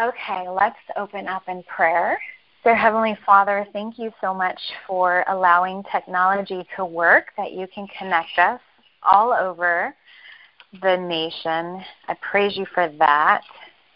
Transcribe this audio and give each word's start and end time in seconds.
Okay, 0.00 0.48
let's 0.48 0.78
open 0.96 1.28
up 1.28 1.42
in 1.48 1.62
prayer. 1.64 2.18
So, 2.64 2.74
Heavenly 2.74 3.14
Father, 3.26 3.66
thank 3.74 3.98
you 3.98 4.10
so 4.22 4.32
much 4.32 4.58
for 4.86 5.22
allowing 5.28 5.82
technology 5.92 6.66
to 6.76 6.84
work, 6.84 7.26
that 7.36 7.52
you 7.52 7.66
can 7.74 7.86
connect 7.98 8.38
us 8.38 8.60
all 9.02 9.34
over 9.34 9.94
the 10.80 10.96
nation. 10.96 11.84
I 12.08 12.16
praise 12.22 12.56
you 12.56 12.64
for 12.72 12.90
that. 12.98 13.42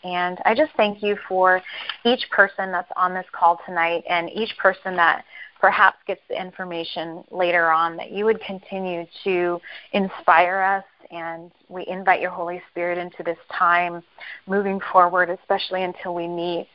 And 0.05 0.39
I 0.45 0.55
just 0.55 0.73
thank 0.77 1.03
you 1.03 1.17
for 1.27 1.63
each 2.05 2.29
person 2.31 2.71
that's 2.71 2.93
on 2.95 3.15
this 3.15 3.27
call 3.33 3.59
tonight 3.65 4.05
and 4.07 4.29
each 4.31 4.55
person 4.59 4.97
that 4.97 5.25
perhaps 5.61 5.97
gets 6.07 6.21
the 6.29 6.39
information 6.39 7.25
later 7.31 7.71
on, 7.71 7.97
that 7.97 8.11
you 8.11 8.27
would 8.27 8.41
continue 8.43 9.07
to 9.25 9.59
inspire 9.93 10.61
us 10.61 10.85
and 11.11 11.51
we 11.69 11.87
invite 11.87 12.21
your 12.21 12.31
Holy 12.31 12.63
Spirit 12.71 12.99
into 12.99 13.23
this 13.23 13.39
time 13.57 14.03
moving 14.47 14.81
forward, 14.93 15.31
especially 15.31 15.83
until 15.83 16.15
we 16.15 16.27
meet 16.27 16.69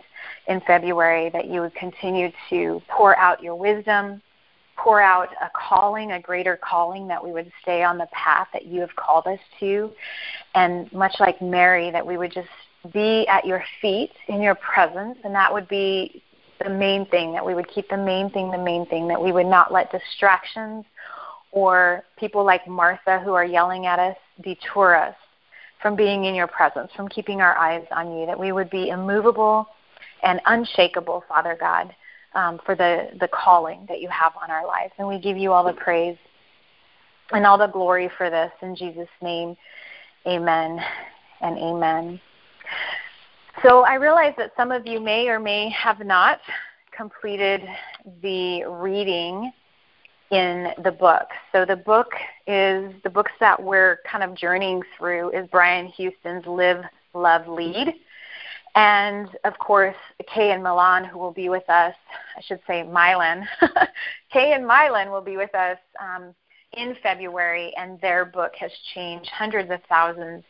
in 0.47 0.61
February, 0.61 1.29
that 1.31 1.47
you 1.47 1.61
would 1.61 1.75
continue 1.75 2.29
to 2.49 2.81
pour 2.89 3.17
out 3.17 3.41
your 3.41 3.55
wisdom, 3.55 4.21
pour 4.77 5.01
out 5.01 5.29
a 5.41 5.49
calling, 5.55 6.13
a 6.13 6.19
greater 6.19 6.57
calling, 6.57 7.07
that 7.07 7.23
we 7.23 7.31
would 7.31 7.51
stay 7.61 7.83
on 7.83 7.97
the 7.97 8.07
path 8.11 8.47
that 8.53 8.65
you 8.65 8.81
have 8.81 8.95
called 8.95 9.27
us 9.27 9.39
to. 9.59 9.91
And 10.55 10.91
much 10.91 11.15
like 11.19 11.41
Mary, 11.41 11.91
that 11.91 12.05
we 12.05 12.17
would 12.17 12.31
just 12.31 12.49
be 12.93 13.27
at 13.27 13.45
your 13.45 13.63
feet 13.81 14.11
in 14.27 14.41
your 14.41 14.55
presence, 14.55 15.17
and 15.23 15.35
that 15.35 15.53
would 15.53 15.67
be 15.67 16.23
the 16.63 16.69
main 16.69 17.05
thing, 17.07 17.33
that 17.33 17.45
we 17.45 17.53
would 17.55 17.67
keep 17.67 17.89
the 17.89 17.97
main 17.97 18.29
thing 18.31 18.51
the 18.51 18.57
main 18.57 18.85
thing, 18.87 19.07
that 19.07 19.21
we 19.21 19.31
would 19.31 19.45
not 19.45 19.71
let 19.71 19.91
distractions 19.91 20.85
or 21.51 22.03
people 22.17 22.45
like 22.45 22.67
Martha 22.67 23.19
who 23.19 23.33
are 23.33 23.45
yelling 23.45 23.85
at 23.85 23.99
us 23.99 24.15
detour 24.41 24.95
us 24.95 25.15
from 25.81 25.95
being 25.95 26.25
in 26.25 26.35
your 26.35 26.47
presence, 26.47 26.91
from 26.95 27.07
keeping 27.09 27.41
our 27.41 27.57
eyes 27.57 27.85
on 27.91 28.17
you, 28.17 28.25
that 28.25 28.39
we 28.39 28.51
would 28.51 28.69
be 28.69 28.89
immovable 28.89 29.67
and 30.23 30.39
unshakable, 30.45 31.23
Father 31.27 31.57
God, 31.59 31.93
um, 32.35 32.59
for 32.65 32.75
the, 32.75 33.09
the 33.19 33.27
calling 33.27 33.85
that 33.89 33.99
you 33.99 34.07
have 34.09 34.33
on 34.41 34.51
our 34.51 34.65
lives. 34.65 34.93
And 34.97 35.07
we 35.07 35.19
give 35.19 35.37
you 35.37 35.51
all 35.51 35.63
the 35.63 35.73
praise 35.73 36.17
and 37.31 37.45
all 37.45 37.57
the 37.57 37.67
glory 37.67 38.09
for 38.17 38.29
this. 38.29 38.51
In 38.61 38.75
Jesus' 38.75 39.09
name, 39.21 39.55
amen 40.27 40.79
and 41.41 41.57
amen. 41.57 42.21
So 43.63 43.81
I 43.81 43.95
realize 43.95 44.33
that 44.37 44.51
some 44.55 44.71
of 44.71 44.85
you 44.85 44.99
may 44.99 45.27
or 45.27 45.39
may 45.39 45.69
have 45.69 45.99
not 45.99 46.39
completed 46.95 47.61
the 48.21 48.63
reading 48.65 49.51
in 50.31 50.69
the 50.83 50.91
book. 50.91 51.27
So 51.51 51.65
the 51.65 51.75
book 51.75 52.11
is 52.47 52.93
the 53.03 53.09
books 53.09 53.31
that 53.39 53.61
we're 53.61 53.99
kind 54.09 54.23
of 54.23 54.33
journeying 54.33 54.81
through 54.97 55.31
is 55.31 55.47
Brian 55.51 55.87
Houston's 55.87 56.45
Live, 56.47 56.83
Love, 57.13 57.47
Lead. 57.47 57.93
And 58.73 59.27
of 59.43 59.57
course, 59.59 59.97
Kay 60.33 60.51
and 60.51 60.63
Milan, 60.63 61.03
who 61.03 61.19
will 61.19 61.33
be 61.33 61.49
with 61.49 61.69
us, 61.69 61.93
I 62.37 62.41
should 62.41 62.61
say 62.65 62.83
Milan, 62.83 63.45
Kay 64.33 64.53
and 64.53 64.65
Milan 64.65 65.11
will 65.11 65.21
be 65.21 65.35
with 65.35 65.53
us 65.53 65.77
um, 65.99 66.33
in 66.73 66.95
February, 67.03 67.73
and 67.77 67.99
their 67.99 68.23
book 68.23 68.53
has 68.57 68.71
changed 68.93 69.29
hundreds 69.29 69.69
of 69.69 69.81
thousands 69.89 70.45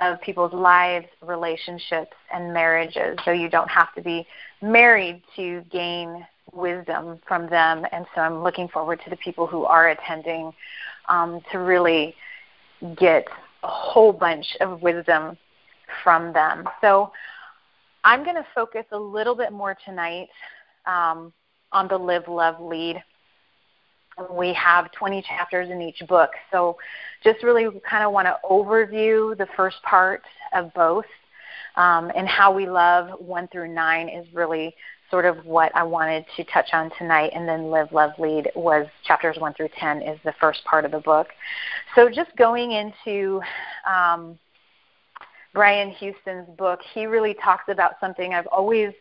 of 0.00 0.20
people's 0.20 0.52
lives, 0.52 1.06
relationships, 1.20 2.12
and 2.32 2.54
marriages. 2.54 3.18
So 3.24 3.32
you 3.32 3.48
don't 3.48 3.70
have 3.70 3.92
to 3.94 4.02
be 4.02 4.24
married 4.62 5.22
to 5.34 5.62
gain 5.72 6.24
wisdom 6.54 7.20
from 7.26 7.48
them. 7.48 7.84
And 7.92 8.06
so 8.14 8.20
I'm 8.20 8.42
looking 8.42 8.68
forward 8.68 9.00
to 9.04 9.10
the 9.10 9.16
people 9.16 9.46
who 9.46 9.64
are 9.64 9.90
attending 9.90 10.52
um, 11.08 11.40
to 11.52 11.58
really 11.58 12.14
get 12.96 13.26
a 13.62 13.68
whole 13.68 14.12
bunch 14.12 14.46
of 14.60 14.82
wisdom 14.82 15.36
from 16.02 16.32
them. 16.32 16.68
So 16.80 17.12
I'm 18.04 18.24
going 18.24 18.36
to 18.36 18.46
focus 18.54 18.84
a 18.92 18.98
little 18.98 19.34
bit 19.34 19.52
more 19.52 19.76
tonight 19.84 20.28
um, 20.86 21.32
on 21.72 21.88
the 21.88 21.96
Live, 21.96 22.28
Love, 22.28 22.60
Lead. 22.60 23.02
We 24.30 24.52
have 24.54 24.92
20 24.92 25.22
chapters 25.22 25.70
in 25.70 25.82
each 25.82 26.02
book. 26.06 26.30
So 26.52 26.76
just 27.24 27.42
really 27.42 27.66
kind 27.88 28.04
of 28.04 28.12
want 28.12 28.26
to 28.26 28.36
overview 28.48 29.36
the 29.36 29.48
first 29.56 29.76
part 29.82 30.22
of 30.52 30.72
both. 30.74 31.06
Um, 31.76 32.12
and 32.14 32.28
how 32.28 32.54
we 32.54 32.68
love 32.68 33.18
1 33.18 33.48
through 33.48 33.74
9 33.74 34.08
is 34.08 34.26
really 34.32 34.74
sort 35.10 35.24
of 35.24 35.44
what 35.44 35.74
I 35.74 35.82
wanted 35.82 36.24
to 36.36 36.44
touch 36.44 36.70
on 36.72 36.90
tonight. 36.98 37.32
And 37.34 37.48
then 37.48 37.70
Live, 37.70 37.92
Love, 37.92 38.12
Lead 38.18 38.50
was 38.54 38.86
chapters 39.04 39.36
1 39.38 39.54
through 39.54 39.68
10 39.78 40.02
is 40.02 40.18
the 40.24 40.34
first 40.40 40.64
part 40.64 40.84
of 40.84 40.90
the 40.90 41.00
book. 41.00 41.28
So 41.94 42.08
just 42.08 42.34
going 42.36 42.72
into 42.72 43.40
um, 43.88 44.38
Brian 45.52 45.90
Houston's 45.90 46.48
book, 46.58 46.80
he 46.94 47.06
really 47.06 47.34
talks 47.34 47.64
about 47.68 47.92
something 48.00 48.34
I've 48.34 48.48
always 48.48 48.92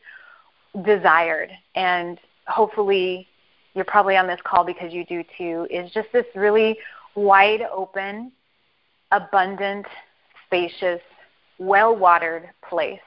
desired, 0.85 1.49
and 1.75 2.19
hopefully 2.47 3.27
you're 3.73 3.85
probably 3.85 4.17
on 4.17 4.27
this 4.27 4.39
call 4.43 4.63
because 4.63 4.93
you 4.93 5.05
do 5.05 5.23
too, 5.37 5.67
is 5.69 5.91
just 5.91 6.07
this 6.13 6.25
really 6.35 6.77
wide 7.15 7.61
open, 7.73 8.31
abundant, 9.11 9.85
spacious, 10.45 11.01
well 11.57 11.95
watered 11.95 12.49
place. 12.69 12.99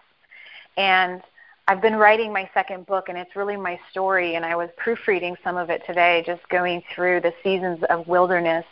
And 0.77 1.23
I've 1.69 1.83
been 1.83 1.97
writing 1.97 2.33
my 2.33 2.49
second 2.55 2.87
book, 2.87 3.09
and 3.09 3.19
it's 3.19 3.35
really 3.35 3.57
my 3.57 3.79
story, 3.91 4.37
and 4.37 4.45
I 4.45 4.55
was 4.55 4.71
proofreading 4.77 5.37
some 5.43 5.57
of 5.57 5.69
it 5.69 5.83
today, 5.85 6.23
just 6.25 6.49
going 6.49 6.83
through 6.95 7.23
the 7.23 7.35
seasons 7.43 7.83
of 7.91 8.07
wilderness 8.07 8.65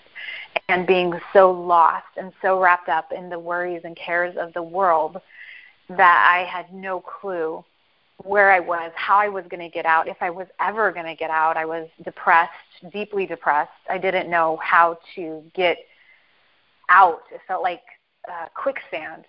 and 0.69 0.87
being 0.87 1.13
so 1.33 1.51
lost 1.51 2.07
and 2.17 2.33
so 2.41 2.61
wrapped 2.61 2.89
up 2.89 3.11
in 3.11 3.29
the 3.29 3.39
worries 3.39 3.83
and 3.85 3.97
cares 3.97 4.37
of 4.37 4.53
the 4.55 4.63
world 4.63 5.21
that 5.89 6.31
I 6.33 6.45
had 6.45 6.73
no 6.73 7.01
clue 7.01 7.65
where 8.19 8.53
I 8.53 8.61
was, 8.61 8.93
how 8.95 9.17
I 9.17 9.29
was 9.29 9.45
going 9.51 9.61
to 9.61 9.69
get 9.69 9.87
out, 9.87 10.07
if 10.07 10.19
I 10.21 10.31
was 10.31 10.47
ever 10.61 10.93
going 10.93 11.07
to 11.07 11.17
get 11.17 11.31
out. 11.31 11.57
I 11.57 11.65
was 11.65 11.89
depressed, 12.05 12.53
deeply 12.93 13.27
depressed. 13.27 13.73
I 13.91 13.99
didn't 13.99 14.31
know 14.31 14.59
how 14.63 14.99
to 15.17 15.43
get 15.53 15.79
out. 16.89 17.23
It 17.33 17.41
felt 17.49 17.63
like 17.65 17.83
uh, 18.31 18.47
quicksand. 18.55 19.25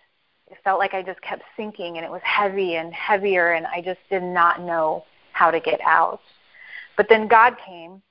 It 0.50 0.57
felt 0.63 0.79
like 0.79 0.94
I 0.94 1.01
just 1.01 1.22
kept 1.22 1.44
sinking 1.57 1.97
and 1.97 2.06
it 2.06 2.11
was 2.11 2.22
heavy 2.23 2.75
and 2.75 2.94
heavier, 2.94 3.53
and 3.53 3.66
I 3.66 3.81
just 3.81 4.00
did 4.09 4.23
not 4.23 4.61
know 4.61 5.03
how 5.33 5.51
to 5.51 5.59
get 5.59 5.81
out. 5.81 6.22
But 6.97 7.07
then 7.09 7.28
God 7.28 7.56
came 7.66 8.01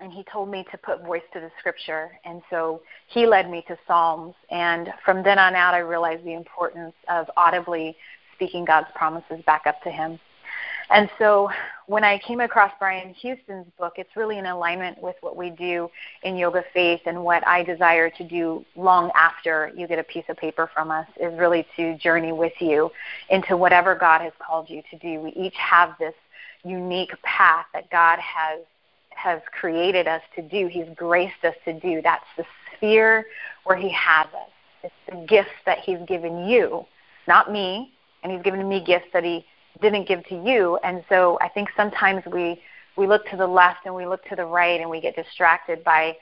and 0.00 0.12
he 0.12 0.24
told 0.30 0.50
me 0.50 0.64
to 0.70 0.78
put 0.78 1.04
voice 1.04 1.22
to 1.32 1.40
the 1.40 1.50
scripture. 1.58 2.10
And 2.24 2.42
so 2.50 2.82
he 3.08 3.26
led 3.26 3.50
me 3.50 3.64
to 3.68 3.78
psalms. 3.86 4.34
And 4.50 4.92
from 5.04 5.22
then 5.22 5.38
on 5.38 5.54
out 5.54 5.74
i 5.74 5.78
realized 5.78 6.24
the 6.24 6.34
importance 6.34 6.94
of 7.08 7.30
audibly 7.36 7.96
speaking 8.34 8.64
god's 8.64 8.88
promises 8.94 9.42
back 9.46 9.62
up 9.66 9.82
to 9.82 9.90
him 9.90 10.18
and 10.90 11.10
so 11.18 11.50
when 11.86 12.04
i 12.04 12.18
came 12.18 12.40
across 12.40 12.72
brian 12.78 13.14
houston's 13.14 13.66
book 13.78 13.94
it's 13.96 14.16
really 14.16 14.38
in 14.38 14.46
alignment 14.46 15.00
with 15.02 15.16
what 15.20 15.36
we 15.36 15.50
do 15.50 15.90
in 16.22 16.36
yoga 16.36 16.64
faith 16.72 17.00
and 17.06 17.22
what 17.22 17.46
i 17.46 17.62
desire 17.62 18.10
to 18.10 18.24
do 18.24 18.64
long 18.76 19.10
after 19.14 19.70
you 19.76 19.86
get 19.86 19.98
a 19.98 20.04
piece 20.04 20.24
of 20.28 20.36
paper 20.36 20.70
from 20.72 20.90
us 20.90 21.06
is 21.20 21.36
really 21.38 21.66
to 21.76 21.96
journey 21.98 22.32
with 22.32 22.54
you 22.60 22.90
into 23.30 23.56
whatever 23.56 23.94
god 23.94 24.20
has 24.20 24.32
called 24.38 24.68
you 24.68 24.82
to 24.90 24.98
do 24.98 25.20
we 25.20 25.30
each 25.32 25.56
have 25.56 25.94
this 25.98 26.14
unique 26.64 27.12
path 27.22 27.66
that 27.72 27.88
god 27.90 28.18
has 28.18 28.60
has 29.16 29.40
created 29.58 30.06
us 30.06 30.22
to 30.36 30.42
do, 30.42 30.68
He's 30.68 30.86
graced 30.94 31.42
us 31.42 31.54
to 31.64 31.72
do. 31.72 32.00
That's 32.02 32.24
the 32.36 32.44
sphere 32.76 33.26
where 33.64 33.76
He 33.76 33.90
has 33.90 34.26
us. 34.26 34.50
It's 34.84 34.94
the 35.10 35.26
gifts 35.26 35.50
that 35.64 35.78
He's 35.78 35.98
given 36.06 36.46
you, 36.46 36.84
not 37.26 37.50
me, 37.50 37.92
and 38.22 38.30
He's 38.30 38.42
given 38.42 38.68
me 38.68 38.84
gifts 38.84 39.08
that 39.12 39.24
He 39.24 39.44
didn't 39.80 40.08
give 40.08 40.24
to 40.26 40.34
you. 40.34 40.78
And 40.84 41.04
so 41.08 41.38
I 41.40 41.48
think 41.48 41.68
sometimes 41.76 42.22
we 42.32 42.60
we 42.96 43.06
look 43.06 43.28
to 43.28 43.36
the 43.36 43.46
left 43.46 43.84
and 43.84 43.94
we 43.94 44.06
look 44.06 44.24
to 44.26 44.36
the 44.36 44.44
right 44.44 44.80
and 44.80 44.88
we 44.88 45.00
get 45.00 45.14
distracted 45.16 45.84
by 45.84 46.16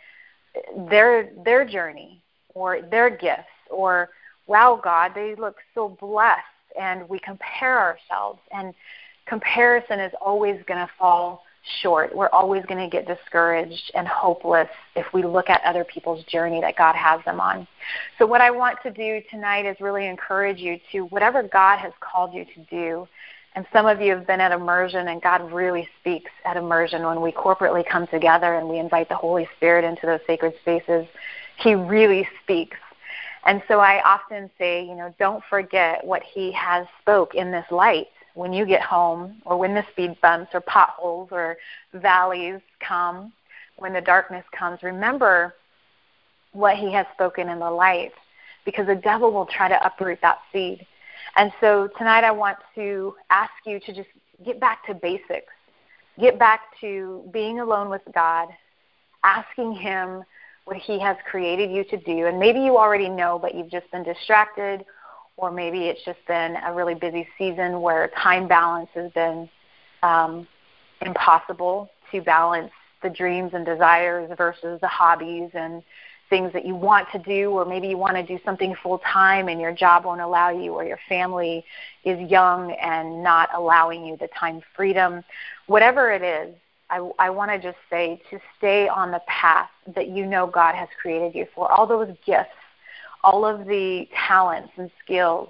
their 0.88 1.30
their 1.44 1.64
journey 1.64 2.22
or 2.54 2.82
their 2.82 3.10
gifts 3.10 3.42
or 3.70 4.10
wow 4.46 4.80
God 4.82 5.12
they 5.14 5.34
look 5.36 5.56
so 5.74 5.96
blessed 6.00 6.42
and 6.78 7.08
we 7.08 7.18
compare 7.20 7.78
ourselves 7.78 8.40
and 8.52 8.74
comparison 9.26 10.00
is 10.00 10.12
always 10.20 10.60
going 10.66 10.80
to 10.80 10.90
fall 10.98 11.44
short. 11.82 12.14
We're 12.14 12.28
always 12.28 12.64
going 12.66 12.80
to 12.80 12.94
get 12.94 13.06
discouraged 13.06 13.90
and 13.94 14.06
hopeless 14.06 14.68
if 14.96 15.06
we 15.12 15.22
look 15.22 15.48
at 15.48 15.62
other 15.64 15.84
people's 15.84 16.24
journey 16.24 16.60
that 16.60 16.76
God 16.76 16.94
has 16.94 17.24
them 17.24 17.40
on. 17.40 17.66
So, 18.18 18.26
what 18.26 18.40
I 18.40 18.50
want 18.50 18.78
to 18.82 18.90
do 18.90 19.20
tonight 19.30 19.66
is 19.66 19.76
really 19.80 20.06
encourage 20.06 20.58
you 20.58 20.78
to 20.92 21.02
whatever 21.06 21.42
God 21.42 21.78
has 21.78 21.92
called 22.00 22.34
you 22.34 22.44
to 22.44 22.60
do. 22.70 23.08
And 23.54 23.66
some 23.72 23.86
of 23.86 24.00
you 24.00 24.12
have 24.16 24.26
been 24.26 24.40
at 24.40 24.50
immersion, 24.50 25.08
and 25.08 25.22
God 25.22 25.52
really 25.52 25.88
speaks 26.00 26.30
at 26.44 26.56
immersion 26.56 27.04
when 27.04 27.20
we 27.20 27.30
corporately 27.30 27.86
come 27.86 28.06
together 28.08 28.54
and 28.54 28.68
we 28.68 28.78
invite 28.78 29.08
the 29.08 29.16
Holy 29.16 29.48
Spirit 29.56 29.84
into 29.84 30.06
those 30.06 30.20
sacred 30.26 30.54
spaces. 30.60 31.06
He 31.56 31.74
really 31.74 32.28
speaks. 32.42 32.76
And 33.46 33.62
so 33.68 33.78
I 33.78 34.02
often 34.02 34.50
say, 34.58 34.84
you 34.84 34.96
know, 34.96 35.14
don't 35.18 35.44
forget 35.48 36.04
what 36.04 36.22
He 36.22 36.50
has 36.52 36.86
spoke 37.00 37.34
in 37.34 37.52
this 37.52 37.66
light 37.70 38.08
when 38.34 38.52
you 38.52 38.66
get 38.66 38.82
home 38.82 39.40
or 39.44 39.56
when 39.56 39.74
the 39.74 39.84
speed 39.92 40.16
bumps 40.20 40.50
or 40.54 40.60
potholes 40.60 41.28
or 41.30 41.56
valleys 41.92 42.60
come, 42.80 43.32
when 43.76 43.92
the 43.92 44.00
darkness 44.00 44.44
comes, 44.52 44.82
remember 44.82 45.54
what 46.52 46.76
he 46.76 46.92
has 46.92 47.06
spoken 47.14 47.48
in 47.48 47.58
the 47.58 47.70
light 47.70 48.12
because 48.64 48.86
the 48.86 48.94
devil 48.94 49.32
will 49.32 49.46
try 49.46 49.68
to 49.68 49.86
uproot 49.86 50.18
that 50.22 50.38
seed. 50.52 50.86
And 51.36 51.52
so 51.60 51.88
tonight 51.98 52.24
I 52.24 52.30
want 52.30 52.58
to 52.74 53.14
ask 53.30 53.52
you 53.66 53.80
to 53.80 53.92
just 53.92 54.08
get 54.44 54.60
back 54.60 54.86
to 54.86 54.94
basics. 54.94 55.52
Get 56.18 56.38
back 56.38 56.60
to 56.80 57.28
being 57.32 57.60
alone 57.60 57.90
with 57.90 58.02
God, 58.14 58.48
asking 59.24 59.74
Him 59.74 60.22
what 60.64 60.76
He 60.76 61.00
has 61.00 61.16
created 61.28 61.70
you 61.70 61.84
to 61.84 61.96
do. 61.96 62.26
And 62.26 62.38
maybe 62.38 62.60
you 62.60 62.76
already 62.78 63.08
know, 63.08 63.38
but 63.40 63.54
you've 63.54 63.70
just 63.70 63.90
been 63.90 64.04
distracted, 64.04 64.84
or 65.36 65.50
maybe 65.50 65.88
it's 65.88 66.04
just 66.04 66.24
been 66.28 66.56
a 66.64 66.72
really 66.72 66.94
busy 66.94 67.26
season 67.36 67.80
where 67.80 68.10
time 68.22 68.46
balance 68.46 68.88
has 68.94 69.10
been 69.12 69.48
um, 70.02 70.46
impossible 71.00 71.90
to 72.12 72.22
balance 72.22 72.70
the 73.02 73.10
dreams 73.10 73.50
and 73.54 73.66
desires 73.66 74.30
versus 74.36 74.80
the 74.80 74.88
hobbies 74.88 75.50
and 75.54 75.82
things 76.30 76.52
that 76.52 76.66
you 76.66 76.74
want 76.74 77.08
to 77.12 77.18
do, 77.18 77.50
or 77.50 77.64
maybe 77.64 77.88
you 77.88 77.98
want 77.98 78.16
to 78.16 78.22
do 78.22 78.38
something 78.44 78.74
full 78.82 78.98
time 78.98 79.48
and 79.48 79.60
your 79.60 79.72
job 79.72 80.04
won't 80.04 80.20
allow 80.20 80.50
you, 80.50 80.72
or 80.72 80.84
your 80.84 80.98
family 81.08 81.64
is 82.04 82.18
young 82.30 82.72
and 82.72 83.22
not 83.22 83.48
allowing 83.54 84.04
you 84.04 84.16
the 84.16 84.28
time 84.28 84.62
freedom. 84.74 85.22
Whatever 85.66 86.10
it 86.10 86.22
is, 86.22 86.54
I, 86.90 87.08
I 87.18 87.30
want 87.30 87.50
to 87.50 87.58
just 87.58 87.78
say 87.90 88.22
to 88.30 88.38
stay 88.58 88.88
on 88.88 89.10
the 89.10 89.22
path 89.26 89.70
that 89.94 90.08
you 90.08 90.26
know 90.26 90.46
God 90.46 90.74
has 90.74 90.88
created 91.00 91.34
you 91.34 91.46
for. 91.54 91.70
All 91.70 91.86
those 91.86 92.14
gifts, 92.24 92.50
all 93.22 93.44
of 93.44 93.66
the 93.66 94.08
talents 94.26 94.72
and 94.76 94.90
skills. 95.02 95.48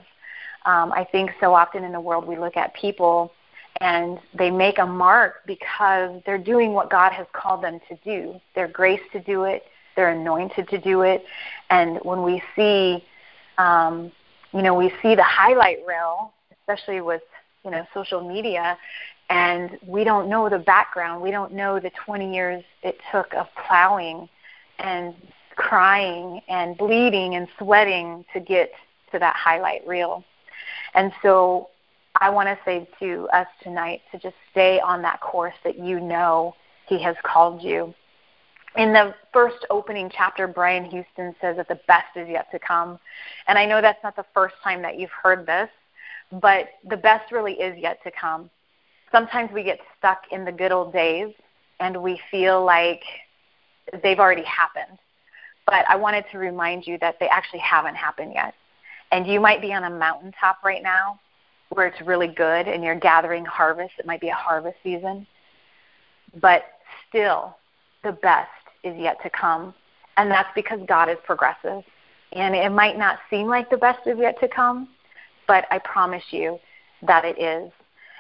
Um, 0.65 0.93
I 0.93 1.05
think 1.05 1.33
so 1.41 1.55
often 1.55 1.85
in 1.85 1.93
the 1.93 2.01
world 2.01 2.27
we 2.27 2.39
look 2.39 2.57
at 2.57 2.73
people 2.75 3.33
and 3.81 4.19
they 4.39 4.51
make 4.51 4.79
a 4.79 4.87
mark 4.87 5.43
because 5.47 6.23
they're 6.25 6.39
doing 6.39 6.73
what 6.73 6.91
God 6.91 7.13
has 7.13 7.27
called 7.33 7.63
them 7.63 7.81
to 7.89 7.97
do. 8.05 8.41
They're 8.55 8.69
to 8.69 9.21
do 9.21 9.45
it, 9.45 9.65
they're 9.97 10.11
anointed 10.11 10.69
to 10.69 10.79
do 10.79 11.03
it. 11.03 11.25
And 11.71 11.99
when 12.03 12.23
we 12.23 12.43
see, 12.57 13.05
um, 13.59 14.13
you 14.53 14.63
know, 14.63 14.75
we 14.75 14.93
see 15.03 15.15
the 15.15 15.23
highlight 15.23 15.79
reel, 15.87 16.33
especially 16.53 17.01
with 17.01 17.23
you 17.65 17.71
know 17.71 17.87
social 17.95 18.27
media, 18.27 18.79
and 19.31 19.79
we 19.87 20.05
don't 20.05 20.29
know 20.29 20.49
the 20.49 20.59
background. 20.59 21.23
We 21.23 21.31
don't 21.31 21.53
know 21.53 21.81
the 21.81 21.91
20 22.05 22.35
years 22.35 22.63
it 22.83 22.99
took 23.11 23.33
of 23.35 23.47
plowing 23.67 24.29
and 24.79 25.15
crying 25.57 26.41
and 26.49 26.77
bleeding 26.77 27.37
and 27.37 27.49
sweating 27.59 28.25
to 28.33 28.41
get 28.41 28.73
to 29.13 29.19
that 29.19 29.37
highlight 29.37 29.87
reel. 29.87 30.25
And 30.95 31.13
so 31.23 31.69
I 32.21 32.31
want 32.31 32.49
to 32.49 32.59
say 32.65 32.89
to 33.01 33.29
us 33.33 33.47
tonight 33.63 34.03
to 34.13 34.19
just 34.19 34.37
stay 34.51 34.81
on 34.81 35.03
that 35.03 35.21
course 35.21 35.55
that 35.65 35.79
you 35.79 36.01
know 36.01 36.55
He 36.87 37.03
has 37.03 37.17
called 37.23 37.63
you 37.63 37.95
in 38.77 38.93
the 38.93 39.15
first 39.33 39.67
opening 39.71 40.11
chapter, 40.15 40.47
Brian 40.49 40.85
Houston 40.85 41.35
says 41.41 41.57
that 41.57 41.69
the 41.69 41.79
best 41.87 42.17
is 42.17 42.29
yet 42.29 42.51
to 42.51 42.59
come. 42.59 42.99
And 43.47 43.57
I 43.59 43.67
know 43.67 43.81
that's 43.81 44.03
not 44.03 44.17
the 44.17 44.25
first 44.35 44.55
time 44.65 44.83
that 44.83 44.99
you've 44.99 45.11
heard 45.11 45.47
this, 45.47 45.69
but 46.41 46.71
the 46.89 46.97
best 46.97 47.31
really 47.31 47.55
is 47.55 47.79
yet 47.79 48.03
to 48.03 48.11
come. 48.11 48.51
Sometimes 49.13 49.53
we 49.53 49.63
get 49.63 49.79
stuck 49.99 50.23
in 50.33 50.45
the 50.45 50.53
good 50.53 50.73
old 50.73 50.93
days 50.93 51.33
and 51.79 52.03
we 52.03 52.21
feel 52.31 52.65
like 52.65 53.03
they've 54.03 54.19
already 54.19 54.45
happened. 54.45 54.99
But 55.67 55.89
I 55.89 55.97
wanted 55.97 56.25
to 56.33 56.39
remind 56.39 56.87
you 56.87 56.99
that 56.99 57.19
they 57.21 57.29
actually 57.29 57.61
haven't 57.61 57.95
happened 57.95 58.33
yet. 58.35 58.55
And 59.13 59.27
you 59.27 59.41
might 59.41 59.61
be 59.61 59.73
on 59.73 59.85
a 59.85 59.91
mountaintop 59.91 60.59
right 60.65 60.83
now 60.83 61.21
where 61.69 61.87
it's 61.87 62.01
really 62.07 62.29
good 62.29 62.67
and 62.67 62.83
you're 62.83 62.99
gathering 62.99 63.45
harvest. 63.45 63.93
It 63.99 64.07
might 64.07 64.21
be 64.21 64.29
a 64.29 64.35
harvest 64.35 64.77
season. 64.83 65.27
But 66.41 66.65
still, 67.09 67.57
the 68.03 68.13
best 68.13 68.51
is 68.85 68.97
yet 68.99 69.21
to 69.23 69.31
come. 69.31 69.75
And 70.17 70.31
that's 70.31 70.49
because 70.55 70.81
God 70.87 71.09
is 71.09 71.17
progressive. 71.25 71.83
And 72.33 72.55
it 72.55 72.71
might 72.71 72.99
not 72.99 73.19
seem 73.31 73.47
like 73.47 73.71
the 73.71 73.77
best 73.77 74.07
is 74.07 74.19
yet 74.19 74.39
to 74.41 74.49
come, 74.49 74.89
but 75.47 75.65
I 75.71 75.79
promise 75.79 76.25
you 76.31 76.59
that 77.07 77.25
it 77.25 77.39
is. 77.41 77.71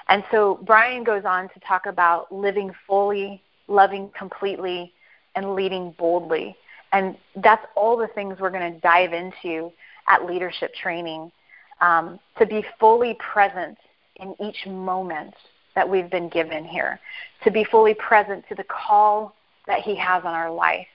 And 0.08 0.22
so 0.30 0.60
Brian 0.64 1.04
goes 1.04 1.24
on 1.24 1.48
to 1.50 1.60
talk 1.60 1.86
about 1.86 2.30
living 2.32 2.70
fully, 2.86 3.42
loving 3.68 4.10
completely, 4.16 4.92
and 5.34 5.54
leading 5.54 5.94
boldly. 5.98 6.56
And 6.92 7.16
that's 7.36 7.64
all 7.74 7.96
the 7.96 8.06
things 8.08 8.38
we're 8.38 8.50
going 8.50 8.72
to 8.72 8.80
dive 8.80 9.12
into 9.12 9.72
at 10.08 10.26
leadership 10.26 10.74
training 10.74 11.32
um, 11.80 12.20
to 12.38 12.46
be 12.46 12.64
fully 12.78 13.16
present 13.32 13.78
in 14.16 14.34
each 14.40 14.66
moment 14.66 15.34
that 15.74 15.88
we've 15.88 16.10
been 16.10 16.28
given 16.28 16.64
here, 16.64 17.00
to 17.42 17.50
be 17.50 17.64
fully 17.64 17.94
present 17.94 18.44
to 18.48 18.54
the 18.54 18.64
call 18.64 19.34
that 19.66 19.80
He 19.80 19.94
has 19.96 20.24
on 20.24 20.34
our 20.34 20.50
life. 20.50 20.86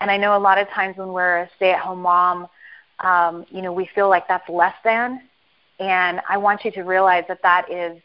And 0.00 0.10
I 0.10 0.16
know 0.16 0.36
a 0.36 0.38
lot 0.38 0.58
of 0.58 0.68
times 0.68 0.96
when 0.96 1.08
we're 1.08 1.38
a 1.38 1.50
stay 1.56 1.72
at 1.72 1.80
home 1.80 2.02
mom, 2.02 2.48
um, 3.00 3.44
you 3.50 3.62
know, 3.62 3.72
we 3.72 3.88
feel 3.94 4.08
like 4.08 4.26
that's 4.28 4.48
less 4.48 4.74
than. 4.84 5.22
And 5.80 6.20
I 6.28 6.36
want 6.36 6.64
you 6.64 6.70
to 6.72 6.82
realize 6.82 7.24
that 7.28 7.42
that 7.42 7.70
is 7.70 8.00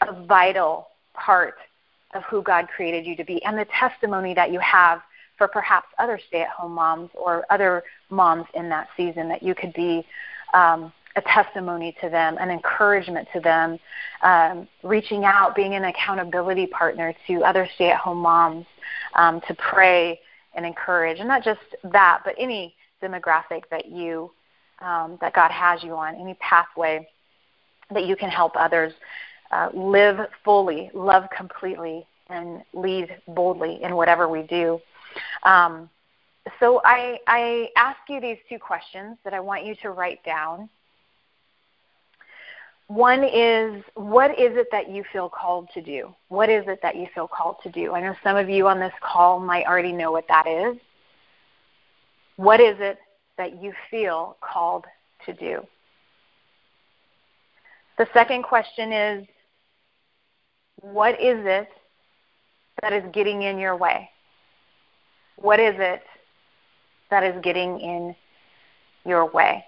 a 0.00 0.24
vital 0.24 0.88
part 1.14 1.56
of 2.14 2.22
who 2.24 2.42
God 2.42 2.68
created 2.68 3.06
you 3.06 3.14
to 3.16 3.24
be 3.24 3.42
and 3.44 3.58
the 3.58 3.66
testimony 3.66 4.34
that 4.34 4.52
you 4.52 4.58
have 4.60 5.00
for 5.36 5.48
perhaps 5.48 5.86
other 5.98 6.20
stay 6.28 6.42
at 6.42 6.48
home 6.48 6.72
moms 6.72 7.10
or 7.14 7.44
other 7.50 7.82
moms 8.10 8.46
in 8.54 8.68
that 8.68 8.88
season 8.96 9.28
that 9.28 9.42
you 9.42 9.54
could 9.54 9.72
be 9.72 10.04
um, 10.54 10.92
a 11.16 11.22
testimony 11.22 11.96
to 12.00 12.08
them, 12.08 12.36
an 12.38 12.50
encouragement 12.50 13.28
to 13.32 13.40
them, 13.40 13.78
um, 14.22 14.68
reaching 14.82 15.24
out, 15.24 15.54
being 15.54 15.74
an 15.74 15.84
accountability 15.84 16.66
partner 16.66 17.14
to 17.26 17.42
other 17.42 17.68
stay 17.74 17.90
at 17.90 17.98
home 17.98 18.18
moms 18.18 18.66
um, 19.14 19.40
to 19.48 19.54
pray 19.54 20.20
and 20.54 20.66
encourage. 20.66 21.18
And 21.18 21.28
not 21.28 21.44
just 21.44 21.60
that, 21.84 22.20
but 22.24 22.34
any 22.38 22.74
demographic 23.02 23.62
that 23.70 23.86
you 23.86 24.30
um, 24.80 25.18
that 25.20 25.34
God 25.34 25.50
has 25.50 25.82
you 25.82 25.94
on, 25.94 26.14
any 26.14 26.34
pathway 26.34 27.06
that 27.90 28.06
you 28.06 28.16
can 28.16 28.30
help 28.30 28.52
others 28.56 28.92
uh, 29.50 29.68
live 29.74 30.18
fully, 30.44 30.90
love 30.94 31.24
completely, 31.36 32.06
and 32.28 32.62
lead 32.72 33.16
boldly 33.28 33.82
in 33.82 33.94
whatever 33.94 34.28
we 34.28 34.42
do. 34.42 34.80
Um, 35.42 35.90
so 36.58 36.80
I, 36.84 37.18
I 37.26 37.68
ask 37.76 37.98
you 38.08 38.20
these 38.20 38.38
two 38.48 38.58
questions 38.58 39.18
that 39.24 39.34
I 39.34 39.40
want 39.40 39.64
you 39.64 39.74
to 39.82 39.90
write 39.90 40.24
down. 40.24 40.68
One 42.90 43.22
is 43.22 43.84
what 43.94 44.32
is 44.32 44.56
it 44.56 44.66
that 44.72 44.90
you 44.90 45.04
feel 45.12 45.28
called 45.28 45.68
to 45.74 45.80
do? 45.80 46.12
What 46.26 46.48
is 46.50 46.64
it 46.66 46.80
that 46.82 46.96
you 46.96 47.06
feel 47.14 47.28
called 47.28 47.54
to 47.62 47.70
do? 47.70 47.92
I 47.92 48.00
know 48.00 48.16
some 48.24 48.36
of 48.36 48.50
you 48.50 48.66
on 48.66 48.80
this 48.80 48.92
call 49.00 49.38
might 49.38 49.64
already 49.64 49.92
know 49.92 50.10
what 50.10 50.26
that 50.26 50.48
is. 50.48 50.76
What 52.34 52.58
is 52.58 52.74
it 52.80 52.98
that 53.38 53.62
you 53.62 53.72
feel 53.92 54.36
called 54.40 54.86
to 55.24 55.32
do? 55.32 55.64
The 57.96 58.08
second 58.12 58.42
question 58.42 58.92
is 58.92 59.28
what 60.80 61.14
is 61.20 61.38
it 61.46 61.68
that 62.82 62.92
is 62.92 63.04
getting 63.12 63.42
in 63.42 63.60
your 63.60 63.76
way? 63.76 64.10
What 65.36 65.60
is 65.60 65.76
it 65.78 66.02
that 67.10 67.22
is 67.22 67.40
getting 67.40 67.78
in 67.78 68.16
your 69.04 69.30
way? 69.30 69.64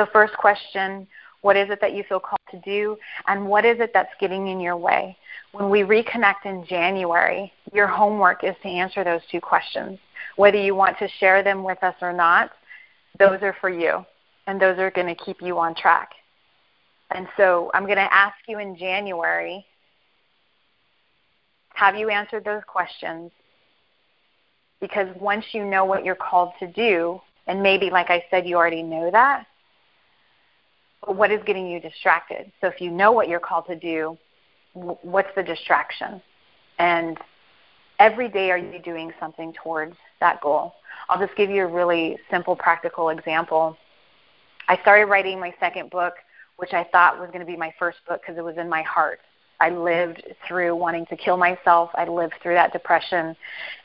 So, 0.00 0.06
first 0.14 0.32
question 0.38 1.06
what 1.42 1.58
is 1.58 1.68
it 1.68 1.78
that 1.82 1.92
you 1.92 2.04
feel 2.08 2.20
called 2.20 2.40
to 2.52 2.58
do? 2.60 2.96
And 3.26 3.46
what 3.46 3.66
is 3.66 3.80
it 3.80 3.90
that's 3.92 4.12
getting 4.18 4.48
in 4.48 4.58
your 4.58 4.76
way? 4.76 5.14
When 5.52 5.68
we 5.68 5.80
reconnect 5.80 6.46
in 6.46 6.64
January, 6.66 7.52
your 7.74 7.86
homework 7.86 8.42
is 8.42 8.54
to 8.62 8.68
answer 8.68 9.04
those 9.04 9.20
two 9.30 9.42
questions. 9.42 9.98
Whether 10.36 10.56
you 10.56 10.74
want 10.74 10.98
to 11.00 11.08
share 11.18 11.42
them 11.42 11.64
with 11.64 11.82
us 11.82 11.94
or 12.00 12.14
not, 12.14 12.50
those 13.18 13.42
are 13.42 13.54
for 13.60 13.68
you, 13.68 14.06
and 14.46 14.58
those 14.58 14.78
are 14.78 14.90
going 14.90 15.06
to 15.06 15.14
keep 15.14 15.42
you 15.42 15.58
on 15.58 15.74
track. 15.74 16.12
And 17.10 17.26
so 17.36 17.70
I'm 17.74 17.84
going 17.84 17.96
to 17.96 18.14
ask 18.14 18.36
you 18.48 18.58
in 18.58 18.76
January 18.76 19.66
have 21.74 21.94
you 21.94 22.08
answered 22.08 22.44
those 22.44 22.62
questions? 22.66 23.30
Because 24.80 25.08
once 25.18 25.44
you 25.52 25.64
know 25.64 25.84
what 25.84 26.06
you're 26.06 26.14
called 26.14 26.52
to 26.60 26.66
do, 26.66 27.20
and 27.46 27.62
maybe, 27.62 27.90
like 27.90 28.08
I 28.08 28.24
said, 28.30 28.46
you 28.46 28.56
already 28.56 28.82
know 28.82 29.10
that, 29.10 29.46
what 31.06 31.30
is 31.30 31.40
getting 31.44 31.66
you 31.66 31.80
distracted? 31.80 32.52
So 32.60 32.66
if 32.66 32.80
you 32.80 32.90
know 32.90 33.12
what 33.12 33.28
you're 33.28 33.40
called 33.40 33.66
to 33.66 33.76
do, 33.76 34.18
what's 34.74 35.28
the 35.34 35.42
distraction? 35.42 36.20
And 36.78 37.18
every 37.98 38.28
day 38.28 38.50
are 38.50 38.58
you 38.58 38.78
doing 38.78 39.12
something 39.18 39.52
towards 39.62 39.96
that 40.20 40.40
goal? 40.40 40.74
I'll 41.08 41.18
just 41.24 41.36
give 41.36 41.50
you 41.50 41.64
a 41.64 41.66
really 41.66 42.18
simple, 42.30 42.54
practical 42.54 43.08
example. 43.10 43.76
I 44.68 44.80
started 44.82 45.06
writing 45.06 45.40
my 45.40 45.52
second 45.58 45.90
book, 45.90 46.14
which 46.56 46.72
I 46.72 46.84
thought 46.92 47.18
was 47.18 47.28
going 47.28 47.40
to 47.40 47.46
be 47.46 47.56
my 47.56 47.72
first 47.78 47.98
book 48.06 48.20
because 48.20 48.38
it 48.38 48.44
was 48.44 48.56
in 48.58 48.68
my 48.68 48.82
heart. 48.82 49.20
I 49.60 49.70
lived 49.70 50.22
through 50.46 50.74
wanting 50.74 51.06
to 51.06 51.16
kill 51.16 51.36
myself. 51.36 51.90
I 51.94 52.06
lived 52.06 52.34
through 52.42 52.54
that 52.54 52.72
depression, 52.72 53.36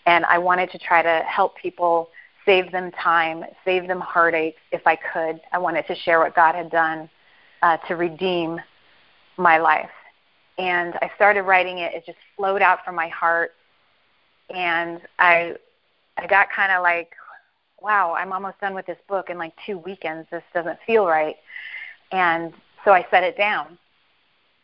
and 0.06 0.24
I 0.26 0.38
wanted 0.38 0.72
to 0.72 0.78
try 0.78 1.02
to 1.02 1.24
help 1.28 1.58
people 1.58 2.10
save 2.46 2.72
them 2.72 2.92
time, 2.92 3.44
save 3.64 3.88
them 3.88 4.00
heartache 4.00 4.56
if 4.72 4.86
I 4.86 4.96
could. 4.96 5.42
I 5.52 5.58
wanted 5.58 5.88
to 5.88 5.96
share 5.96 6.20
what 6.20 6.36
God 6.36 6.56
had 6.56 6.70
done 6.70 7.10
uh, 7.62 7.78
to 7.88 7.96
redeem 7.96 8.60
my 9.38 9.58
life. 9.58 9.90
And 10.58 10.96
I 11.02 11.12
started 11.16 11.42
writing 11.44 11.80
it. 11.80 11.94
It 11.94 12.06
just 12.06 12.18
flowed 12.38 12.62
out 12.62 12.86
from 12.86 12.96
my 12.96 13.10
heart, 13.10 13.52
and 14.50 15.02
I 15.20 15.56
I 16.18 16.28
got 16.28 16.50
kind 16.50 16.72
of 16.72 16.82
like, 16.82 17.12
wow, 17.82 18.16
I'm 18.18 18.32
almost 18.32 18.60
done 18.62 18.74
with 18.74 18.86
this 18.86 18.98
book 19.10 19.30
in 19.30 19.38
like 19.38 19.54
two 19.66 19.78
weekends. 19.80 20.28
This 20.32 20.44
doesn't 20.54 20.80
feel 20.88 21.06
right. 21.06 21.36
And 22.12 22.54
so 22.86 22.92
I 22.92 23.06
set 23.12 23.24
it 23.24 23.38
down. 23.38 23.78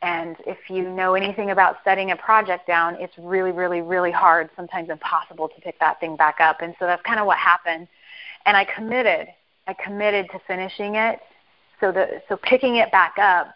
And 0.02 0.36
if 0.48 0.58
you 0.70 0.90
know 0.90 1.14
anything 1.14 1.52
about 1.52 1.78
setting 1.84 2.12
a 2.12 2.16
project 2.16 2.66
down, 2.66 2.96
it's 2.96 3.14
really, 3.20 3.52
really, 3.52 3.82
really 3.82 4.12
hard, 4.12 4.50
sometimes 4.56 4.90
impossible 4.90 5.48
to 5.50 5.62
pick 5.62 5.80
that 5.80 6.00
thing 6.00 6.16
back 6.16 6.40
up. 6.40 6.62
And 6.62 6.74
so 6.80 6.86
that's 6.86 7.04
kind 7.04 7.20
of 7.20 7.28
what 7.28 7.38
happened. 7.38 7.88
And 8.46 8.58
I 8.58 8.66
committed. 8.66 9.28
I 9.68 9.74
committed 9.74 10.28
to 10.32 10.40
finishing 10.48 10.96
it. 10.96 11.20
So 11.80 11.92
the 11.92 12.22
so 12.30 12.38
picking 12.38 12.78
it 12.78 12.92
back 12.92 13.18
up, 13.20 13.56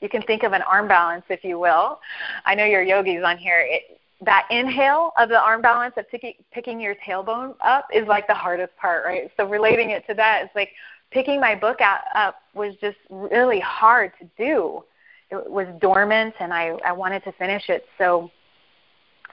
you 0.00 0.08
can 0.08 0.22
think 0.22 0.42
of 0.42 0.52
an 0.52 0.62
arm 0.62 0.86
balance, 0.88 1.24
if 1.30 1.44
you 1.44 1.58
will. 1.58 1.98
I 2.44 2.54
know 2.54 2.64
your 2.64 2.82
yogis 2.82 3.22
on 3.24 3.38
here. 3.38 3.66
It, 3.66 3.98
that 4.22 4.46
inhale 4.50 5.12
of 5.18 5.28
the 5.28 5.38
arm 5.38 5.60
balance 5.60 5.94
of 5.98 6.08
picking, 6.10 6.34
picking 6.50 6.80
your 6.80 6.94
tailbone 7.06 7.54
up 7.62 7.86
is 7.92 8.06
like 8.06 8.26
the 8.26 8.34
hardest 8.34 8.74
part, 8.76 9.04
right? 9.04 9.30
So 9.36 9.46
relating 9.46 9.90
it 9.90 10.06
to 10.08 10.14
that 10.14 10.44
is 10.44 10.50
like 10.54 10.70
picking 11.10 11.38
my 11.40 11.54
book 11.54 11.80
out, 11.80 12.00
up 12.14 12.36
was 12.54 12.74
just 12.80 12.96
really 13.10 13.60
hard 13.60 14.12
to 14.18 14.28
do. 14.38 14.82
It 15.30 15.50
was 15.50 15.66
dormant, 15.80 16.34
and 16.38 16.52
I, 16.52 16.76
I 16.84 16.92
wanted 16.92 17.24
to 17.24 17.32
finish 17.32 17.68
it. 17.68 17.84
So 17.98 18.30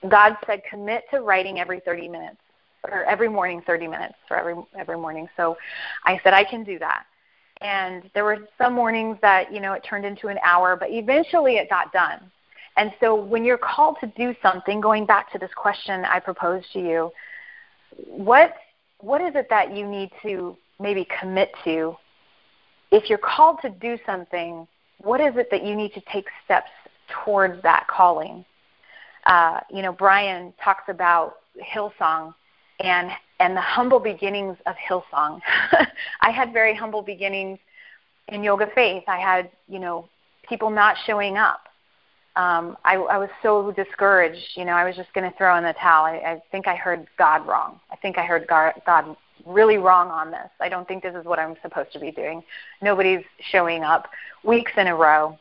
God 0.09 0.38
said, 0.45 0.62
commit 0.69 1.03
to 1.12 1.21
writing 1.21 1.59
every 1.59 1.79
30 1.81 2.07
minutes, 2.07 2.38
or 2.83 3.03
every 3.03 3.29
morning 3.29 3.62
30 3.65 3.88
minutes, 3.88 4.15
for 4.27 4.38
every 4.38 4.55
every 4.77 4.97
morning. 4.97 5.29
So 5.38 5.55
I 6.05 6.19
said 6.23 6.33
I 6.33 6.43
can 6.43 6.63
do 6.63 6.79
that. 6.79 7.05
And 7.62 8.09
there 8.13 8.25
were 8.25 8.47
some 8.57 8.73
mornings 8.73 9.17
that 9.21 9.53
you 9.53 9.62
know 9.62 9.73
it 9.73 9.85
turned 9.88 10.05
into 10.05 10.27
an 10.27 10.38
hour, 10.43 10.75
but 10.75 10.89
eventually 10.91 11.57
it 11.57 11.69
got 11.69 11.93
done. 11.93 12.19
And 12.75 12.91
so 13.00 13.15
when 13.15 13.45
you're 13.45 13.59
called 13.59 13.97
to 14.01 14.07
do 14.07 14.35
something, 14.41 14.81
going 14.81 15.05
back 15.05 15.31
to 15.33 15.38
this 15.38 15.51
question 15.55 16.03
I 16.05 16.19
proposed 16.19 16.65
to 16.73 16.79
you, 16.79 17.12
what 18.07 18.55
what 19.00 19.21
is 19.21 19.35
it 19.35 19.47
that 19.50 19.75
you 19.75 19.88
need 19.88 20.09
to 20.23 20.57
maybe 20.79 21.07
commit 21.19 21.51
to? 21.65 21.95
If 22.91 23.09
you're 23.09 23.19
called 23.19 23.59
to 23.62 23.69
do 23.69 23.97
something, 24.05 24.67
what 25.03 25.22
is 25.22 25.36
it 25.38 25.50
that 25.51 25.63
you 25.65 25.75
need 25.75 25.93
to 25.93 26.01
take 26.12 26.25
steps 26.45 26.72
towards 27.24 27.62
that 27.63 27.88
calling? 27.88 28.45
Uh, 29.25 29.60
you 29.69 29.81
know, 29.81 29.91
Brian 29.91 30.53
talks 30.63 30.83
about 30.88 31.36
Hillsong 31.74 32.33
and 32.79 33.12
and 33.39 33.55
the 33.55 33.62
humble 33.62 34.00
beginnings 34.00 34.57
of 34.65 34.75
Hillsong. 34.89 35.39
I 36.22 36.31
had 36.31 36.53
very 36.53 36.74
humble 36.74 37.01
beginnings 37.01 37.60
in 38.29 38.43
yoga 38.43 38.67
faith. 38.74 39.03
I 39.07 39.17
had, 39.17 39.51
you 39.67 39.79
know, 39.79 40.07
people 40.48 40.69
not 40.69 40.95
showing 41.05 41.38
up 41.38 41.67
um, 42.36 42.77
I, 42.83 42.95
I 42.95 43.17
was 43.17 43.29
so 43.43 43.72
discouraged. 43.72 44.55
You 44.55 44.65
know, 44.65 44.72
I 44.72 44.86
was 44.86 44.95
just 44.95 45.13
going 45.13 45.29
to 45.29 45.38
throw 45.38 45.55
in 45.57 45.63
the 45.63 45.74
towel. 45.74 46.05
I, 46.05 46.15
I 46.15 46.41
think 46.51 46.67
I 46.67 46.75
heard 46.75 47.05
God 47.17 47.45
wrong. 47.48 47.79
I 47.91 47.95
think 47.98 48.17
I 48.17 48.25
heard 48.25 48.48
God, 48.48 48.74
God 48.86 49.15
really 49.45 49.77
wrong 49.77 50.09
on 50.09 50.31
this. 50.31 50.50
I 50.59 50.69
don't 50.69 50.88
think 50.88 51.03
this 51.03 51.15
is 51.15 51.25
what 51.25 51.39
I'm 51.39 51.55
supposed 51.62 51.91
to 51.93 52.00
be 52.00 52.12
doing. 52.12 52.43
Nobody's 52.81 53.23
showing 53.51 53.83
up 53.83 54.09
weeks 54.43 54.71
in 54.77 54.88
a 54.88 54.95
row. 54.95 55.38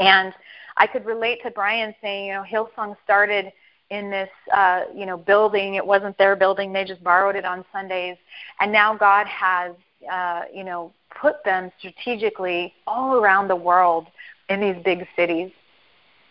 And 0.00 0.32
I 0.76 0.86
could 0.86 1.04
relate 1.04 1.40
to 1.44 1.50
Brian 1.50 1.94
saying, 2.00 2.26
you 2.26 2.32
know, 2.34 2.42
Hillsong 2.42 2.96
started 3.04 3.52
in 3.90 4.10
this, 4.10 4.30
uh, 4.52 4.84
you 4.94 5.06
know, 5.06 5.16
building. 5.16 5.74
It 5.74 5.86
wasn't 5.86 6.16
their 6.18 6.36
building. 6.36 6.72
They 6.72 6.84
just 6.84 7.04
borrowed 7.04 7.36
it 7.36 7.44
on 7.44 7.64
Sundays. 7.72 8.16
And 8.60 8.72
now 8.72 8.96
God 8.96 9.26
has, 9.26 9.72
uh, 10.10 10.42
you 10.52 10.64
know, 10.64 10.92
put 11.20 11.44
them 11.44 11.70
strategically 11.78 12.74
all 12.86 13.14
around 13.14 13.48
the 13.48 13.56
world 13.56 14.08
in 14.48 14.60
these 14.60 14.82
big 14.84 15.06
cities. 15.16 15.52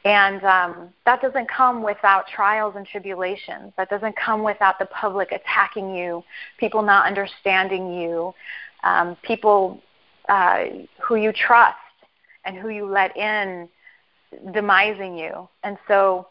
And 0.06 0.44
um, 0.44 0.90
that 1.06 1.22
doesn't 1.22 1.48
come 1.50 1.82
without 1.82 2.28
trials 2.28 2.76
and 2.76 2.86
tribulations. 2.86 3.72
That 3.78 3.90
doesn't 3.90 4.18
come 4.18 4.44
without 4.44 4.78
the 4.78 4.86
public 4.88 5.32
attacking 5.32 5.96
you, 5.96 6.24
people 6.58 6.82
not 6.82 7.08
understanding 7.08 7.94
you, 7.94 8.34
um, 8.84 9.16
people 9.24 9.82
uh, 10.28 10.66
who 11.02 11.16
you 11.16 11.32
trust 11.32 11.78
and 12.44 12.58
who 12.58 12.68
you 12.68 12.86
let 12.86 13.16
in 13.16 13.70
demising 14.48 15.18
you. 15.18 15.48
And 15.64 15.78
so, 15.88 16.28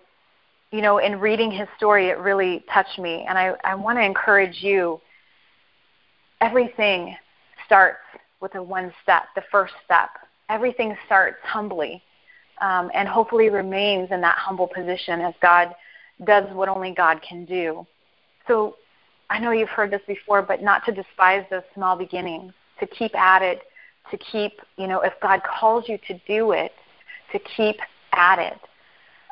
you 0.70 0.82
know, 0.82 0.98
in 0.98 1.18
reading 1.18 1.50
his 1.50 1.68
story, 1.76 2.08
it 2.08 2.18
really 2.18 2.64
touched 2.72 2.98
me. 2.98 3.24
And 3.26 3.38
I, 3.38 3.54
I 3.64 3.74
want 3.74 3.96
to 3.96 4.02
encourage 4.02 4.62
you 4.62 5.00
everything 6.42 7.16
starts 7.64 8.00
with 8.40 8.54
a 8.54 8.62
one 8.62 8.92
step, 9.02 9.24
the 9.34 9.44
first 9.50 9.72
step. 9.84 10.10
Everything 10.50 10.94
starts 11.06 11.38
humbly 11.42 12.02
um, 12.62 12.90
and 12.94 13.08
hopefully 13.08 13.50
remains 13.50 14.10
in 14.12 14.20
that 14.20 14.38
humble 14.38 14.68
position 14.68 15.20
as 15.20 15.34
God 15.42 15.74
does 16.24 16.44
what 16.54 16.68
only 16.68 16.92
God 16.92 17.20
can 17.20 17.44
do. 17.44 17.84
So 18.46 18.76
I 19.28 19.40
know 19.40 19.50
you've 19.50 19.68
heard 19.68 19.90
this 19.90 20.00
before, 20.06 20.42
but 20.42 20.62
not 20.62 20.84
to 20.86 20.92
despise 20.92 21.44
those 21.50 21.64
small 21.74 21.96
beginnings, 21.96 22.52
to 22.78 22.86
keep 22.86 23.14
at 23.16 23.42
it, 23.42 23.62
to 24.10 24.16
keep, 24.16 24.52
you 24.76 24.86
know, 24.86 25.00
if 25.00 25.12
God 25.20 25.42
calls 25.42 25.88
you 25.88 25.98
to 26.06 26.18
do 26.26 26.52
it, 26.52 26.72
to 27.32 27.40
keep 27.40 27.76
at 28.12 28.38
it. 28.38 28.60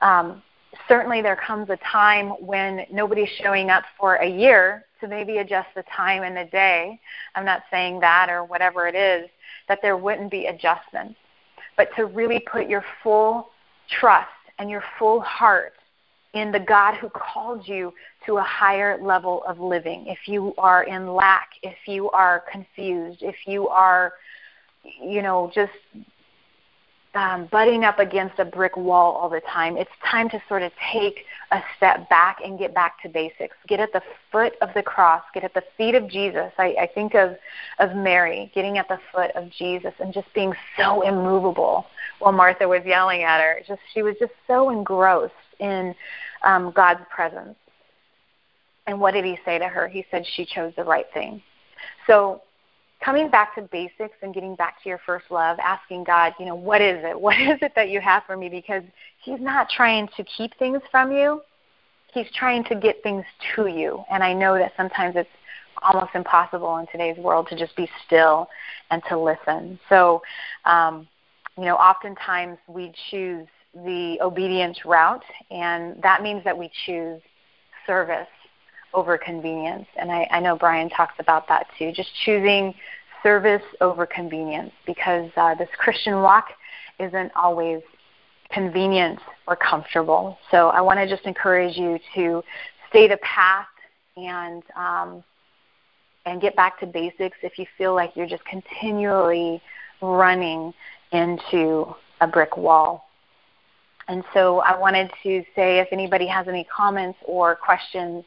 Um, 0.02 0.42
certainly 0.88 1.22
there 1.22 1.36
comes 1.36 1.70
a 1.70 1.76
time 1.76 2.30
when 2.44 2.84
nobody's 2.92 3.28
showing 3.40 3.70
up 3.70 3.84
for 3.98 4.16
a 4.16 4.28
year 4.28 4.86
to 5.00 5.06
maybe 5.06 5.38
adjust 5.38 5.68
the 5.76 5.84
time 5.94 6.24
and 6.24 6.36
the 6.36 6.50
day. 6.50 6.98
I'm 7.36 7.44
not 7.44 7.62
saying 7.70 8.00
that 8.00 8.28
or 8.28 8.44
whatever 8.44 8.88
it 8.88 8.96
is, 8.96 9.30
that 9.68 9.78
there 9.82 9.96
wouldn't 9.96 10.32
be 10.32 10.46
adjustments 10.46 11.16
but 11.80 11.88
to 11.96 12.04
really 12.04 12.40
put 12.40 12.68
your 12.68 12.84
full 13.02 13.48
trust 13.88 14.28
and 14.58 14.68
your 14.68 14.84
full 14.98 15.18
heart 15.22 15.72
in 16.34 16.52
the 16.52 16.60
God 16.60 16.94
who 16.96 17.08
called 17.08 17.66
you 17.66 17.94
to 18.26 18.36
a 18.36 18.42
higher 18.42 19.02
level 19.02 19.42
of 19.48 19.60
living. 19.60 20.06
If 20.06 20.28
you 20.28 20.52
are 20.58 20.82
in 20.82 21.14
lack, 21.14 21.48
if 21.62 21.78
you 21.86 22.10
are 22.10 22.44
confused, 22.52 23.22
if 23.22 23.46
you 23.46 23.66
are, 23.68 24.12
you 25.02 25.22
know, 25.22 25.50
just 25.54 25.72
um, 27.14 27.48
butting 27.50 27.84
up 27.84 27.98
against 27.98 28.38
a 28.38 28.44
brick 28.44 28.76
wall 28.76 29.14
all 29.14 29.28
the 29.28 29.40
time. 29.40 29.76
It's 29.76 29.90
time 30.08 30.28
to 30.30 30.40
sort 30.48 30.62
of 30.62 30.70
take 30.92 31.24
a 31.50 31.60
step 31.76 32.08
back 32.08 32.38
and 32.44 32.58
get 32.58 32.72
back 32.72 33.02
to 33.02 33.08
basics. 33.08 33.56
Get 33.66 33.80
at 33.80 33.92
the 33.92 34.02
foot 34.30 34.52
of 34.60 34.68
the 34.74 34.82
cross. 34.82 35.22
Get 35.34 35.42
at 35.42 35.52
the 35.52 35.64
feet 35.76 35.96
of 35.96 36.08
Jesus. 36.08 36.52
I, 36.56 36.76
I 36.80 36.88
think 36.94 37.14
of 37.14 37.36
of 37.80 37.96
Mary 37.96 38.50
getting 38.54 38.78
at 38.78 38.86
the 38.88 38.98
foot 39.12 39.32
of 39.34 39.50
Jesus 39.50 39.92
and 39.98 40.12
just 40.12 40.32
being 40.34 40.52
so 40.76 41.02
immovable 41.02 41.86
while 42.20 42.32
Martha 42.32 42.68
was 42.68 42.82
yelling 42.84 43.24
at 43.24 43.40
her. 43.40 43.60
Just 43.66 43.80
she 43.92 44.02
was 44.02 44.14
just 44.20 44.32
so 44.46 44.70
engrossed 44.70 45.34
in 45.58 45.94
um, 46.44 46.72
God's 46.74 47.00
presence. 47.14 47.56
And 48.86 49.00
what 49.00 49.14
did 49.14 49.24
he 49.24 49.38
say 49.44 49.58
to 49.58 49.66
her? 49.66 49.88
He 49.88 50.04
said 50.10 50.24
she 50.34 50.44
chose 50.44 50.72
the 50.76 50.84
right 50.84 51.06
thing. 51.12 51.42
So 52.06 52.42
coming 53.04 53.30
back 53.30 53.54
to 53.54 53.62
basics 53.62 54.14
and 54.22 54.34
getting 54.34 54.54
back 54.54 54.82
to 54.82 54.88
your 54.88 55.00
first 55.06 55.26
love, 55.30 55.58
asking 55.58 56.04
God, 56.04 56.34
you 56.38 56.46
know, 56.46 56.54
what 56.54 56.80
is 56.80 57.02
it? 57.04 57.18
What 57.30 57.38
is 57.40 57.58
it 57.62 57.72
that 57.76 57.90
you 57.90 58.00
have 58.00 58.22
for 58.26 58.36
me? 58.36 58.48
Because 58.48 58.82
He's 59.22 59.40
not 59.40 59.68
trying 59.68 60.08
to 60.16 60.24
keep 60.24 60.56
things 60.58 60.80
from 60.90 61.12
you. 61.12 61.42
He's 62.12 62.26
trying 62.34 62.64
to 62.64 62.74
get 62.74 63.02
things 63.02 63.24
to 63.54 63.66
you. 63.66 64.02
And 64.10 64.22
I 64.22 64.32
know 64.32 64.58
that 64.58 64.72
sometimes 64.76 65.14
it's 65.16 65.28
almost 65.82 66.10
impossible 66.14 66.78
in 66.78 66.86
today's 66.88 67.16
world 67.16 67.46
to 67.48 67.56
just 67.56 67.74
be 67.76 67.88
still 68.06 68.48
and 68.90 69.02
to 69.08 69.18
listen. 69.18 69.78
So, 69.88 70.22
um, 70.64 71.06
you 71.56 71.64
know, 71.64 71.76
oftentimes 71.76 72.58
we 72.68 72.92
choose 73.10 73.46
the 73.74 74.18
obedience 74.20 74.84
route, 74.84 75.22
and 75.50 76.02
that 76.02 76.22
means 76.22 76.42
that 76.44 76.56
we 76.56 76.70
choose 76.86 77.20
service 77.86 78.26
over 78.94 79.18
convenience. 79.18 79.86
And 79.96 80.10
I, 80.10 80.28
I 80.30 80.40
know 80.40 80.56
Brian 80.56 80.88
talks 80.90 81.14
about 81.18 81.48
that 81.48 81.66
too, 81.78 81.92
just 81.92 82.10
choosing 82.24 82.74
service 83.22 83.62
over 83.80 84.06
convenience 84.06 84.72
because 84.86 85.30
uh, 85.36 85.54
this 85.54 85.68
Christian 85.78 86.22
walk 86.22 86.48
isn't 86.98 87.32
always 87.34 87.82
convenient 88.50 89.18
or 89.46 89.56
comfortable. 89.56 90.38
So 90.50 90.68
I 90.68 90.80
want 90.80 90.98
to 90.98 91.08
just 91.08 91.24
encourage 91.26 91.76
you 91.76 91.98
to 92.14 92.42
stay 92.88 93.08
the 93.08 93.18
path 93.18 93.66
and 94.16 94.62
um, 94.76 95.24
and 96.26 96.40
get 96.40 96.54
back 96.54 96.78
to 96.80 96.86
basics 96.86 97.38
if 97.42 97.58
you 97.58 97.66
feel 97.78 97.94
like 97.94 98.12
you're 98.14 98.26
just 98.26 98.44
continually 98.44 99.62
running 100.02 100.72
into 101.12 101.94
a 102.20 102.26
brick 102.26 102.56
wall. 102.56 103.08
And 104.08 104.24
so 104.34 104.58
I 104.60 104.76
wanted 104.76 105.10
to 105.22 105.42
say 105.54 105.78
if 105.78 105.88
anybody 105.92 106.26
has 106.26 106.48
any 106.48 106.64
comments 106.64 107.18
or 107.24 107.54
questions 107.54 108.24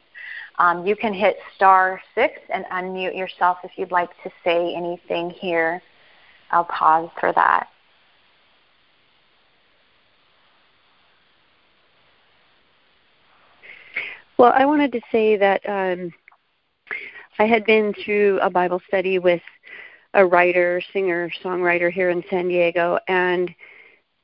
um, 0.58 0.86
you 0.86 0.94
can 0.94 1.12
hit 1.12 1.36
star 1.56 2.00
six 2.14 2.40
and 2.50 2.64
unmute 2.66 3.16
yourself 3.16 3.58
if 3.64 3.72
you'd 3.76 3.90
like 3.90 4.10
to 4.22 4.30
say 4.44 4.74
anything 4.74 5.30
here. 5.30 5.82
I'll 6.50 6.64
pause 6.64 7.10
for 7.18 7.32
that. 7.32 7.68
Well, 14.36 14.52
I 14.54 14.64
wanted 14.64 14.92
to 14.92 15.00
say 15.12 15.36
that 15.36 15.60
um, 15.68 16.12
I 17.38 17.44
had 17.44 17.64
been 17.64 17.94
through 18.04 18.40
a 18.40 18.50
Bible 18.50 18.80
study 18.88 19.18
with 19.18 19.42
a 20.12 20.24
writer, 20.24 20.80
singer, 20.92 21.30
songwriter 21.42 21.90
here 21.90 22.10
in 22.10 22.22
San 22.30 22.48
Diego, 22.48 22.98
and 23.08 23.52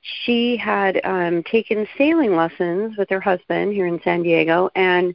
she 0.03 0.57
had 0.57 1.01
um, 1.05 1.43
taken 1.45 1.87
sailing 1.99 2.35
lessons 2.35 2.97
with 2.97 3.09
her 3.11 3.21
husband 3.21 3.73
here 3.73 3.87
in 3.87 4.01
San 4.03 4.23
Diego, 4.23 4.71
and 4.75 5.15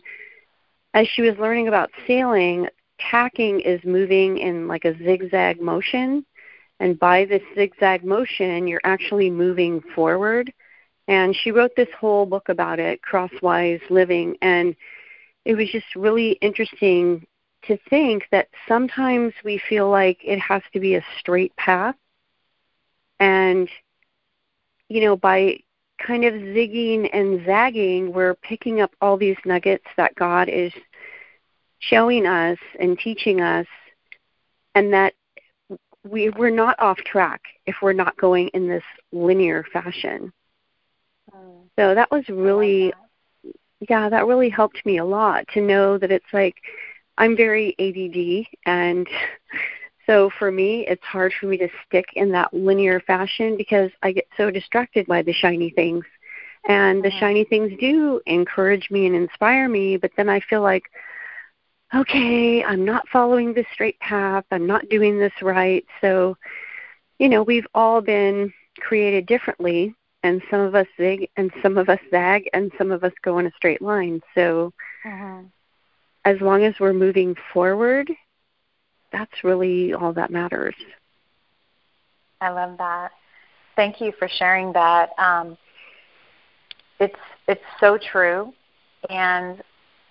as 0.95 1.07
she 1.09 1.21
was 1.21 1.37
learning 1.37 1.67
about 1.67 1.91
sailing, 2.07 2.69
tacking 2.97 3.59
is 3.59 3.83
moving 3.83 4.37
in 4.37 4.67
like 4.67 4.85
a 4.85 4.97
zigzag 4.97 5.61
motion. 5.61 6.25
And 6.79 6.97
by 6.97 7.25
this 7.25 7.43
zigzag 7.53 8.05
motion, 8.05 8.65
you're 8.65 8.81
actually 8.85 9.29
moving 9.29 9.81
forward. 9.93 10.51
And 11.09 11.35
she 11.35 11.51
wrote 11.51 11.75
this 11.75 11.89
whole 11.99 12.25
book 12.25 12.47
about 12.47 12.79
it, 12.79 13.01
Crosswise 13.01 13.81
Living. 13.89 14.37
And 14.41 14.73
it 15.43 15.55
was 15.55 15.69
just 15.69 15.95
really 15.97 16.31
interesting 16.41 17.27
to 17.63 17.77
think 17.89 18.23
that 18.31 18.47
sometimes 18.65 19.33
we 19.43 19.61
feel 19.69 19.89
like 19.89 20.19
it 20.23 20.39
has 20.39 20.61
to 20.71 20.79
be 20.79 20.95
a 20.95 21.05
straight 21.19 21.55
path. 21.57 21.95
And, 23.19 23.69
you 24.87 25.01
know, 25.01 25.17
by 25.17 25.59
kind 25.97 26.25
of 26.25 26.33
zigging 26.33 27.09
and 27.13 27.45
zagging, 27.45 28.11
we're 28.11 28.35
picking 28.35 28.81
up 28.81 28.91
all 29.01 29.17
these 29.17 29.37
nuggets 29.45 29.85
that 29.97 30.15
God 30.15 30.49
is 30.49 30.73
showing 31.79 32.25
us 32.25 32.57
and 32.79 32.97
teaching 32.97 33.41
us, 33.41 33.67
and 34.73 34.93
that 34.93 35.13
we, 36.03 36.29
we're 36.29 36.49
not 36.49 36.79
off 36.79 36.97
track 36.99 37.41
if 37.65 37.75
we're 37.81 37.93
not 37.93 38.17
going 38.17 38.49
in 38.49 38.67
this 38.67 38.83
linear 39.11 39.65
fashion. 39.71 40.31
Mm. 41.33 41.69
So 41.77 41.95
that 41.95 42.11
was 42.11 42.27
really, 42.29 42.91
that. 43.43 43.53
yeah, 43.89 44.09
that 44.09 44.27
really 44.27 44.49
helped 44.49 44.85
me 44.85 44.97
a 44.97 45.05
lot 45.05 45.45
to 45.53 45.61
know 45.61 45.97
that 45.97 46.11
it's 46.11 46.25
like 46.33 46.55
I'm 47.17 47.35
very 47.35 47.75
ADD, 47.79 48.47
and 48.65 49.07
so 50.05 50.29
for 50.38 50.51
me, 50.51 50.85
it's 50.88 51.03
hard 51.03 51.33
for 51.39 51.47
me 51.47 51.57
to 51.57 51.67
stick 51.85 52.05
in 52.15 52.31
that 52.31 52.53
linear 52.53 53.00
fashion 53.00 53.57
because 53.57 53.91
I 54.03 54.12
get 54.12 54.27
so 54.38 54.51
distracted 54.51 55.07
by 55.07 55.21
the 55.21 55.33
shiny 55.33 55.71
things. 55.71 56.05
And 56.67 57.03
the 57.03 57.09
mm-hmm. 57.09 57.19
shiny 57.19 57.43
things 57.43 57.74
do 57.79 58.21
encourage 58.25 58.89
me 58.89 59.05
and 59.05 59.15
inspire 59.15 59.69
me, 59.69 59.97
but 59.97 60.12
then 60.17 60.29
I 60.29 60.39
feel 60.41 60.62
like, 60.62 60.83
okay, 61.93 62.63
I'm 62.63 62.83
not 62.83 63.07
following 63.09 63.53
the 63.53 63.65
straight 63.74 64.00
path. 64.00 64.45
I'm 64.51 64.65
not 64.65 64.89
doing 64.89 65.19
this 65.19 65.33
right. 65.41 65.85
So, 66.01 66.38
you 67.19 67.29
know, 67.29 67.43
we've 67.43 67.67
all 67.74 68.01
been 68.01 68.51
created 68.79 69.27
differently, 69.27 69.95
and 70.24 70.41
some 70.50 70.59
of 70.59 70.75
us 70.75 70.88
zig 70.97 71.29
and 71.38 71.51
some 71.62 71.77
of 71.77 71.88
us 71.88 72.00
zag, 72.09 72.50
and 72.53 72.71
some 72.77 72.91
of 72.91 73.03
us 73.03 73.13
go 73.21 73.38
in 73.39 73.45
a 73.45 73.51
straight 73.55 73.81
line. 73.81 74.21
So, 74.33 74.74
mm-hmm. 75.05 75.45
as 76.25 76.41
long 76.41 76.63
as 76.63 76.74
we're 76.79 76.93
moving 76.93 77.35
forward, 77.53 78.12
that's 79.15 79.43
really 79.43 79.93
all 79.93 80.12
that 80.13 80.29
matters. 80.29 80.75
I 82.41 82.50
love 82.50 82.77
that. 82.77 83.12
Thank 83.75 84.01
you 84.01 84.12
for 84.19 84.27
sharing 84.27 84.74
that. 84.74 85.10
Um, 85.17 85.57
it's 87.00 87.15
it's 87.48 87.63
so 87.79 87.98
true, 87.98 88.53
and 89.10 89.63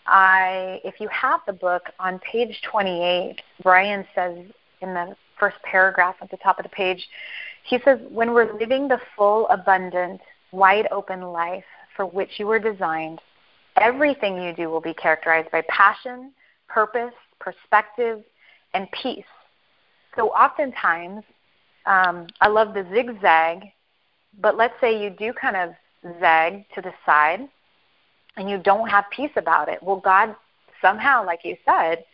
I, 0.07 0.81
if 0.85 1.01
you 1.01 1.09
have 1.09 1.41
the 1.47 1.53
book 1.53 1.83
on 1.99 2.19
page 2.21 2.61
28, 2.71 3.41
Brian 3.63 4.07
says 4.15 4.39
in 4.81 4.95
the 4.95 5.17
first 5.39 5.57
paragraph 5.65 6.17
at 6.21 6.31
the 6.31 6.37
top 6.39 6.59
of 6.59 6.65
the 6.65 6.69
page, 6.69 7.07
he 7.65 7.79
says, 7.85 7.99
When 8.11 8.33
we're 8.33 8.53
living 8.59 8.89
the 8.89 9.01
full, 9.17 9.49
abundant, 9.49 10.21
wide 10.53 10.89
open 10.91 11.23
life 11.23 11.65
for 11.97 12.07
which 12.07 12.39
you 12.39 12.47
were 12.47 12.59
designed, 12.59 13.21
everything 13.77 14.43
you 14.43 14.53
do 14.53 14.69
will 14.69 14.81
be 14.81 14.95
characterized 14.95 15.51
by 15.51 15.63
passion, 15.69 16.33
purpose, 16.69 17.15
perspective, 17.41 18.23
and 18.75 18.91
peace. 18.91 19.25
So 20.17 20.29
oftentimes, 20.29 21.25
um, 21.87 22.27
I 22.41 22.49
love 22.49 22.75
the 22.75 22.87
zigzag, 22.93 23.71
but 24.41 24.57
let's 24.57 24.75
say 24.81 25.03
you 25.03 25.11
do 25.11 25.33
kind 25.33 25.57
of 25.57 25.75
zag 26.21 26.65
to 26.75 26.83
the 26.83 26.93
side 27.07 27.49
and 28.37 28.51
you 28.51 28.59
don't 28.59 28.89
have 28.89 29.05
peace 29.11 29.31
about 29.37 29.69
it. 29.69 29.83
Well, 29.83 30.01
God 30.01 30.35
somehow, 30.81 31.25
like 31.25 31.41
you 31.45 31.57
said, 31.65 32.05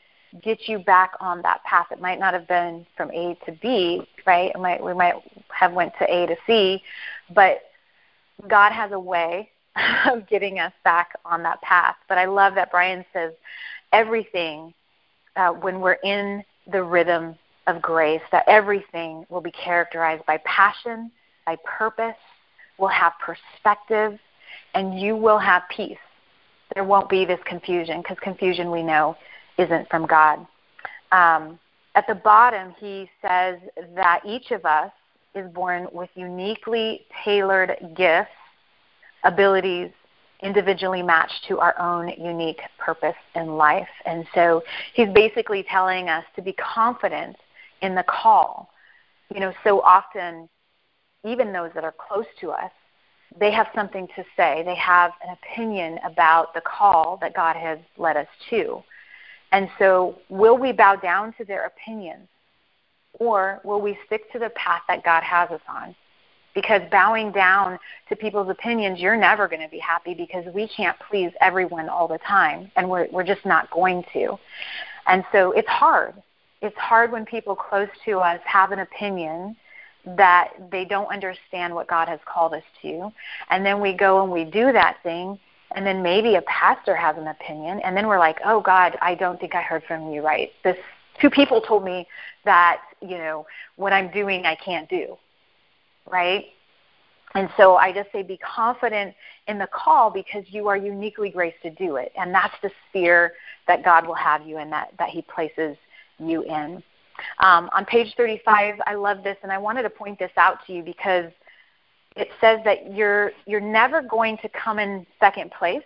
gets 0.42 0.68
you 0.68 0.78
back 0.78 1.12
on 1.20 1.42
that 1.42 1.62
path. 1.64 1.86
It 1.90 2.00
might 2.00 2.20
not 2.20 2.34
have 2.34 2.46
been 2.46 2.86
from 2.96 3.10
A 3.10 3.36
to 3.46 3.52
B, 3.60 4.06
right? 4.26 4.52
It 4.54 4.60
might 4.60 4.82
we 4.82 4.94
might 4.94 5.14
have 5.48 5.72
went 5.72 5.92
to 5.98 6.04
A 6.04 6.26
to 6.26 6.36
C, 6.46 6.82
but 7.34 7.62
God 8.48 8.72
has 8.72 8.92
a 8.92 9.00
way 9.00 9.50
of 10.10 10.28
getting 10.28 10.58
us 10.58 10.72
back 10.84 11.10
on 11.24 11.42
that 11.42 11.60
path. 11.62 11.96
But 12.08 12.18
I 12.18 12.26
love 12.26 12.54
that 12.54 12.70
Brian 12.70 13.04
says 13.12 13.32
everything 13.92 14.72
uh, 15.36 15.50
when 15.50 15.80
we're 15.80 15.98
in 16.04 16.44
the 16.70 16.82
rhythm 16.82 17.36
of 17.66 17.80
grace, 17.80 18.22
that 18.32 18.44
everything 18.48 19.24
will 19.28 19.40
be 19.40 19.52
characterized 19.52 20.24
by 20.26 20.38
passion, 20.44 21.10
by 21.46 21.56
purpose, 21.64 22.16
will 22.78 22.88
have 22.88 23.12
perspective, 23.20 24.18
and 24.74 24.98
you 24.98 25.16
will 25.16 25.38
have 25.38 25.62
peace 25.68 25.98
there 26.74 26.84
won't 26.84 27.08
be 27.08 27.24
this 27.24 27.40
confusion 27.44 28.00
because 28.00 28.18
confusion 28.20 28.70
we 28.70 28.82
know 28.82 29.16
isn't 29.58 29.88
from 29.88 30.06
God. 30.06 30.46
Um, 31.12 31.58
at 31.94 32.06
the 32.06 32.14
bottom, 32.14 32.74
he 32.78 33.10
says 33.20 33.58
that 33.96 34.20
each 34.24 34.52
of 34.52 34.64
us 34.64 34.92
is 35.34 35.50
born 35.50 35.88
with 35.92 36.10
uniquely 36.14 37.06
tailored 37.24 37.76
gifts, 37.96 38.30
abilities, 39.24 39.90
individually 40.42 41.02
matched 41.02 41.44
to 41.48 41.58
our 41.58 41.78
own 41.78 42.08
unique 42.18 42.60
purpose 42.78 43.16
in 43.34 43.56
life. 43.56 43.88
And 44.06 44.26
so 44.34 44.62
he's 44.94 45.08
basically 45.08 45.64
telling 45.68 46.08
us 46.08 46.24
to 46.36 46.42
be 46.42 46.52
confident 46.54 47.36
in 47.82 47.94
the 47.94 48.04
call. 48.04 48.70
You 49.32 49.40
know, 49.40 49.52
so 49.64 49.80
often, 49.80 50.48
even 51.24 51.52
those 51.52 51.70
that 51.74 51.84
are 51.84 51.94
close 51.96 52.26
to 52.40 52.50
us 52.50 52.70
they 53.38 53.52
have 53.52 53.68
something 53.74 54.08
to 54.16 54.24
say. 54.36 54.62
They 54.64 54.74
have 54.74 55.12
an 55.24 55.36
opinion 55.42 55.98
about 56.04 56.52
the 56.54 56.60
call 56.60 57.18
that 57.20 57.34
God 57.34 57.56
has 57.56 57.78
led 57.96 58.16
us 58.16 58.26
to. 58.50 58.82
And 59.52 59.68
so, 59.78 60.18
will 60.28 60.56
we 60.56 60.72
bow 60.72 60.96
down 60.96 61.34
to 61.38 61.44
their 61.44 61.66
opinions? 61.66 62.28
Or 63.14 63.60
will 63.64 63.80
we 63.80 63.98
stick 64.06 64.30
to 64.32 64.38
the 64.38 64.50
path 64.50 64.82
that 64.88 65.04
God 65.04 65.22
has 65.22 65.50
us 65.50 65.60
on? 65.68 65.94
Because 66.54 66.82
bowing 66.90 67.30
down 67.30 67.78
to 68.08 68.16
people's 68.16 68.50
opinions, 68.50 68.98
you're 68.98 69.16
never 69.16 69.46
going 69.46 69.62
to 69.62 69.68
be 69.68 69.78
happy 69.78 70.14
because 70.14 70.44
we 70.52 70.68
can't 70.68 70.96
please 71.08 71.30
everyone 71.40 71.88
all 71.88 72.08
the 72.08 72.18
time, 72.18 72.70
and 72.76 72.88
we're, 72.88 73.08
we're 73.12 73.24
just 73.24 73.46
not 73.46 73.70
going 73.70 74.04
to. 74.12 74.36
And 75.06 75.24
so, 75.32 75.52
it's 75.52 75.68
hard. 75.68 76.14
It's 76.60 76.76
hard 76.76 77.12
when 77.12 77.24
people 77.24 77.56
close 77.56 77.88
to 78.04 78.18
us 78.18 78.40
have 78.44 78.72
an 78.72 78.80
opinion 78.80 79.56
that 80.04 80.50
they 80.70 80.84
don't 80.84 81.10
understand 81.12 81.74
what 81.74 81.86
God 81.86 82.08
has 82.08 82.20
called 82.24 82.54
us 82.54 82.62
to. 82.82 83.10
And 83.50 83.64
then 83.64 83.80
we 83.80 83.92
go 83.92 84.22
and 84.22 84.32
we 84.32 84.44
do 84.44 84.72
that 84.72 84.98
thing, 85.02 85.38
and 85.72 85.86
then 85.86 86.02
maybe 86.02 86.34
a 86.34 86.42
pastor 86.42 86.96
has 86.96 87.16
an 87.16 87.28
opinion, 87.28 87.80
and 87.80 87.96
then 87.96 88.06
we're 88.06 88.18
like, 88.18 88.38
oh, 88.44 88.60
God, 88.60 88.98
I 89.00 89.14
don't 89.14 89.38
think 89.38 89.54
I 89.54 89.62
heard 89.62 89.84
from 89.84 90.10
you 90.12 90.22
right. 90.22 90.50
This 90.64 90.76
two 91.20 91.30
people 91.30 91.60
told 91.60 91.84
me 91.84 92.06
that, 92.44 92.82
you 93.00 93.18
know, 93.18 93.46
what 93.76 93.92
I'm 93.92 94.10
doing 94.10 94.46
I 94.46 94.54
can't 94.54 94.88
do. 94.88 95.16
Right? 96.10 96.46
And 97.34 97.48
so 97.56 97.76
I 97.76 97.92
just 97.92 98.10
say 98.10 98.22
be 98.22 98.38
confident 98.38 99.14
in 99.46 99.58
the 99.58 99.68
call 99.68 100.10
because 100.10 100.44
you 100.48 100.66
are 100.68 100.76
uniquely 100.76 101.30
graced 101.30 101.62
to 101.62 101.70
do 101.70 101.96
it. 101.96 102.12
And 102.16 102.34
that's 102.34 102.54
the 102.62 102.70
sphere 102.88 103.34
that 103.68 103.84
God 103.84 104.06
will 104.06 104.14
have 104.14 104.46
you 104.46 104.58
in, 104.58 104.70
that, 104.70 104.92
that 104.98 105.10
He 105.10 105.22
places 105.22 105.76
you 106.18 106.42
in. 106.42 106.82
Um, 107.38 107.70
on 107.72 107.84
page 107.84 108.14
35, 108.16 108.76
I 108.86 108.94
love 108.94 109.22
this, 109.22 109.36
and 109.42 109.52
I 109.52 109.58
wanted 109.58 109.82
to 109.82 109.90
point 109.90 110.18
this 110.18 110.30
out 110.36 110.58
to 110.66 110.72
you 110.72 110.82
because 110.82 111.30
it 112.16 112.28
says 112.40 112.60
that 112.64 112.92
you're 112.92 113.30
you're 113.46 113.60
never 113.60 114.02
going 114.02 114.36
to 114.38 114.48
come 114.48 114.78
in 114.78 115.06
second 115.20 115.50
place 115.52 115.82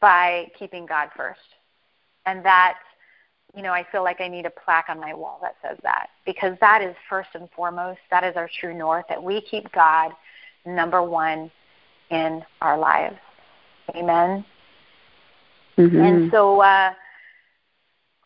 by 0.00 0.50
keeping 0.58 0.86
God 0.86 1.08
first, 1.16 1.40
and 2.26 2.44
that 2.44 2.78
you 3.54 3.62
know 3.62 3.72
I 3.72 3.86
feel 3.90 4.02
like 4.02 4.20
I 4.20 4.28
need 4.28 4.46
a 4.46 4.50
plaque 4.50 4.86
on 4.88 5.00
my 5.00 5.14
wall 5.14 5.38
that 5.42 5.56
says 5.62 5.78
that 5.82 6.08
because 6.26 6.56
that 6.60 6.82
is 6.82 6.94
first 7.08 7.30
and 7.34 7.48
foremost 7.54 8.00
that 8.10 8.24
is 8.24 8.36
our 8.36 8.48
true 8.60 8.76
north 8.76 9.04
that 9.08 9.22
we 9.22 9.40
keep 9.40 9.70
God 9.72 10.12
number 10.66 11.02
one 11.02 11.50
in 12.10 12.42
our 12.60 12.78
lives. 12.78 13.16
Amen. 13.94 14.44
Mm-hmm. 15.76 16.00
And 16.00 16.30
so 16.30 16.60
uh, 16.60 16.92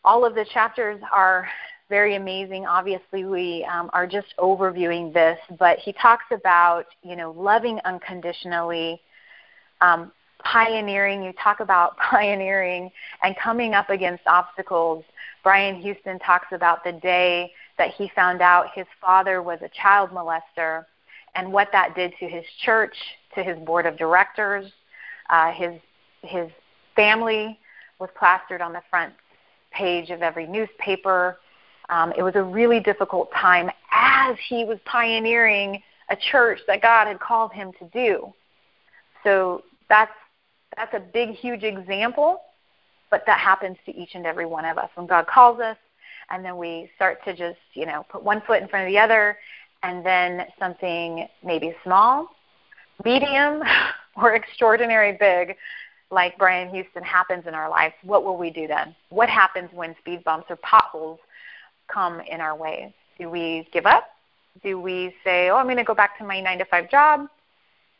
all 0.03 0.25
of 0.25 0.35
the 0.35 0.45
chapters 0.53 1.01
are 1.13 1.47
very 1.89 2.15
amazing. 2.15 2.65
Obviously, 2.65 3.25
we 3.25 3.67
um, 3.71 3.89
are 3.93 4.05
just 4.05 4.27
overviewing 4.37 5.11
this, 5.11 5.39
but 5.57 5.79
he 5.79 5.91
talks 5.93 6.25
about 6.31 6.85
you 7.01 7.15
know 7.15 7.31
loving 7.31 7.79
unconditionally, 7.83 9.01
um, 9.81 10.11
pioneering. 10.39 11.23
You 11.23 11.33
talk 11.33 11.59
about 11.59 11.97
pioneering 12.11 12.91
and 13.23 13.35
coming 13.37 13.73
up 13.73 13.89
against 13.89 14.23
obstacles. 14.27 15.03
Brian 15.43 15.81
Houston 15.81 16.19
talks 16.19 16.47
about 16.51 16.83
the 16.83 16.91
day 16.91 17.51
that 17.77 17.91
he 17.91 18.11
found 18.13 18.41
out 18.41 18.67
his 18.75 18.87
father 18.99 19.41
was 19.41 19.59
a 19.61 19.69
child 19.69 20.09
molester 20.11 20.85
and 21.35 21.51
what 21.51 21.69
that 21.71 21.95
did 21.95 22.13
to 22.19 22.27
his 22.27 22.43
church, 22.63 22.95
to 23.35 23.43
his 23.43 23.57
board 23.59 23.85
of 23.85 23.97
directors, 23.97 24.71
uh, 25.29 25.51
his 25.51 25.79
his 26.21 26.49
family 26.95 27.57
was 27.99 28.09
plastered 28.17 28.61
on 28.61 28.73
the 28.73 28.81
front 28.89 29.13
page 29.71 30.09
of 30.09 30.21
every 30.21 30.47
newspaper. 30.47 31.39
Um, 31.89 32.11
it 32.17 32.23
was 32.23 32.35
a 32.35 32.43
really 32.43 32.79
difficult 32.79 33.31
time 33.31 33.69
as 33.91 34.35
he 34.47 34.65
was 34.65 34.79
pioneering 34.85 35.81
a 36.09 36.15
church 36.15 36.59
that 36.67 36.81
God 36.81 37.07
had 37.07 37.19
called 37.19 37.53
him 37.53 37.71
to 37.79 37.85
do. 37.93 38.33
So 39.23 39.63
that's 39.87 40.11
that's 40.75 40.93
a 40.93 40.99
big, 40.99 41.31
huge 41.31 41.63
example 41.63 42.41
but 43.09 43.23
that 43.25 43.39
happens 43.39 43.77
to 43.85 43.95
each 43.95 44.15
and 44.15 44.25
every 44.25 44.45
one 44.45 44.65
of 44.65 44.77
us 44.77 44.89
when 44.95 45.07
God 45.07 45.27
calls 45.27 45.59
us, 45.59 45.77
and 46.29 46.43
then 46.45 46.57
we 46.57 46.89
start 46.95 47.23
to 47.25 47.35
just, 47.35 47.59
you 47.73 47.85
know, 47.85 48.05
put 48.09 48.23
one 48.23 48.41
foot 48.45 48.61
in 48.61 48.67
front 48.67 48.85
of 48.85 48.91
the 48.91 48.99
other, 48.99 49.37
and 49.83 50.05
then 50.05 50.45
something 50.59 51.27
maybe 51.43 51.75
small, 51.83 52.29
medium, 53.03 53.63
or 54.15 54.33
extraordinary 54.33 55.17
big, 55.19 55.55
like 56.11 56.37
Brian 56.37 56.69
Houston, 56.69 57.03
happens 57.03 57.45
in 57.47 57.53
our 57.53 57.69
lives. 57.69 57.93
What 58.03 58.23
will 58.23 58.37
we 58.37 58.49
do 58.49 58.67
then? 58.67 58.95
What 59.09 59.29
happens 59.29 59.69
when 59.73 59.95
speed 59.99 60.23
bumps 60.23 60.47
or 60.49 60.57
potholes 60.57 61.19
come 61.87 62.19
in 62.21 62.41
our 62.41 62.55
way? 62.55 62.93
Do 63.17 63.29
we 63.29 63.67
give 63.71 63.85
up? 63.85 64.05
Do 64.63 64.79
we 64.79 65.15
say, 65.23 65.49
oh, 65.49 65.55
I'm 65.55 65.65
going 65.65 65.77
to 65.77 65.83
go 65.83 65.95
back 65.95 66.17
to 66.17 66.23
my 66.23 66.41
nine 66.41 66.57
to 66.59 66.65
five 66.65 66.89
job? 66.89 67.27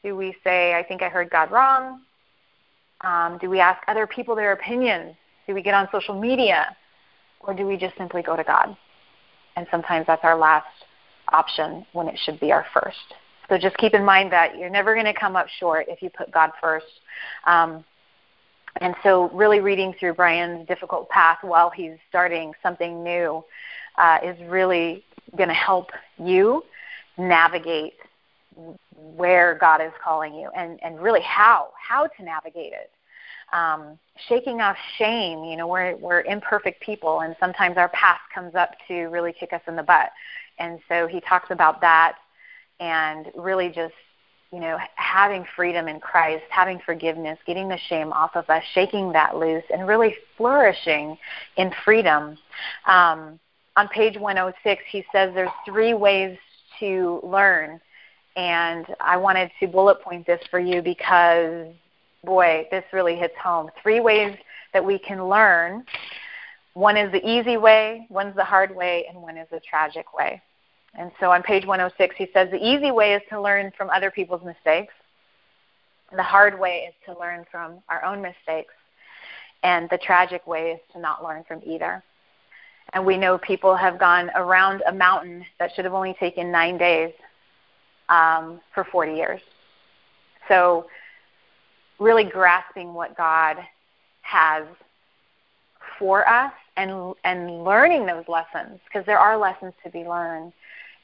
Do 0.04 0.16
we 0.16 0.36
say, 0.44 0.74
I 0.74 0.84
think 0.84 1.02
I 1.02 1.10
heard 1.10 1.30
God 1.30 1.52
wrong? 1.52 2.02
Um, 3.02 3.38
do 3.40 3.50
we 3.50 3.60
ask 3.60 3.82
other 3.88 4.06
people 4.06 4.36
their 4.36 4.52
opinions? 4.52 5.16
Do 5.48 5.54
we 5.54 5.62
get 5.62 5.74
on 5.74 5.88
social 5.92 6.20
media? 6.20 6.76
Or 7.42 7.54
do 7.54 7.66
we 7.66 7.78
just 7.78 7.96
simply 7.98 8.22
go 8.22 8.36
to 8.36 8.44
God? 8.44 8.76
And 9.56 9.66
sometimes 9.72 10.08
that's 10.08 10.24
our 10.24 10.38
last 10.38 10.68
option 11.32 11.86
when 11.94 12.08
it 12.08 12.20
should 12.24 12.40
be 12.40 12.52
our 12.52 12.66
first. 12.74 12.98
So 13.48 13.58
just 13.58 13.78
keep 13.78 13.94
in 13.94 14.06
mind 14.06 14.32
that 14.32 14.58
you're 14.58 14.70
never 14.70 14.94
going 14.94 15.06
to 15.06 15.14
come 15.14 15.36
up 15.36 15.48
short 15.60 15.86
if 15.88 16.02
you 16.02 16.10
put 16.10 16.32
God 16.32 16.52
first. 16.62 16.86
Um, 17.46 17.84
and 18.82 18.96
so, 19.04 19.30
really 19.30 19.60
reading 19.60 19.94
through 20.00 20.14
Brian's 20.14 20.68
difficult 20.68 21.10
path 21.10 21.40
while 21.42 21.72
he's 21.72 21.98
starting 22.08 22.54
something 22.62 23.04
new 23.04 23.44
uh, 23.98 24.20
is 24.24 24.38
really 24.48 25.04
going 25.36 25.50
to 25.50 25.56
help 25.56 25.90
you 26.18 26.64
navigate 27.18 27.94
where 28.96 29.58
God 29.60 29.82
is 29.82 29.92
calling 30.04 30.34
you 30.34 30.50
and, 30.56 30.80
and 30.84 31.00
really 31.00 31.22
how, 31.22 31.70
how 31.80 32.08
to 32.08 32.24
navigate 32.24 32.74
it. 32.74 32.92
Um, 33.52 33.98
shaking 34.28 34.62
off 34.62 34.78
shame, 34.98 35.44
you 35.44 35.58
know, 35.58 35.68
we're, 35.68 35.96
we're 35.96 36.22
imperfect 36.22 36.82
people 36.82 37.22
and 37.22 37.36
sometimes 37.40 37.78
our 37.78 37.90
past 37.90 38.22
comes 38.34 38.54
up 38.54 38.72
to 38.88 39.06
really 39.06 39.34
kick 39.34 39.54
us 39.54 39.62
in 39.68 39.76
the 39.76 39.84
butt. 39.84 40.12
And 40.60 40.80
so 40.88 41.08
he 41.08 41.20
talks 41.22 41.50
about 41.50 41.82
that 41.82 42.18
and 42.80 43.32
really 43.36 43.70
just, 43.70 43.96
you 44.52 44.60
know, 44.60 44.78
having 44.96 45.46
freedom 45.56 45.88
in 45.88 46.00
Christ, 46.00 46.44
having 46.50 46.80
forgiveness, 46.86 47.38
getting 47.46 47.70
the 47.70 47.78
shame 47.88 48.12
off 48.14 48.36
of 48.36 48.50
us, 48.50 48.64
shaking 48.74 49.12
that 49.14 49.38
loose, 49.38 49.64
and 49.72 49.88
really 49.88 50.16
flourishing 50.38 51.18
in 51.58 51.72
freedom. 51.86 52.38
Um, 52.88 53.40
on 53.76 53.88
page 53.90 54.18
106, 54.18 54.84
he 54.90 55.06
says 55.12 55.32
there's 55.34 55.50
three 55.66 55.94
ways 55.94 56.38
to 56.80 57.20
learn 57.24 57.80
and 58.36 58.86
I 59.00 59.18
wanted 59.18 59.52
to 59.60 59.68
bullet 59.68 60.02
point 60.02 60.26
this 60.26 60.42
for 60.50 60.60
you 60.60 60.82
because, 60.82 61.68
boy, 62.24 62.68
this 62.72 62.84
really 62.94 63.16
hits 63.16 63.36
home. 63.42 63.70
Three 63.82 64.00
ways 64.00 64.38
that 64.74 64.84
we 64.84 65.00
can 65.00 65.28
learn. 65.28 65.84
One 66.74 66.96
is 66.96 67.12
the 67.12 67.28
easy 67.28 67.58
way, 67.58 68.08
one's 68.10 68.36
the 68.36 68.44
hard 68.44 68.76
way, 68.76 69.06
and 69.10 69.22
one 69.22 69.38
is 69.38 69.48
the 69.52 69.60
tragic 69.60 70.14
way. 70.14 70.42
And 70.96 71.12
so 71.20 71.32
on 71.32 71.44
page 71.44 71.66
106, 71.66 72.16
he 72.18 72.30
says 72.34 72.50
the 72.50 72.64
easy 72.64 72.92
way 72.92 73.14
is 73.14 73.22
to 73.30 73.42
learn 73.42 73.72
from 73.78 73.90
other 73.90 74.12
people's 74.12 74.44
mistakes. 74.44 74.94
The 76.16 76.24
hard 76.24 76.60
way 76.60 76.88
is 76.90 76.94
to 77.06 77.20
learn 77.20 77.46
from 77.52 77.84
our 77.90 78.04
own 78.04 78.22
mistakes. 78.22 78.74
And 79.62 79.90
the 79.90 79.98
tragic 79.98 80.48
way 80.48 80.72
is 80.72 80.80
to 80.94 81.00
not 81.00 81.24
learn 81.24 81.44
from 81.48 81.62
either. 81.66 82.04
And 82.94 83.06
we 83.06 83.18
know 83.18 83.38
people 83.38 83.76
have 83.76 84.00
gone 84.00 84.32
around 84.34 84.82
a 84.88 84.92
mountain 84.92 85.46
that 85.60 85.72
should 85.76 85.86
have 85.86 85.94
only 85.94 86.16
taken 86.20 86.52
nine 86.52 86.78
days 86.78 87.12
um, 88.10 88.60
for 88.74 88.84
40 88.84 89.14
years. 89.14 89.42
So, 90.48 90.88
really 92.00 92.24
grasping 92.24 92.94
what 92.94 93.16
God 93.18 93.58
has 94.22 94.66
for 95.98 96.28
us 96.28 96.54
and 96.78 97.14
and 97.24 97.64
learning 97.64 98.06
those 98.06 98.24
lessons 98.28 98.80
because 98.86 99.06
there 99.06 99.20
are 99.20 99.38
lessons 99.38 99.74
to 99.84 99.90
be 99.90 100.04
learned, 100.04 100.54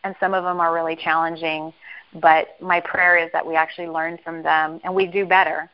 and 0.03 0.15
some 0.19 0.33
of 0.33 0.43
them 0.43 0.59
are 0.59 0.73
really 0.73 0.95
challenging. 0.95 1.73
But 2.21 2.55
my 2.61 2.79
prayer 2.79 3.17
is 3.17 3.29
that 3.33 3.45
we 3.45 3.55
actually 3.55 3.87
learn 3.87 4.17
from 4.23 4.41
them 4.41 4.79
and 4.83 4.95
we 4.95 5.05
do 5.05 5.25
better. 5.25 5.69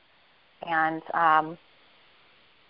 And 0.68 1.02
um, 1.14 1.58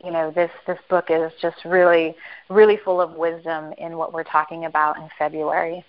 you 0.04 0.12
know, 0.12 0.32
this 0.32 0.52
this 0.68 0.80
book 0.90 1.06
is 1.10 1.32
just 1.42 1.58
really 1.64 2.16
really 2.50 2.78
full 2.84 3.00
of 3.00 3.14
wisdom 3.14 3.74
in 3.78 3.98
what 3.98 4.14
we're 4.14 4.24
talking 4.24 4.66
about 4.66 4.98
in 4.98 5.08
February. 5.18 5.86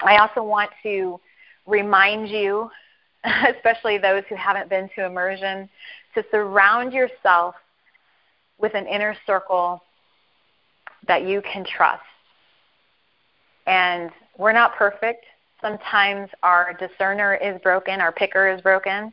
I 0.00 0.16
also 0.16 0.42
want 0.42 0.70
to 0.82 1.20
remind 1.66 2.28
you, 2.28 2.70
especially 3.24 3.98
those 3.98 4.22
who 4.28 4.34
haven't 4.34 4.68
been 4.68 4.88
to 4.96 5.04
immersion, 5.04 5.68
to 6.14 6.24
surround 6.30 6.92
yourself 6.92 7.54
with 8.58 8.74
an 8.74 8.86
inner 8.86 9.16
circle 9.26 9.82
that 11.06 11.26
you 11.26 11.42
can 11.42 11.64
trust. 11.64 12.02
And 13.66 14.10
we're 14.36 14.52
not 14.52 14.74
perfect. 14.76 15.24
Sometimes 15.60 16.28
our 16.42 16.74
discerner 16.74 17.34
is 17.34 17.60
broken, 17.62 18.00
our 18.00 18.12
picker 18.12 18.48
is 18.48 18.60
broken. 18.60 19.12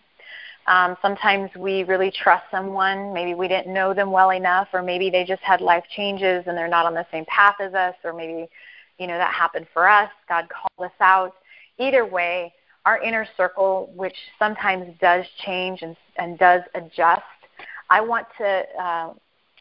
Um, 0.67 0.97
sometimes 1.01 1.49
we 1.57 1.83
really 1.83 2.11
trust 2.11 2.43
someone. 2.51 3.13
Maybe 3.13 3.33
we 3.33 3.47
didn't 3.47 3.73
know 3.73 3.93
them 3.93 4.11
well 4.11 4.31
enough, 4.31 4.67
or 4.73 4.81
maybe 4.81 5.09
they 5.09 5.23
just 5.23 5.41
had 5.41 5.61
life 5.61 5.85
changes 5.95 6.43
and 6.45 6.57
they're 6.57 6.67
not 6.67 6.85
on 6.85 6.93
the 6.93 7.05
same 7.09 7.23
path 7.25 7.55
as 7.61 7.73
us, 7.73 7.95
or 8.03 8.11
maybe, 8.11 8.49
you 8.97 9.07
know, 9.07 9.17
that 9.17 9.33
happened 9.33 9.67
for 9.73 9.87
us. 9.87 10.09
God 10.27 10.47
called 10.49 10.91
us 10.91 10.95
out 10.99 11.35
either 11.79 12.05
way, 12.05 12.53
our 12.85 13.01
inner 13.01 13.27
circle, 13.35 13.91
which 13.95 14.15
sometimes 14.39 14.85
does 15.01 15.25
change 15.45 15.81
and, 15.81 15.95
and 16.17 16.37
does 16.39 16.61
adjust, 16.73 17.21
I 17.89 18.01
want 18.01 18.27
to, 18.37 18.63
uh, 18.81 19.13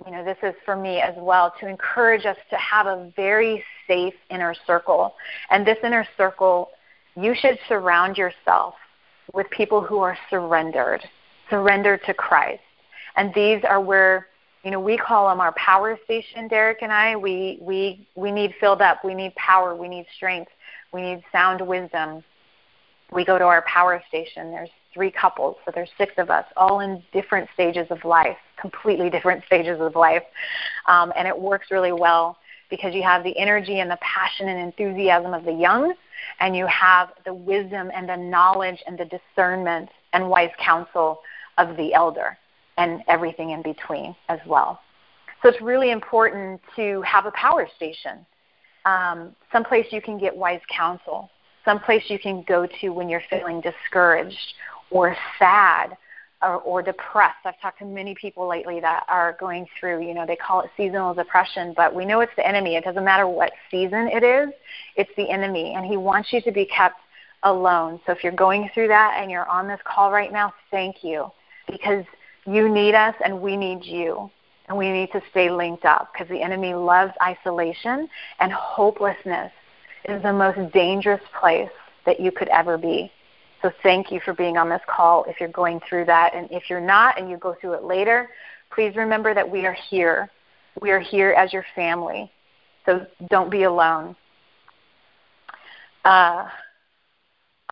you 0.04 0.12
know, 0.12 0.24
this 0.24 0.38
is 0.42 0.54
for 0.64 0.76
me 0.76 1.00
as 1.00 1.14
well, 1.16 1.52
to 1.60 1.66
encourage 1.66 2.24
us 2.24 2.36
to 2.50 2.56
have 2.56 2.86
a 2.86 3.12
very 3.16 3.64
safe 3.86 4.14
inner 4.30 4.54
circle. 4.66 5.14
And 5.50 5.66
this 5.66 5.78
inner 5.82 6.06
circle, 6.16 6.68
you 7.16 7.34
should 7.34 7.58
surround 7.68 8.16
yourself 8.16 8.74
with 9.32 9.48
people 9.50 9.80
who 9.80 9.98
are 9.98 10.16
surrendered, 10.30 11.02
surrendered 11.50 12.00
to 12.06 12.14
Christ. 12.14 12.62
And 13.16 13.32
these 13.34 13.62
are 13.64 13.80
where 13.80 14.28
you 14.62 14.70
know 14.72 14.80
we 14.80 14.96
call 14.96 15.28
them 15.28 15.38
our 15.38 15.52
power 15.52 15.96
station 16.04 16.48
derek 16.48 16.78
and 16.82 16.92
i 16.92 17.14
we 17.14 17.56
we 17.60 18.04
we 18.16 18.32
need 18.32 18.52
filled 18.58 18.82
up 18.82 19.04
we 19.04 19.14
need 19.14 19.32
power 19.36 19.76
we 19.76 19.86
need 19.86 20.04
strength 20.16 20.50
we 20.96 21.02
need 21.02 21.22
sound 21.30 21.60
wisdom. 21.60 22.24
We 23.12 23.24
go 23.24 23.38
to 23.38 23.44
our 23.44 23.62
power 23.62 24.02
station. 24.08 24.50
There's 24.50 24.70
three 24.94 25.10
couples, 25.10 25.56
so 25.64 25.70
there's 25.74 25.90
six 25.98 26.14
of 26.16 26.30
us, 26.30 26.46
all 26.56 26.80
in 26.80 27.02
different 27.12 27.48
stages 27.52 27.86
of 27.90 28.02
life, 28.04 28.38
completely 28.58 29.10
different 29.10 29.44
stages 29.46 29.78
of 29.80 29.94
life. 29.94 30.22
Um, 30.86 31.12
and 31.14 31.28
it 31.28 31.38
works 31.38 31.70
really 31.70 31.92
well 31.92 32.38
because 32.70 32.94
you 32.94 33.02
have 33.02 33.22
the 33.22 33.38
energy 33.38 33.80
and 33.80 33.90
the 33.90 33.98
passion 34.00 34.48
and 34.48 34.58
enthusiasm 34.58 35.34
of 35.34 35.44
the 35.44 35.52
young, 35.52 35.94
and 36.40 36.56
you 36.56 36.66
have 36.66 37.10
the 37.24 37.34
wisdom 37.34 37.90
and 37.94 38.08
the 38.08 38.16
knowledge 38.16 38.82
and 38.86 38.98
the 38.98 39.04
discernment 39.04 39.90
and 40.14 40.28
wise 40.28 40.50
counsel 40.58 41.20
of 41.58 41.76
the 41.76 41.92
elder, 41.92 42.36
and 42.78 43.02
everything 43.06 43.50
in 43.50 43.62
between 43.62 44.16
as 44.28 44.40
well. 44.46 44.80
So 45.42 45.50
it's 45.50 45.60
really 45.60 45.90
important 45.90 46.60
to 46.74 47.02
have 47.02 47.26
a 47.26 47.30
power 47.32 47.68
station 47.76 48.26
um, 48.86 49.34
someplace 49.52 49.86
you 49.90 50.00
can 50.00 50.16
get 50.16 50.34
wise 50.34 50.60
counsel, 50.74 51.28
someplace 51.64 52.04
you 52.08 52.18
can 52.18 52.42
go 52.48 52.66
to 52.80 52.90
when 52.90 53.08
you're 53.08 53.22
feeling 53.28 53.60
discouraged 53.60 54.54
or 54.90 55.14
sad 55.38 55.96
or, 56.40 56.60
or 56.60 56.82
depressed. 56.82 57.38
I've 57.44 57.60
talked 57.60 57.80
to 57.80 57.84
many 57.84 58.14
people 58.14 58.48
lately 58.48 58.78
that 58.80 59.02
are 59.08 59.36
going 59.40 59.66
through, 59.78 60.06
you 60.06 60.14
know, 60.14 60.24
they 60.24 60.36
call 60.36 60.60
it 60.60 60.70
seasonal 60.76 61.12
depression, 61.14 61.74
but 61.76 61.92
we 61.94 62.04
know 62.04 62.20
it's 62.20 62.32
the 62.36 62.46
enemy. 62.46 62.76
It 62.76 62.84
doesn't 62.84 63.04
matter 63.04 63.26
what 63.26 63.50
season 63.70 64.08
it 64.12 64.22
is, 64.22 64.54
it's 64.94 65.10
the 65.16 65.28
enemy, 65.28 65.74
and 65.74 65.84
he 65.84 65.96
wants 65.96 66.32
you 66.32 66.40
to 66.42 66.52
be 66.52 66.66
kept 66.66 67.00
alone. 67.42 68.00
So 68.06 68.12
if 68.12 68.22
you're 68.22 68.32
going 68.32 68.70
through 68.72 68.88
that 68.88 69.18
and 69.20 69.30
you're 69.30 69.48
on 69.48 69.66
this 69.66 69.80
call 69.84 70.12
right 70.12 70.32
now, 70.32 70.54
thank 70.70 71.02
you 71.02 71.26
because 71.68 72.04
you 72.46 72.68
need 72.68 72.94
us 72.94 73.14
and 73.24 73.40
we 73.40 73.56
need 73.56 73.84
you 73.84 74.30
and 74.68 74.76
we 74.76 74.90
need 74.90 75.12
to 75.12 75.22
stay 75.30 75.50
linked 75.50 75.84
up 75.84 76.12
because 76.12 76.28
the 76.28 76.42
enemy 76.42 76.74
loves 76.74 77.12
isolation 77.22 78.08
and 78.40 78.52
hopelessness 78.52 79.52
is 80.08 80.22
the 80.22 80.32
most 80.32 80.72
dangerous 80.72 81.20
place 81.38 81.70
that 82.04 82.20
you 82.20 82.30
could 82.30 82.48
ever 82.48 82.76
be. 82.78 83.10
So 83.62 83.70
thank 83.82 84.12
you 84.12 84.20
for 84.20 84.32
being 84.32 84.56
on 84.56 84.68
this 84.68 84.82
call 84.86 85.24
if 85.24 85.40
you're 85.40 85.48
going 85.48 85.80
through 85.88 86.04
that. 86.06 86.34
And 86.34 86.48
if 86.50 86.68
you're 86.68 86.80
not 86.80 87.18
and 87.18 87.30
you 87.30 87.36
go 87.36 87.56
through 87.60 87.74
it 87.74 87.84
later, 87.84 88.28
please 88.70 88.94
remember 88.96 89.34
that 89.34 89.48
we 89.48 89.66
are 89.66 89.76
here. 89.88 90.30
We 90.80 90.90
are 90.90 91.00
here 91.00 91.32
as 91.32 91.52
your 91.52 91.64
family. 91.74 92.30
So 92.84 93.06
don't 93.28 93.50
be 93.50 93.64
alone. 93.64 94.14
Uh, 96.04 96.46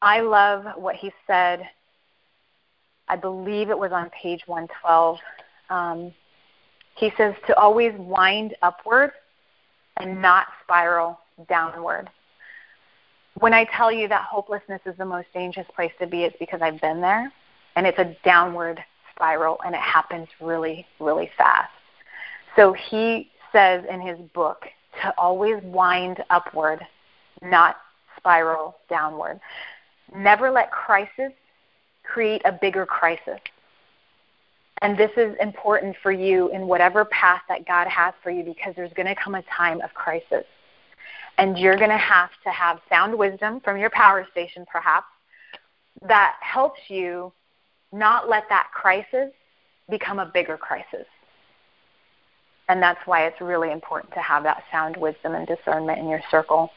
I 0.03 0.21
love 0.21 0.65
what 0.77 0.97
he 0.97 1.13
said. 1.27 1.69
I 3.07 3.17
believe 3.17 3.71
it 3.71 3.79
was 3.79 3.93
on 3.93 4.11
page 4.11 4.43
112. 4.47 5.19
Um, 5.71 6.13
he 6.97 7.13
says 7.17 7.35
to 7.47 7.57
always 7.59 7.93
wind 7.99 8.55
upward 8.63 9.11
and 9.99 10.21
not 10.21 10.47
spiral 10.63 11.19
downward. 11.49 12.09
When 13.41 13.53
I 13.53 13.65
tell 13.77 13.91
you 13.91 14.07
that 14.09 14.23
hopelessness 14.23 14.81
is 14.87 14.97
the 14.97 15.05
most 15.05 15.27
dangerous 15.35 15.67
place 15.75 15.93
to 16.01 16.07
be, 16.07 16.23
it's 16.23 16.37
because 16.39 16.61
I've 16.63 16.81
been 16.81 17.01
there, 17.01 17.33
and 17.75 17.87
it's 17.87 17.99
a 17.99 18.17
downward 18.25 18.83
spiral, 19.15 19.59
and 19.65 19.75
it 19.75 19.81
happens 19.81 20.29
really, 20.41 20.87
really 21.01 21.31
fast. 21.37 21.71
So 22.57 22.73
he 22.73 23.31
says 23.53 23.85
in 23.91 24.01
his 24.01 24.19
book 24.35 24.67
to 25.03 25.13
always 25.19 25.57
wind 25.65 26.23
upward, 26.31 26.81
not 27.43 27.77
spiral 28.17 28.77
downward. 28.89 29.41
Never 30.15 30.51
let 30.51 30.71
crisis 30.71 31.33
create 32.05 32.43
a 32.45 32.53
bigger 32.53 32.87
crisis. 32.87 33.41
And 34.83 34.99
this 34.99 35.11
is 35.17 35.35
important 35.41 35.97
for 36.03 36.13
you 36.13 36.51
in 36.51 36.67
whatever 36.67 37.05
path 37.07 37.43
that 37.49 37.67
God 37.67 37.87
has 37.89 38.13
for 38.23 38.31
you 38.31 38.43
because 38.43 38.75
there's 38.77 38.93
going 38.95 39.07
to 39.07 39.15
come 39.15 39.35
a 39.35 39.43
time 39.43 39.81
of 39.81 39.95
crisis. 39.95 40.45
And 41.39 41.59
you're 41.59 41.77
going 41.77 41.91
to 41.91 41.97
have 41.97 42.31
to 42.45 42.51
have 42.51 42.81
sound 42.89 43.17
wisdom 43.17 43.61
from 43.61 43.79
your 43.79 43.91
power 43.91 44.27
station, 44.31 44.65
perhaps, 44.71 45.07
that 46.03 46.37
helps 46.41 46.81
you 46.89 47.33
not 47.93 48.29
let 48.29 48.45
that 48.49 48.69
crisis 48.75 49.31
become 49.89 50.19
a 50.19 50.27
bigger 50.27 50.57
crisis. 50.57 51.07
And 52.69 52.83
that's 52.83 53.01
why 53.07 53.27
it's 53.27 53.41
really 53.41 53.71
important 53.71 54.13
to 54.15 54.21
have 54.21 54.43
that 54.45 54.65
sound 54.73 54.97
wisdom 54.97 55.35
and 55.35 55.47
discernment 55.47 55.99
in 55.99 56.09
your 56.09 56.23
circle. 56.31 56.71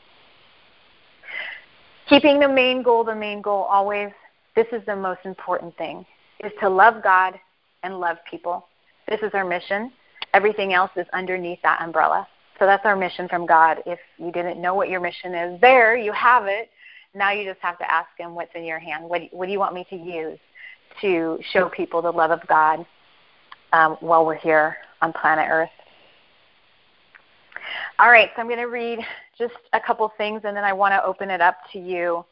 Keeping 2.10 2.40
the 2.40 2.48
main 2.48 2.84
goal 2.84 3.04
the 3.04 3.16
main 3.16 3.42
goal 3.42 3.64
always, 3.64 4.12
this 4.56 4.68
is 4.72 4.82
the 4.86 4.96
most 4.96 5.22
important 5.26 5.76
thing, 5.78 6.06
is 6.44 6.52
to 6.60 6.70
love 6.70 7.04
God 7.04 7.40
and 7.88 8.00
love 8.00 8.18
people. 8.30 8.68
This 9.08 9.22
is 9.22 9.32
our 9.34 9.46
mission. 9.46 9.92
Everything 10.34 10.74
else 10.74 10.92
is 10.98 11.08
underneath 11.14 11.60
that 11.64 11.82
umbrella. 11.82 12.28
So 12.60 12.66
that's 12.66 12.86
our 12.86 12.96
mission 12.96 13.30
from 13.30 13.46
God. 13.46 13.82
If 13.86 14.00
you 14.18 14.32
didn't 14.32 14.62
know 14.62 14.76
what 14.76 14.90
your 14.90 15.00
mission 15.00 15.34
is, 15.34 15.62
there 15.62 15.96
you 15.96 16.12
have 16.12 16.48
it. 16.48 16.70
Now 17.16 17.32
you 17.32 17.46
just 17.46 17.62
have 17.62 17.78
to 17.80 17.92
ask 17.92 18.10
Him 18.18 18.36
what's 18.36 18.54
in 18.56 18.66
your 18.66 18.80
hand. 18.80 19.06
What, 19.06 19.22
what 19.32 19.46
do 19.46 19.52
you 19.52 19.60
want 19.60 19.74
me 19.74 19.86
to 19.90 19.96
use 19.96 20.38
to 21.02 21.40
show 21.54 21.70
people 21.70 22.02
the 22.02 22.12
love 22.12 22.32
of 22.32 22.46
God 22.48 22.86
um, 23.72 23.96
while 24.02 24.26
we're 24.26 24.36
here 24.36 24.76
on 25.02 25.14
planet 25.14 25.48
Earth? 25.50 25.70
All 28.00 28.10
right, 28.10 28.30
so 28.36 28.42
I'm 28.42 28.48
going 28.48 28.60
to 28.60 28.66
read 28.66 29.00
just 29.38 29.54
a 29.72 29.80
couple 29.80 30.12
things 30.18 30.42
and 30.44 30.58
then 30.58 30.64
I 30.64 30.74
want 30.74 30.92
to 30.92 31.04
open 31.04 31.30
it 31.30 31.42
up 31.42 31.58
to 31.72 31.80
you. 31.80 32.26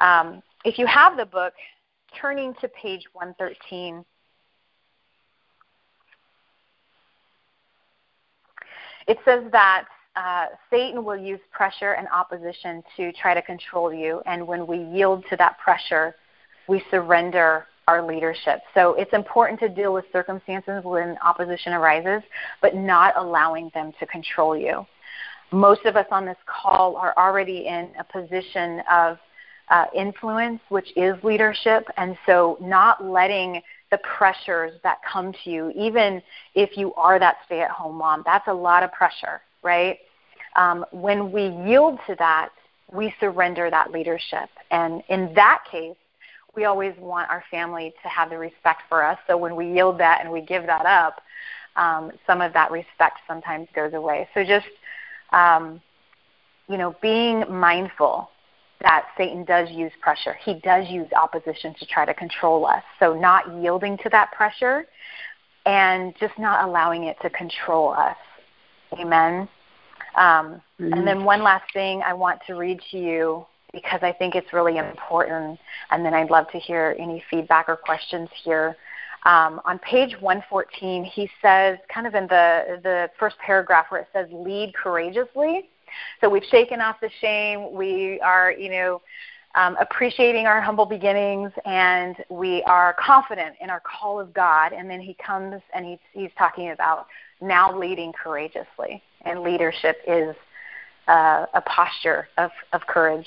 Um, 0.00 0.42
if 0.64 0.78
you 0.78 0.86
have 0.86 1.16
the 1.16 1.26
book, 1.26 1.52
turning 2.20 2.54
to 2.60 2.68
page 2.68 3.02
113. 3.12 4.04
It 9.06 9.18
says 9.24 9.44
that 9.52 9.84
uh, 10.16 10.46
Satan 10.70 11.04
will 11.04 11.16
use 11.16 11.40
pressure 11.50 11.92
and 11.92 12.06
opposition 12.08 12.82
to 12.96 13.12
try 13.12 13.34
to 13.34 13.42
control 13.42 13.92
you, 13.92 14.22
and 14.26 14.46
when 14.46 14.66
we 14.66 14.78
yield 14.78 15.24
to 15.30 15.36
that 15.36 15.58
pressure, 15.58 16.14
we 16.68 16.82
surrender 16.90 17.66
our 17.88 18.06
leadership. 18.06 18.60
So 18.72 18.94
it's 18.94 19.12
important 19.12 19.60
to 19.60 19.68
deal 19.68 19.92
with 19.92 20.04
circumstances 20.12 20.82
when 20.84 21.18
opposition 21.22 21.72
arises, 21.72 22.22
but 22.62 22.74
not 22.74 23.14
allowing 23.16 23.70
them 23.74 23.92
to 23.98 24.06
control 24.06 24.56
you. 24.56 24.86
Most 25.52 25.84
of 25.84 25.96
us 25.96 26.06
on 26.10 26.24
this 26.24 26.38
call 26.46 26.96
are 26.96 27.14
already 27.18 27.66
in 27.66 27.90
a 27.98 28.04
position 28.04 28.82
of 28.90 29.18
uh, 29.70 29.84
influence, 29.94 30.60
which 30.68 30.88
is 30.96 31.14
leadership, 31.22 31.86
and 31.96 32.16
so 32.26 32.56
not 32.60 33.04
letting 33.04 33.60
the 33.94 33.98
pressures 33.98 34.72
that 34.82 34.98
come 35.08 35.32
to 35.44 35.50
you, 35.50 35.72
even 35.76 36.20
if 36.56 36.76
you 36.76 36.92
are 36.94 37.16
that 37.20 37.36
stay 37.46 37.60
at 37.60 37.70
home 37.70 37.94
mom. 37.94 38.24
That's 38.26 38.48
a 38.48 38.52
lot 38.52 38.82
of 38.82 38.92
pressure, 38.92 39.40
right? 39.62 39.98
Um, 40.56 40.84
when 40.90 41.30
we 41.30 41.46
yield 41.64 42.00
to 42.08 42.16
that, 42.18 42.48
we 42.92 43.14
surrender 43.20 43.70
that 43.70 43.92
leadership. 43.92 44.48
And 44.72 45.00
in 45.08 45.32
that 45.34 45.62
case, 45.70 45.94
we 46.56 46.64
always 46.64 46.92
want 46.98 47.30
our 47.30 47.44
family 47.52 47.94
to 48.02 48.08
have 48.08 48.30
the 48.30 48.38
respect 48.38 48.82
for 48.88 49.04
us. 49.04 49.16
So 49.28 49.36
when 49.36 49.54
we 49.54 49.72
yield 49.72 49.98
that 50.00 50.18
and 50.22 50.32
we 50.32 50.40
give 50.40 50.66
that 50.66 50.86
up, 50.86 51.20
um, 51.76 52.10
some 52.26 52.40
of 52.40 52.52
that 52.52 52.72
respect 52.72 53.18
sometimes 53.28 53.68
goes 53.76 53.94
away. 53.94 54.28
So 54.34 54.42
just, 54.42 54.66
um, 55.32 55.80
you 56.68 56.78
know, 56.78 56.96
being 57.00 57.44
mindful 57.48 58.28
that 58.80 59.06
Satan 59.16 59.44
does 59.44 59.70
use 59.70 59.92
pressure. 60.00 60.36
He 60.44 60.54
does 60.54 60.88
use 60.88 61.08
opposition 61.12 61.74
to 61.78 61.86
try 61.86 62.04
to 62.04 62.14
control 62.14 62.66
us. 62.66 62.82
So 63.00 63.14
not 63.14 63.44
yielding 63.62 63.96
to 63.98 64.08
that 64.10 64.32
pressure 64.32 64.86
and 65.66 66.14
just 66.20 66.38
not 66.38 66.68
allowing 66.68 67.04
it 67.04 67.16
to 67.22 67.30
control 67.30 67.92
us. 67.92 68.16
Amen. 68.98 69.48
Um, 70.16 70.60
mm-hmm. 70.80 70.92
And 70.92 71.06
then 71.06 71.24
one 71.24 71.42
last 71.42 71.72
thing 71.72 72.02
I 72.02 72.12
want 72.12 72.40
to 72.46 72.54
read 72.54 72.80
to 72.90 72.98
you 72.98 73.46
because 73.72 74.00
I 74.02 74.12
think 74.12 74.36
it's 74.36 74.52
really 74.52 74.76
important, 74.78 75.58
and 75.90 76.04
then 76.04 76.14
I'd 76.14 76.30
love 76.30 76.48
to 76.52 76.58
hear 76.58 76.94
any 76.98 77.24
feedback 77.28 77.68
or 77.68 77.76
questions 77.76 78.28
here. 78.44 78.76
Um, 79.26 79.60
on 79.64 79.80
page 79.80 80.14
114, 80.20 81.04
he 81.04 81.28
says, 81.42 81.78
kind 81.92 82.06
of 82.06 82.14
in 82.14 82.28
the, 82.28 82.78
the 82.82 83.10
first 83.18 83.36
paragraph 83.38 83.86
where 83.88 84.02
it 84.02 84.08
says, 84.12 84.28
lead 84.30 84.74
courageously. 84.74 85.68
So 86.20 86.28
we've 86.28 86.44
shaken 86.50 86.80
off 86.80 86.96
the 87.00 87.10
shame. 87.20 87.72
We 87.72 88.20
are, 88.20 88.52
you 88.52 88.70
know, 88.70 89.02
um, 89.54 89.76
appreciating 89.80 90.46
our 90.46 90.60
humble 90.60 90.86
beginnings, 90.86 91.52
and 91.64 92.16
we 92.28 92.62
are 92.64 92.96
confident 92.98 93.54
in 93.60 93.70
our 93.70 93.80
call 93.80 94.18
of 94.18 94.34
God. 94.34 94.72
And 94.72 94.90
then 94.90 95.00
he 95.00 95.14
comes 95.14 95.62
and 95.74 95.86
he's, 95.86 95.98
he's 96.12 96.30
talking 96.36 96.70
about 96.70 97.06
now 97.40 97.76
leading 97.76 98.12
courageously. 98.12 99.02
And 99.24 99.40
leadership 99.40 99.98
is 100.06 100.34
uh, 101.06 101.46
a 101.54 101.60
posture 101.60 102.28
of, 102.36 102.50
of 102.72 102.82
courage. 102.86 103.26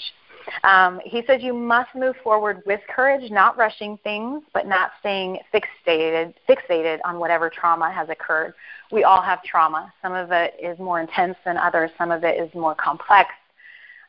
Um, 0.64 1.00
he 1.04 1.24
says 1.26 1.42
you 1.42 1.54
must 1.54 1.94
move 1.96 2.16
forward 2.24 2.62
with 2.66 2.80
courage, 2.94 3.30
not 3.32 3.58
rushing 3.58 3.98
things, 4.04 4.44
but 4.54 4.68
not 4.68 4.92
staying 5.00 5.40
fixated, 5.54 6.34
fixated 6.48 7.00
on 7.06 7.20
whatever 7.20 7.50
trauma 7.50 7.92
has 7.92 8.10
occurred. 8.10 8.54
We 8.92 9.04
all 9.04 9.22
have 9.22 9.44
trauma. 9.44 9.94
Some 10.02 10.14
of 10.14 10.32
it 10.32 10.56
is 10.62 10.78
more 10.80 11.02
intense 11.02 11.38
than 11.46 11.58
others. 11.58 11.92
Some 11.98 12.12
of 12.12 12.24
it 12.24 12.40
is 12.42 12.54
more 12.54 12.76
complex 12.76 13.30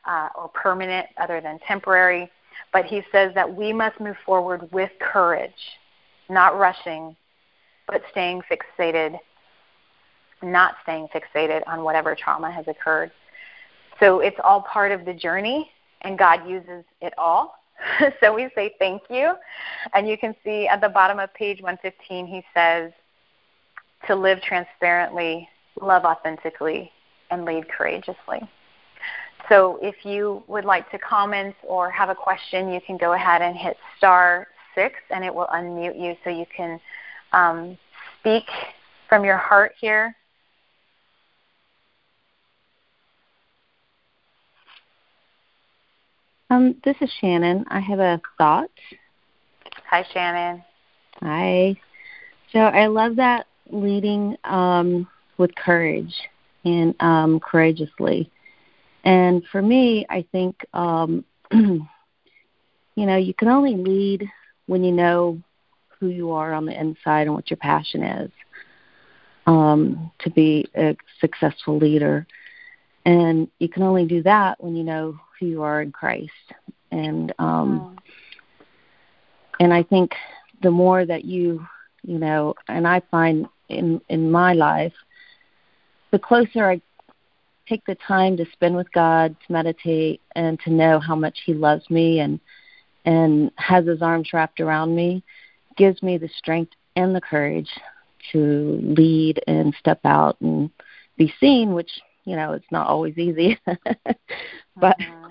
uh, 0.05 0.29
or 0.37 0.48
permanent, 0.48 1.07
other 1.16 1.40
than 1.40 1.59
temporary. 1.66 2.31
But 2.72 2.85
he 2.85 3.03
says 3.12 3.33
that 3.35 3.53
we 3.53 3.72
must 3.72 3.98
move 4.01 4.16
forward 4.24 4.68
with 4.72 4.90
courage, 5.01 5.51
not 6.29 6.59
rushing, 6.59 7.16
but 7.87 8.03
staying 8.11 8.42
fixated, 8.51 9.18
not 10.42 10.77
staying 10.83 11.09
fixated 11.09 11.62
on 11.66 11.83
whatever 11.83 12.14
trauma 12.14 12.51
has 12.51 12.66
occurred. 12.68 13.11
So 13.98 14.20
it's 14.20 14.38
all 14.44 14.62
part 14.62 14.92
of 14.92 15.05
the 15.05 15.14
journey 15.14 15.70
and 16.03 16.19
God 16.19 16.49
uses 16.49 16.85
it 17.01 17.13
all. 17.19 17.59
so 18.21 18.35
we 18.35 18.49
say 18.55 18.75
thank 18.79 19.03
you. 19.11 19.35
And 19.95 20.09
you 20.09 20.19
can 20.19 20.35
see 20.45 20.67
at 20.67 20.81
the 20.81 20.89
bottom 20.89 21.19
of 21.19 21.33
page 21.35 21.61
115, 21.61 22.27
he 22.27 22.43
says, 22.55 22.93
to 24.07 24.15
live 24.15 24.41
transparently, 24.43 25.49
love 25.81 26.05
authentically, 26.05 26.91
and 27.31 27.45
lead 27.45 27.69
courageously. 27.69 28.41
So 29.49 29.79
if 29.83 30.05
you 30.05 30.43
would 30.47 30.65
like 30.65 30.91
to 30.91 30.99
comment 30.99 31.55
or 31.63 31.91
have 31.91 32.11
a 32.11 32.15
question, 32.15 32.71
you 32.71 32.81
can 32.81 32.97
go 32.97 33.15
ahead 33.15 33.43
and 33.43 33.57
hit 33.57 33.77
star 33.97 34.47
six, 34.75 34.95
and 35.11 35.25
it 35.25 35.35
will 35.35 35.49
unmute 35.53 36.01
you 36.01 36.15
so 36.23 36.31
you 36.31 36.47
can 36.55 36.81
um, 37.33 37.79
speak 38.21 38.45
from 39.09 39.25
your 39.25 39.37
heart 39.37 39.73
here 39.81 40.15
Um, 46.51 46.77
this 46.85 46.97
is 47.01 47.11
Shannon. 47.21 47.65
I 47.69 47.81
have 47.81 47.99
a 47.99 48.21
thought. 48.39 48.71
Hi, 49.91 50.05
Shannon. 50.13 50.65
Hi. 51.21 51.77
So 52.53 52.61
I 52.61 52.87
love 52.87 53.17
that 53.17 53.47
leading 53.71 54.37
um, 54.45 55.07
with 55.37 55.55
courage 55.55 56.15
and 56.65 56.95
um, 57.01 57.41
courageously. 57.41 58.31
And 59.05 59.43
for 59.53 59.61
me, 59.61 60.07
I 60.09 60.25
think, 60.33 60.65
um, 60.73 61.25
you 61.53 61.87
know, 62.97 63.17
you 63.17 63.35
can 63.35 63.49
only 63.49 63.77
lead 63.77 64.27
when 64.67 64.83
you 64.85 64.93
know 64.93 65.41
who 66.01 66.09
you 66.09 66.31
are 66.33 66.55
on 66.55 66.65
the 66.65 66.79
inside 66.79 67.23
and 67.27 67.35
what 67.35 67.51
your 67.51 67.59
passion 67.59 68.03
is 68.03 68.31
um, 69.47 70.11
to 70.21 70.31
be 70.31 70.67
a 70.77 70.97
successful 71.21 71.77
leader. 71.77 72.27
And 73.09 73.49
you 73.59 73.71
can 73.71 73.85
only 73.85 74.05
do 74.05 74.23
that 74.25 74.62
when 74.62 74.77
you 74.77 74.85
know 74.85 75.18
who 75.40 75.47
you 75.47 75.62
are 75.62 75.81
in 75.81 75.92
Christ. 75.92 76.31
And 76.90 77.33
um 77.38 77.97
oh. 77.97 78.64
and 79.61 79.73
I 79.73 79.83
think 79.83 80.12
the 80.62 80.71
more 80.71 81.07
that 81.07 81.25
you 81.25 81.66
you 82.03 82.18
know, 82.18 82.55
and 82.68 82.87
I 82.87 83.01
find 83.11 83.47
in 83.71 84.03
in 84.11 84.31
my 84.31 84.53
life, 84.53 84.92
the 86.11 86.18
closer 86.18 86.71
I 86.71 86.83
take 87.66 87.83
the 87.87 87.94
time 88.07 88.37
to 88.37 88.44
spend 88.53 88.77
with 88.77 88.92
God, 88.92 89.35
to 89.47 89.53
meditate, 89.53 90.21
and 90.37 90.61
to 90.61 90.71
know 90.71 91.01
how 91.01 91.16
much 91.16 91.38
He 91.47 91.55
loves 91.55 91.88
me 91.88 92.21
and 92.21 92.38
and 93.07 93.51
has 93.57 93.87
His 93.87 94.03
arms 94.03 94.35
wrapped 94.35 94.61
around 94.61 94.94
me, 94.94 95.23
gives 95.79 96.03
me 96.03 96.18
the 96.18 96.29
strength 96.37 96.73
and 96.94 97.16
the 97.16 97.23
courage 97.23 97.71
to 98.33 98.79
lead 98.83 99.40
and 99.47 99.75
step 99.81 100.01
out 100.05 100.37
and 100.42 100.68
be 101.16 101.33
seen, 101.40 101.73
which 101.73 101.90
you 102.29 102.37
know 102.37 102.53
it's 102.53 102.71
not 102.71 102.87
always 102.87 103.17
easy, 103.17 103.59
but 103.67 105.01
uh-huh. 105.01 105.29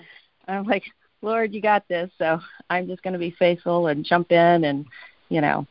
I'm 0.48 0.64
like, 0.64 0.82
Lord, 1.22 1.54
you 1.54 1.62
got 1.62 1.86
this. 1.86 2.10
So 2.18 2.40
I'm 2.68 2.88
just 2.88 3.02
going 3.02 3.12
to 3.12 3.18
be 3.20 3.34
faithful 3.38 3.86
and 3.86 4.04
jump 4.04 4.32
in, 4.32 4.64
and 4.64 4.84
you 5.28 5.40
know, 5.40 5.64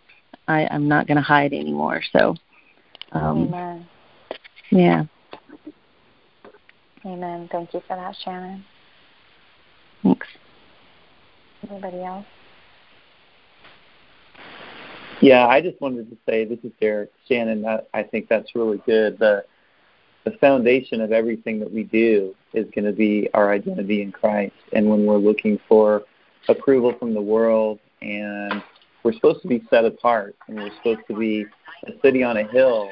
I, 0.47 0.67
I'm 0.71 0.87
not 0.87 1.05
going 1.05 1.17
to 1.17 1.21
hide 1.21 1.51
anymore. 1.51 2.01
So, 2.13 2.35
um, 3.11 3.47
Amen. 3.47 3.87
Yeah. 4.71 5.03
Amen. 7.05 7.49
Thank 7.51 7.73
you 7.73 7.81
for 7.87 7.97
that, 7.97 8.15
Shannon. 8.23 8.63
Thanks. 10.03 10.27
Anybody 11.69 12.03
else? 12.03 12.25
Yeah, 15.21 15.47
I 15.47 15.61
just 15.61 15.81
wanted 15.81 16.09
to 16.09 16.17
say 16.25 16.45
this 16.45 16.59
is 16.63 16.71
Derek 16.79 17.11
Shannon. 17.27 17.63
That, 17.63 17.89
I 17.93 18.03
think 18.03 18.29
that's 18.29 18.55
really 18.55 18.81
good. 18.85 19.17
The 19.19 19.43
the 20.29 20.37
foundation 20.39 20.99
of 20.99 21.13
everything 21.13 21.57
that 21.57 21.71
we 21.71 21.83
do 21.83 22.35
is 22.53 22.65
going 22.75 22.83
to 22.83 22.91
be 22.91 23.29
our 23.33 23.49
identity 23.53 24.01
in 24.01 24.11
Christ. 24.11 24.53
And 24.73 24.89
when 24.89 25.05
we're 25.05 25.17
looking 25.17 25.57
for 25.69 26.03
approval 26.49 26.93
from 26.99 27.13
the 27.13 27.21
world, 27.21 27.79
and 28.01 28.61
we're 29.03 29.13
supposed 29.13 29.41
to 29.43 29.47
be 29.47 29.63
set 29.69 29.85
apart, 29.85 30.35
and 30.47 30.57
we're 30.57 30.75
supposed 30.77 31.07
to 31.07 31.15
be 31.15 31.45
a 31.85 31.91
city 32.01 32.23
on 32.23 32.35
a 32.35 32.43
hill 32.43 32.89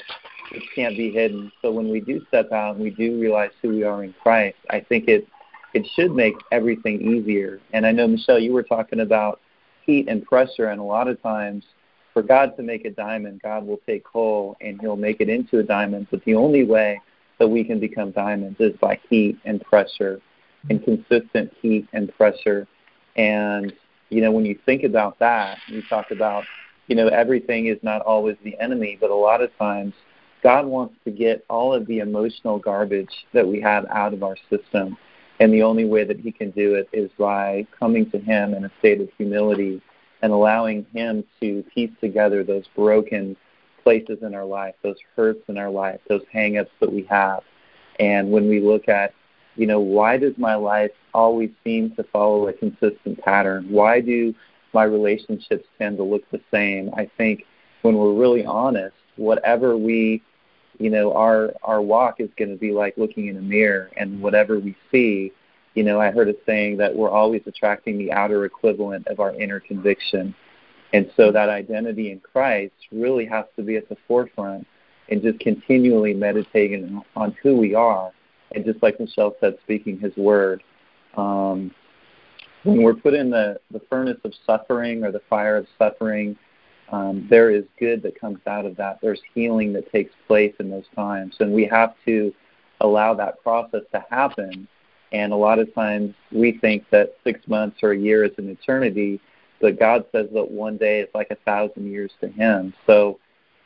which 0.54 0.63
can't 0.74 0.95
be 0.95 1.12
hidden. 1.12 1.52
So 1.62 1.71
when 1.71 1.89
we 1.89 2.00
do 2.00 2.24
step 2.28 2.54
out 2.54 2.76
and 2.76 2.84
we 2.84 2.91
do 2.91 3.19
realize 3.19 3.52
who 3.62 3.69
we 3.69 3.84
are 3.84 4.06
in 4.06 4.13
Christ, 4.24 4.58
I 4.69 4.80
think 4.80 5.10
it 5.10 5.28
it 5.74 5.86
should 5.93 6.12
make 6.12 6.36
everything 6.54 7.02
easier. 7.02 7.60
And 7.74 7.86
I 7.86 7.91
know 7.91 8.08
Michelle, 8.08 8.39
you 8.39 8.54
were 8.54 8.63
talking 8.63 9.02
about 9.02 9.41
heat 9.86 10.08
and 10.08 10.24
pressure, 10.24 10.69
and 10.69 10.80
a 10.80 10.84
lot 10.84 11.10
of 11.10 11.21
times 11.21 11.65
for 12.13 12.21
God 12.21 12.56
to 12.56 12.63
make 12.63 12.86
a 12.86 12.91
diamond, 12.91 13.41
God 13.43 13.67
will 13.67 13.82
take 13.86 14.06
coal 14.06 14.56
and 14.62 14.80
He'll 14.80 14.95
make 14.95 15.19
it 15.19 15.28
into 15.28 15.60
a 15.60 15.63
diamond. 15.63 16.08
But 16.12 16.24
the 16.24 16.36
only 16.36 16.63
way 16.63 17.02
that 17.39 17.48
we 17.48 17.63
can 17.63 17.80
become 17.80 18.12
diamonds 18.12 18.60
is 18.60 18.76
by 18.78 19.00
heat 19.10 19.38
and 19.45 19.62
pressure 19.62 20.21
and 20.69 20.84
consistent 20.84 21.54
heat 21.62 21.88
and 21.93 22.15
pressure. 22.15 22.67
And, 23.15 23.74
you 24.10 24.21
know, 24.21 24.32
when 24.32 24.45
you 24.45 24.58
think 24.65 24.84
about 24.84 25.19
that, 25.19 25.60
you 25.67 25.82
talk 25.84 26.12
about, 26.12 26.45
you 26.88 26.95
know, 26.95 27.08
everything 27.08 27.67
is 27.67 27.78
not 27.82 28.02
always 28.02 28.38
the 28.43 28.58
enemy, 28.60 28.98
but 29.00 29.10
a 29.10 29.15
lot 29.15 29.41
of 29.41 29.56
times 29.58 29.93
God 30.43 30.65
wants 30.65 30.95
to 31.06 31.12
get 31.12 31.43
all 31.50 31.74
of 31.74 31.88
the 31.88 32.00
emotional 32.00 32.60
garbage 32.60 33.26
that 33.34 33.48
we 33.48 33.60
have 33.62 33.86
out 33.89 34.13
of 34.13 34.24
our 34.24 34.38
system. 34.50 34.98
And 35.39 35.54
the 35.54 35.63
only 35.63 35.86
way 35.86 36.04
that 36.06 36.19
He 36.19 36.32
can 36.32 36.52
do 36.52 36.76
it 36.76 36.88
is 36.93 37.10
by 37.17 37.67
coming 37.78 38.10
to 38.12 38.19
Him 38.19 38.54
in 38.54 38.63
a 38.65 38.71
state 38.80 39.02
of 39.02 39.10
humility 39.17 39.82
and 40.21 40.32
allowing 40.32 40.86
Him 40.93 41.24
to 41.41 41.63
piece 41.74 41.91
together 42.00 42.43
those 42.43 42.65
broken 42.76 43.36
places 43.86 44.17
in 44.21 44.36
our 44.36 44.43
life, 44.43 44.76
those 44.84 44.98
hurts 45.15 45.41
in 45.48 45.58
our 45.58 45.69
life, 45.69 46.02
those 46.10 46.24
hangups 46.34 46.71
that 46.82 46.91
we 46.91 47.04
have. 47.04 47.43
And 48.00 48.32
when 48.32 48.50
we 48.50 48.60
look 48.60 48.89
at, 48.89 49.13
you 49.56 49.67
know, 49.67 49.80
why 49.80 50.17
does 50.17 50.34
my 50.38 50.56
life 50.56 50.91
always 51.13 51.52
seem 51.63 51.91
to 51.91 52.04
follow 52.04 52.50
a 52.50 52.54
consistent 52.54 53.21
pattern? 53.24 53.67
Why 53.69 54.02
do 54.02 54.34
my 54.74 54.84
relationships 54.84 55.65
tend 55.78 55.95
to 55.98 56.04
look 56.04 56.30
the 56.32 56.41
same? 56.52 56.91
I 56.98 57.10
think 57.17 57.45
when 57.84 57.95
we're 57.95 58.13
really 58.13 58.43
honest, 58.43 58.98
whatever 59.15 59.78
we 59.78 60.21
you 60.78 60.89
know 60.89 61.13
our 61.13 61.54
our 61.63 61.82
walk 61.82 62.19
is 62.19 62.30
going 62.38 62.50
to 62.50 62.58
be 62.58 62.74
like 62.74 62.98
looking 62.98 63.28
in 63.28 63.38
a 63.38 63.41
mirror 63.41 63.89
and 63.95 64.21
whatever 64.21 64.60
we 64.60 64.76
see 64.91 65.32
you 65.76 65.84
know, 65.84 66.00
I 66.00 66.10
heard 66.10 66.30
a 66.30 66.36
saying 66.45 66.78
that 66.78 66.95
we're 66.95 67.10
always 67.10 67.41
attracting 67.45 67.98
the 67.98 68.12
outer 68.13 68.45
equivalent 68.45 69.08
of 69.08 69.19
our 69.19 69.36
inner 69.36 69.60
conviction. 69.60 70.34
And 70.93 71.10
so 71.17 71.32
that 71.32 71.50
identity 71.50 72.12
in 72.12 72.19
Christ 72.19 72.74
really 72.91 73.26
has 73.26 73.45
to 73.56 73.63
be 73.63 73.76
at 73.76 73.89
the 73.89 73.98
forefront 74.08 74.65
and 75.10 75.21
just 75.21 75.39
continually 75.39 76.13
meditating 76.13 77.02
on 77.15 77.36
who 77.43 77.58
we 77.58 77.76
are. 77.76 78.12
And 78.54 78.63
just 78.63 78.82
like 78.82 79.00
Michelle 79.00 79.36
said, 79.39 79.58
speaking 79.63 80.00
his 80.00 80.15
word. 80.15 80.63
Um, 81.17 81.71
when 82.63 82.82
we're 82.82 82.95
put 82.95 83.13
in 83.13 83.30
the, 83.30 83.60
the 83.71 83.82
furnace 83.89 84.17
of 84.24 84.34
suffering 84.45 85.04
or 85.04 85.12
the 85.12 85.21
fire 85.30 85.58
of 85.58 85.67
suffering, 85.78 86.38
um, 86.91 87.28
there 87.30 87.52
is 87.52 87.63
good 87.80 88.02
that 88.04 88.19
comes 88.19 88.39
out 88.48 88.65
of 88.65 88.76
that. 88.78 89.00
There's 89.02 89.21
healing 89.34 89.74
that 89.74 89.91
takes 89.91 90.13
place 90.28 90.54
in 90.60 90.69
those 90.69 90.86
times. 90.95 91.36
And 91.39 91.54
we 91.54 91.65
have 91.65 91.93
to 92.06 92.34
allow 92.82 93.13
that 93.15 93.41
process 93.43 93.82
to 93.91 94.06
happen 94.10 94.67
and 95.15 95.32
a 95.32 95.36
lot 95.36 95.60
of 95.60 95.74
times 95.74 96.13
we 96.32 96.58
think 96.60 96.84
that 96.89 97.15
six 97.24 97.39
months 97.48 97.78
or 97.84 97.91
a 97.91 97.98
year 97.98 98.26
is 98.26 98.32
an 98.38 98.50
eternity, 98.50 99.21
but 99.65 99.80
God 99.80 100.06
says 100.12 100.28
that 100.36 100.51
one 100.51 100.78
day 100.78 100.99
is 100.99 101.10
like 101.15 101.32
a 101.32 101.38
thousand 101.38 101.88
years 101.88 102.12
to 102.21 102.28
Him. 102.28 102.71
So, 102.86 103.17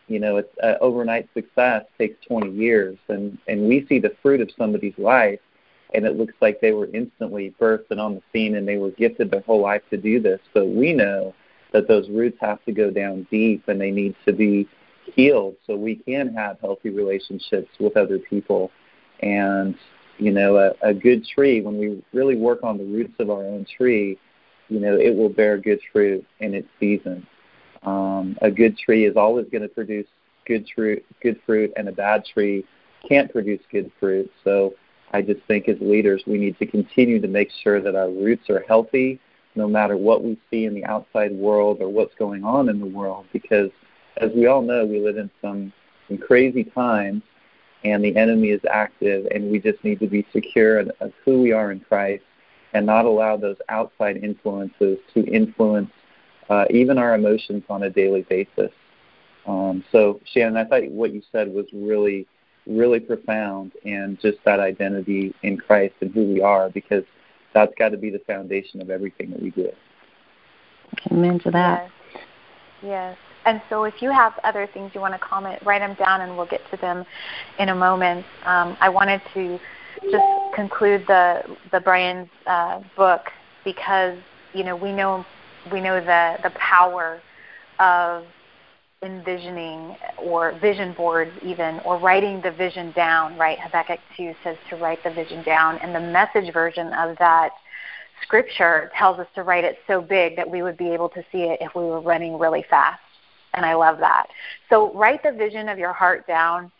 you 0.08 0.18
know, 0.18 0.38
it's, 0.38 0.58
uh, 0.64 0.76
overnight 0.80 1.28
success 1.34 1.84
takes 1.98 2.26
20 2.26 2.52
years, 2.52 2.98
and 3.10 3.38
and 3.50 3.68
we 3.68 3.86
see 3.88 4.00
the 4.00 4.16
fruit 4.22 4.40
of 4.40 4.50
somebody's 4.58 4.98
life, 4.98 5.42
and 5.94 6.06
it 6.06 6.16
looks 6.16 6.36
like 6.40 6.62
they 6.62 6.72
were 6.72 6.88
instantly 6.94 7.54
birthed 7.60 7.92
and 7.92 8.00
on 8.00 8.16
the 8.16 8.22
scene, 8.32 8.56
and 8.56 8.66
they 8.66 8.78
were 8.78 8.92
gifted 8.92 9.30
their 9.30 9.42
whole 9.42 9.60
life 9.60 9.82
to 9.90 9.98
do 9.98 10.22
this. 10.22 10.40
But 10.54 10.68
we 10.68 10.94
know 10.94 11.36
that 11.74 11.90
those 11.90 12.08
roots 12.08 12.38
have 12.40 12.64
to 12.64 12.72
go 12.72 12.90
down 12.90 13.28
deep, 13.30 13.68
and 13.68 13.82
they 13.82 13.92
need 13.92 14.16
to 14.26 14.32
be 14.32 14.70
healed 15.04 15.58
so 15.68 15.76
we 15.76 15.98
can 15.98 16.34
have 16.34 16.62
healthy 16.62 16.92
relationships 16.92 17.72
with 17.78 17.98
other 17.98 18.20
people. 18.20 18.72
And 19.20 19.76
you 20.18 20.32
know, 20.32 20.56
a, 20.56 20.72
a 20.82 20.94
good 20.94 21.26
tree, 21.26 21.60
when 21.60 21.78
we 21.78 22.02
really 22.14 22.38
work 22.38 22.64
on 22.64 22.78
the 22.78 22.86
roots 22.86 23.16
of 23.20 23.30
our 23.30 23.44
own 23.44 23.66
tree, 23.66 24.18
you 24.70 24.80
know, 24.80 24.96
it 24.96 25.16
will 25.16 25.30
bear 25.30 25.58
good 25.58 25.80
fruit 25.92 26.26
in 26.40 26.54
its 26.54 26.68
season. 26.80 27.26
Um, 27.84 28.38
a 28.42 28.52
good 28.52 28.78
tree 28.78 29.06
is 29.06 29.18
always 29.18 29.48
going 29.52 29.64
to 29.64 29.68
produce 29.68 30.08
good 30.46 30.68
fruit, 30.76 31.06
good 31.22 31.40
fruit, 31.46 31.72
and 31.76 31.88
a 31.88 31.92
bad 31.92 32.26
tree 32.26 32.66
can't 33.08 33.32
produce 33.32 33.62
good 33.72 33.92
fruit. 34.00 34.32
So 34.44 34.76
I 35.12 35.22
just 35.22 35.42
think 35.48 35.68
as 35.68 35.78
leaders, 35.80 36.24
we 36.28 36.38
need 36.38 36.58
to 36.60 36.66
continue 36.66 37.20
to 37.22 37.28
make 37.28 37.50
sure 37.64 37.82
that 37.82 37.96
our 37.96 38.10
roots 38.10 38.50
are 38.50 38.64
healthy, 38.68 39.20
no 39.56 39.68
matter 39.68 39.98
what 39.98 40.24
we 40.24 40.38
see 40.52 40.66
in 40.66 40.76
the 40.76 40.86
outside 40.86 41.32
world 41.32 41.78
or 41.82 41.90
what's 41.90 42.14
going 42.16 42.44
on 42.44 42.70
in 42.70 42.80
the 42.80 42.86
world, 42.86 43.26
because 43.34 43.72
as 44.18 44.32
we 44.36 44.48
all 44.48 44.62
know, 44.62 44.86
we 44.86 45.00
live 45.00 45.18
in 45.18 45.30
some, 45.42 45.72
some 46.08 46.18
crazy 46.18 46.64
times 46.64 47.24
and 47.84 48.04
the 48.04 48.16
enemy 48.18 48.50
is 48.50 48.60
active, 48.70 49.26
and 49.34 49.50
we 49.50 49.58
just 49.58 49.82
need 49.86 50.00
to 50.02 50.08
be 50.08 50.28
secure 50.34 50.80
of, 50.80 50.92
of 51.00 51.14
who 51.24 51.42
we 51.42 51.54
are 51.54 51.72
in 51.72 51.80
Christ 51.80 52.24
and 52.74 52.86
not 52.86 53.06
allow 53.06 53.38
those 53.38 53.58
outside 53.70 54.18
influences 54.18 54.98
to 55.14 55.26
influence 55.26 55.92
uh, 56.50 56.66
even 56.70 56.98
our 56.98 57.16
emotions 57.16 57.64
on 57.70 57.84
a 57.84 57.90
daily 57.90 58.24
basis. 58.24 58.72
Um, 59.48 59.84
so, 59.92 60.20
Shannon, 60.34 60.58
I 60.58 60.66
thought 60.66 60.90
what 60.92 61.14
you 61.14 61.22
said 61.32 61.52
was 61.52 61.66
really, 61.74 62.28
really 62.68 63.00
profound, 63.00 63.72
and 63.86 64.20
just 64.20 64.38
that 64.46 64.60
identity 64.60 65.34
in 65.44 65.58
Christ 65.58 65.96
and 66.02 66.14
who 66.14 66.26
we 66.26 66.42
are, 66.42 66.70
because 66.70 67.04
that's 67.54 67.74
got 67.78 67.90
to 67.90 67.98
be 67.98 68.10
the 68.10 68.20
foundation 68.20 68.82
of 68.82 68.90
everything 68.90 69.32
that 69.32 69.42
we 69.42 69.52
do. 69.52 69.70
Amen 71.12 71.40
to 71.40 71.52
that. 71.52 71.90
Yes. 72.14 72.24
yes. 72.84 73.18
And 73.46 73.62
so 73.70 73.86
if 73.86 74.02
you 74.02 74.12
have 74.12 74.34
other 74.44 74.68
things 74.74 74.92
you 74.94 75.02
want 75.02 75.14
to 75.14 75.20
comment, 75.20 75.62
write 75.66 75.80
them 75.80 75.96
down 75.96 76.22
and 76.22 76.36
we'll 76.36 76.46
get 76.46 76.62
to 76.72 76.78
them 76.78 77.06
in 77.58 77.70
a 77.70 77.76
moment. 77.76 78.26
Um, 78.46 78.78
I 78.80 78.90
wanted 78.90 79.22
to 79.34 79.60
just 80.12 80.56
conclude 80.56 81.04
the 81.08 81.44
the 81.72 81.80
Brian's 81.80 82.30
uh, 82.46 82.82
book 82.96 83.22
because 83.64 84.18
you 84.54 84.64
know 84.64 84.76
we 84.76 84.92
know 84.92 85.26
we 85.72 85.82
know 85.82 86.00
the 86.00 86.38
the 86.44 86.52
power 86.52 87.22
of 87.80 88.26
envisioning 89.02 89.96
or 90.18 90.58
vision 90.60 90.94
boards 90.94 91.32
even 91.42 91.80
or 91.86 91.98
writing 91.98 92.42
the 92.42 92.52
vision 92.52 92.92
down 92.92 93.38
right 93.38 93.58
habakkuk 93.58 94.00
2 94.18 94.36
says 94.44 94.58
to 94.70 94.76
write 94.76 95.02
the 95.06 95.10
vision 95.10 95.42
down 95.44 95.78
and 95.78 95.96
the 95.96 96.12
message 96.12 96.52
version 96.52 96.92
of 96.92 97.18
that 97.18 97.52
scripture 98.22 98.92
tells 98.98 99.18
us 99.18 99.28
to 99.34 99.44
write 99.44 99.64
it 99.64 99.78
so 99.88 100.02
big 100.02 100.36
that 100.36 100.50
we 100.50 100.62
would 100.62 100.76
be 100.76 100.90
able 100.90 101.08
to 101.08 101.24
see 101.32 101.44
it 101.44 101.58
if 101.62 101.74
we 101.76 101.82
were 101.82 102.02
running 102.02 102.38
really 102.38 102.66
fast 102.70 103.00
and 103.54 103.66
I 103.66 103.74
love 103.76 104.00
that. 104.00 104.28
So 104.70 104.94
write 104.94 105.24
the 105.24 105.32
vision 105.32 105.70
of 105.70 105.78
your 105.78 105.94
heart 105.94 106.28
down. 106.28 106.72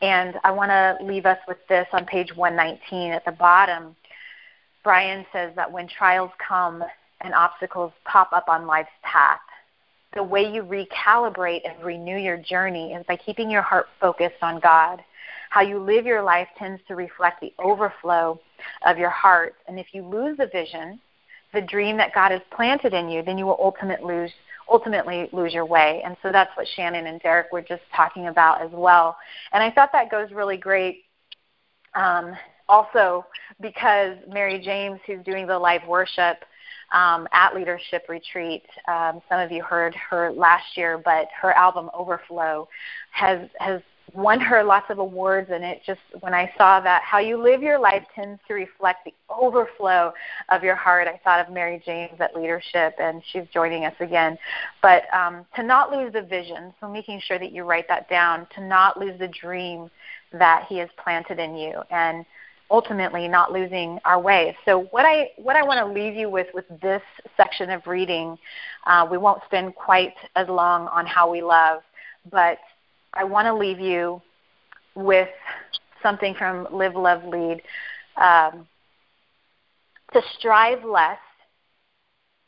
And 0.00 0.38
I 0.44 0.50
want 0.50 0.70
to 0.70 0.98
leave 1.04 1.26
us 1.26 1.38
with 1.46 1.58
this 1.68 1.86
on 1.92 2.04
page 2.06 2.34
119 2.34 3.12
at 3.12 3.24
the 3.24 3.32
bottom. 3.32 3.96
Brian 4.82 5.24
says 5.32 5.52
that 5.56 5.70
when 5.70 5.88
trials 5.88 6.30
come 6.46 6.84
and 7.20 7.34
obstacles 7.34 7.92
pop 8.04 8.32
up 8.32 8.48
on 8.48 8.66
life's 8.66 8.90
path, 9.02 9.40
the 10.14 10.22
way 10.22 10.42
you 10.42 10.62
recalibrate 10.62 11.62
and 11.64 11.82
renew 11.84 12.16
your 12.16 12.36
journey 12.36 12.92
is 12.92 13.04
by 13.06 13.16
keeping 13.16 13.50
your 13.50 13.62
heart 13.62 13.86
focused 14.00 14.42
on 14.42 14.60
God. 14.60 15.02
How 15.50 15.60
you 15.60 15.78
live 15.78 16.06
your 16.06 16.22
life 16.22 16.48
tends 16.58 16.80
to 16.88 16.94
reflect 16.94 17.40
the 17.40 17.52
overflow 17.58 18.40
of 18.86 18.98
your 18.98 19.10
heart. 19.10 19.54
And 19.66 19.78
if 19.78 19.88
you 19.92 20.02
lose 20.02 20.36
the 20.36 20.46
vision, 20.46 21.00
the 21.52 21.60
dream 21.60 21.96
that 21.96 22.14
God 22.14 22.32
has 22.32 22.42
planted 22.50 22.92
in 22.92 23.08
you, 23.08 23.22
then 23.22 23.38
you 23.38 23.46
will 23.46 23.58
ultimately 23.60 24.14
lose 24.14 24.32
ultimately 24.70 25.28
lose 25.32 25.52
your 25.52 25.66
way. 25.66 26.02
And 26.04 26.16
so 26.22 26.32
that's 26.32 26.50
what 26.56 26.66
Shannon 26.74 27.06
and 27.06 27.20
Derek 27.20 27.52
were 27.52 27.62
just 27.62 27.82
talking 27.94 28.28
about 28.28 28.62
as 28.62 28.70
well. 28.72 29.16
And 29.52 29.62
I 29.62 29.70
thought 29.70 29.90
that 29.92 30.10
goes 30.10 30.30
really 30.32 30.56
great 30.56 31.04
um, 31.94 32.34
also 32.68 33.24
because 33.60 34.16
Mary 34.28 34.60
James, 34.60 35.00
who's 35.06 35.24
doing 35.24 35.46
the 35.46 35.58
live 35.58 35.86
worship 35.86 36.44
um, 36.92 37.26
at 37.32 37.54
Leadership 37.54 38.06
Retreat, 38.08 38.64
um, 38.88 39.20
some 39.28 39.40
of 39.40 39.50
you 39.50 39.62
heard 39.62 39.94
her 39.94 40.32
last 40.32 40.76
year, 40.76 41.00
but 41.04 41.28
her 41.40 41.52
album 41.52 41.90
Overflow 41.94 42.68
has 43.12 43.48
has 43.58 43.80
won 44.14 44.40
her 44.40 44.62
lots 44.62 44.86
of 44.90 44.98
awards 44.98 45.50
and 45.52 45.64
it 45.64 45.80
just 45.84 46.00
when 46.20 46.32
i 46.32 46.50
saw 46.56 46.80
that 46.80 47.02
how 47.02 47.18
you 47.18 47.36
live 47.36 47.62
your 47.62 47.78
life 47.78 48.04
tends 48.14 48.40
to 48.46 48.54
reflect 48.54 49.04
the 49.04 49.12
overflow 49.28 50.12
of 50.50 50.62
your 50.62 50.76
heart 50.76 51.08
i 51.08 51.20
thought 51.24 51.44
of 51.44 51.52
mary 51.52 51.82
james 51.84 52.20
at 52.20 52.34
leadership 52.36 52.94
and 52.98 53.22
she's 53.32 53.44
joining 53.52 53.84
us 53.84 53.94
again 54.00 54.38
but 54.82 55.02
um, 55.12 55.44
to 55.56 55.62
not 55.62 55.90
lose 55.90 56.12
the 56.12 56.22
vision 56.22 56.72
so 56.80 56.88
making 56.88 57.20
sure 57.26 57.38
that 57.38 57.52
you 57.52 57.64
write 57.64 57.88
that 57.88 58.08
down 58.08 58.46
to 58.54 58.64
not 58.64 58.98
lose 58.98 59.18
the 59.18 59.28
dream 59.28 59.90
that 60.38 60.66
He 60.68 60.78
has 60.78 60.88
planted 61.02 61.38
in 61.38 61.56
you, 61.56 61.80
and 61.90 62.24
ultimately 62.70 63.28
not 63.28 63.52
losing 63.52 63.98
our 64.04 64.20
way. 64.20 64.56
So 64.64 64.84
what 64.90 65.04
I 65.04 65.30
what 65.36 65.56
I 65.56 65.62
want 65.62 65.78
to 65.78 66.00
leave 66.00 66.14
you 66.14 66.28
with 66.28 66.48
with 66.54 66.64
this 66.82 67.02
section 67.36 67.70
of 67.70 67.86
reading, 67.86 68.36
uh, 68.86 69.06
we 69.10 69.18
won't 69.18 69.42
spend 69.46 69.74
quite 69.74 70.14
as 70.36 70.48
long 70.48 70.88
on 70.88 71.06
how 71.06 71.30
we 71.30 71.42
love, 71.42 71.82
but 72.30 72.58
I 73.14 73.24
want 73.24 73.46
to 73.46 73.54
leave 73.54 73.80
you 73.80 74.20
with 74.94 75.28
something 76.02 76.34
from 76.34 76.68
Live, 76.72 76.94
Love, 76.94 77.24
Lead. 77.24 77.62
Um, 78.16 78.66
to 80.12 80.22
strive 80.38 80.84
less 80.84 81.18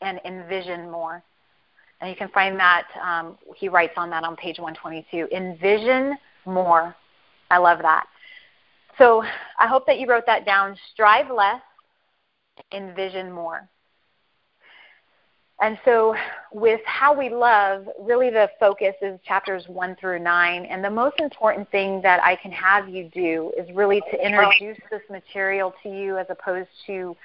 and 0.01 0.19
envision 0.25 0.89
more. 0.89 1.21
And 1.99 2.09
you 2.09 2.15
can 2.15 2.29
find 2.29 2.59
that, 2.59 2.87
um, 3.01 3.37
he 3.55 3.69
writes 3.69 3.93
on 3.97 4.09
that 4.11 4.23
on 4.23 4.35
page 4.35 4.59
122. 4.59 5.27
Envision 5.35 6.17
more. 6.45 6.95
I 7.51 7.57
love 7.57 7.79
that. 7.79 8.05
So 8.97 9.23
I 9.59 9.67
hope 9.67 9.85
that 9.87 9.99
you 9.99 10.07
wrote 10.07 10.25
that 10.25 10.45
down. 10.45 10.75
Strive 10.93 11.29
less, 11.29 11.61
envision 12.71 13.31
more. 13.31 13.67
And 15.59 15.79
so, 15.85 16.15
with 16.51 16.81
how 16.85 17.17
we 17.17 17.29
love, 17.29 17.87
really 17.99 18.29
the 18.29 18.47
focus 18.59 18.93
is 19.01 19.19
chapters 19.25 19.63
1 19.67 19.95
through 19.99 20.19
9. 20.19 20.65
And 20.65 20.83
the 20.83 20.89
most 20.89 21.19
important 21.19 21.69
thing 21.71 21.99
that 22.03 22.21
I 22.23 22.35
can 22.35 22.51
have 22.51 22.87
you 22.87 23.09
do 23.09 23.51
is 23.57 23.67
really 23.75 24.01
to 24.11 24.23
introduce 24.23 24.77
this 24.91 25.01
material 25.09 25.73
to 25.81 25.89
you 25.89 26.17
as 26.17 26.27
opposed 26.29 26.69
to 26.85 27.17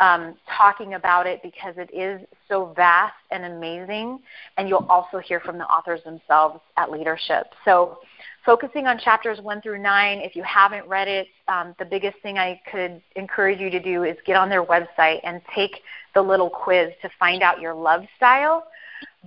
um, 0.00 0.34
talking 0.56 0.94
about 0.94 1.26
it 1.26 1.42
because 1.42 1.74
it 1.76 1.90
is 1.94 2.26
so 2.48 2.72
vast 2.74 3.14
and 3.30 3.44
amazing. 3.44 4.18
And 4.56 4.68
you'll 4.68 4.86
also 4.88 5.18
hear 5.18 5.38
from 5.38 5.56
the 5.56 5.64
authors 5.66 6.00
themselves 6.04 6.60
at 6.76 6.90
leadership. 6.90 7.46
So, 7.64 7.98
focusing 8.44 8.86
on 8.86 8.98
chapters 8.98 9.40
1 9.40 9.60
through 9.60 9.80
9, 9.80 10.18
if 10.18 10.34
you 10.34 10.42
haven't 10.42 10.88
read 10.88 11.06
it, 11.06 11.28
um, 11.46 11.74
the 11.78 11.84
biggest 11.84 12.18
thing 12.22 12.38
I 12.38 12.60
could 12.70 13.00
encourage 13.14 13.60
you 13.60 13.70
to 13.70 13.80
do 13.80 14.04
is 14.04 14.16
get 14.26 14.36
on 14.36 14.48
their 14.48 14.64
website 14.64 15.20
and 15.22 15.40
take 15.54 15.82
the 16.14 16.22
little 16.22 16.50
quiz 16.50 16.90
to 17.02 17.10
find 17.18 17.42
out 17.42 17.60
your 17.60 17.74
love 17.74 18.04
style. 18.16 18.66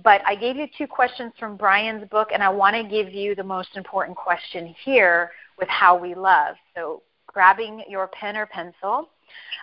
But 0.02 0.22
I 0.26 0.34
gave 0.34 0.56
you 0.56 0.66
two 0.76 0.86
questions 0.86 1.32
from 1.38 1.56
Brian's 1.56 2.08
book, 2.08 2.28
and 2.32 2.42
I 2.42 2.48
want 2.48 2.76
to 2.76 2.82
give 2.82 3.12
you 3.12 3.34
the 3.34 3.44
most 3.44 3.76
important 3.76 4.16
question 4.16 4.74
here 4.84 5.30
with 5.58 5.68
how 5.68 5.96
we 5.96 6.14
love. 6.14 6.56
So, 6.74 7.02
grabbing 7.26 7.84
your 7.88 8.08
pen 8.08 8.36
or 8.36 8.46
pencil, 8.46 9.08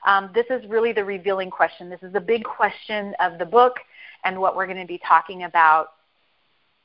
um, 0.05 0.30
this 0.34 0.45
is 0.49 0.67
really 0.69 0.93
the 0.93 1.03
revealing 1.03 1.49
question. 1.49 1.89
This 1.89 2.01
is 2.03 2.11
the 2.13 2.22
big 2.22 2.43
question 2.43 3.13
of 3.19 3.38
the 3.39 3.45
book 3.45 3.76
and 4.24 4.39
what 4.39 4.55
we're 4.55 4.65
going 4.65 4.80
to 4.80 4.88
be 4.88 4.99
talking 5.07 5.43
about 5.43 5.88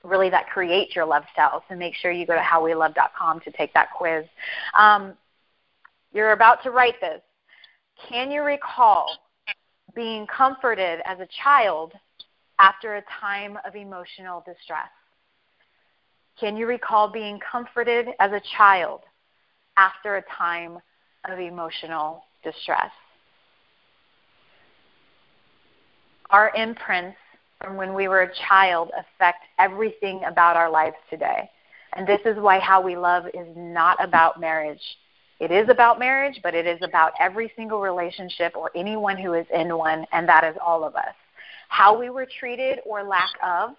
really 0.04 0.30
that 0.30 0.48
creates 0.48 0.94
your 0.94 1.04
love 1.04 1.24
style. 1.32 1.64
So 1.68 1.74
make 1.74 1.94
sure 1.94 2.12
you 2.12 2.26
go 2.26 2.34
to 2.34 2.40
howwelove.com 2.40 3.40
to 3.40 3.50
take 3.52 3.74
that 3.74 3.88
quiz. 3.96 4.24
Um, 4.78 5.14
you're 6.12 6.32
about 6.32 6.62
to 6.62 6.70
write 6.70 7.00
this. 7.00 7.20
Can 8.08 8.30
you 8.30 8.42
recall 8.42 9.10
being 9.96 10.26
comforted 10.28 11.00
as 11.06 11.18
a 11.18 11.26
child 11.42 11.92
after 12.60 12.96
a 12.96 13.02
time 13.20 13.58
of 13.66 13.74
emotional 13.74 14.44
distress? 14.46 14.90
Can 16.38 16.56
you 16.56 16.66
recall 16.66 17.08
being 17.08 17.40
comforted 17.40 18.08
as 18.20 18.30
a 18.30 18.42
child 18.56 19.00
after 19.76 20.16
a 20.16 20.22
time 20.38 20.78
of 21.28 21.40
emotional 21.40 22.22
distress? 22.44 22.90
Our 26.30 26.52
imprints 26.54 27.16
from 27.62 27.76
when 27.76 27.94
we 27.94 28.06
were 28.06 28.22
a 28.22 28.34
child 28.48 28.90
affect 28.90 29.38
everything 29.58 30.22
about 30.24 30.56
our 30.56 30.70
lives 30.70 30.96
today. 31.08 31.48
And 31.94 32.06
this 32.06 32.20
is 32.26 32.36
why 32.38 32.58
how 32.58 32.82
we 32.82 32.96
love 32.96 33.24
is 33.32 33.48
not 33.56 33.96
about 34.04 34.38
marriage. 34.38 34.82
It 35.38 35.50
is 35.50 35.68
about 35.68 35.98
marriage, 35.98 36.40
but 36.42 36.54
it 36.54 36.66
is 36.66 36.78
about 36.82 37.12
every 37.20 37.52
single 37.56 37.80
relationship 37.80 38.56
or 38.56 38.70
anyone 38.74 39.18
who 39.18 39.34
is 39.34 39.46
in 39.52 39.76
one, 39.76 40.06
and 40.12 40.28
that 40.28 40.44
is 40.44 40.56
all 40.64 40.84
of 40.84 40.94
us. 40.96 41.14
How 41.68 41.98
we 41.98 42.10
were 42.10 42.26
treated 42.26 42.80
or 42.86 43.02
lack 43.02 43.32
of 43.44 43.70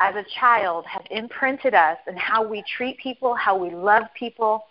as 0.00 0.14
a 0.14 0.24
child 0.38 0.84
has 0.86 1.02
imprinted 1.10 1.74
us 1.74 1.96
in 2.06 2.16
how 2.16 2.46
we 2.46 2.62
treat 2.76 2.98
people, 2.98 3.34
how 3.34 3.56
we 3.56 3.70
love 3.70 4.04
people, 4.18 4.64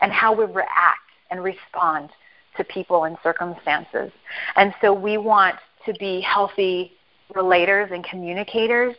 and 0.00 0.12
how 0.12 0.32
we 0.34 0.44
react 0.44 1.00
and 1.30 1.42
respond 1.42 2.10
to 2.56 2.64
people 2.64 3.04
and 3.04 3.16
circumstances. 3.22 4.10
And 4.56 4.74
so 4.80 4.92
we 4.92 5.18
want 5.18 5.56
to 5.86 5.92
be 5.94 6.20
healthy 6.20 6.92
relators 7.34 7.92
and 7.92 8.04
communicators. 8.04 8.94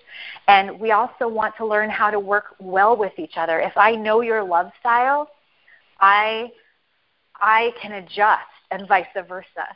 And 0.47 0.79
we 0.79 0.91
also 0.91 1.27
want 1.27 1.55
to 1.57 1.65
learn 1.65 1.89
how 1.89 2.09
to 2.11 2.19
work 2.19 2.55
well 2.59 2.95
with 2.95 3.13
each 3.17 3.33
other. 3.35 3.59
If 3.59 3.75
I 3.75 3.95
know 3.95 4.21
your 4.21 4.43
love 4.43 4.71
style, 4.79 5.29
I 5.99 6.51
I 7.41 7.73
can 7.81 7.93
adjust 7.93 8.41
and 8.71 8.87
vice 8.87 9.07
versa. 9.27 9.67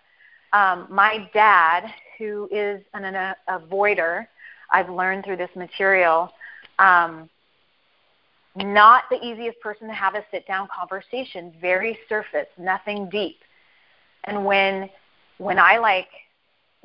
Um, 0.53 0.88
my 0.89 1.30
dad, 1.34 1.91
who 2.18 2.47
is 2.51 2.82
an, 2.93 3.03
an 3.03 3.36
avoider, 3.49 4.28
I've 4.72 4.89
learned 4.89 5.26
through 5.26 5.38
this 5.38 5.49
material, 5.55 6.32
um, 6.80 7.30
not 8.55 9.03
the 9.09 9.22
easiest 9.24 9.59
person 9.59 9.88
to 9.88 9.93
have 9.93 10.16
a 10.16 10.24
sit 10.32 10.47
down 10.47 10.68
conversation, 10.74 11.53
very 11.59 11.97
surface, 12.07 12.47
nothing 12.57 13.09
deep. 13.09 13.38
And 14.24 14.45
when 14.45 14.89
when 15.38 15.59
I 15.59 15.78
like 15.78 16.07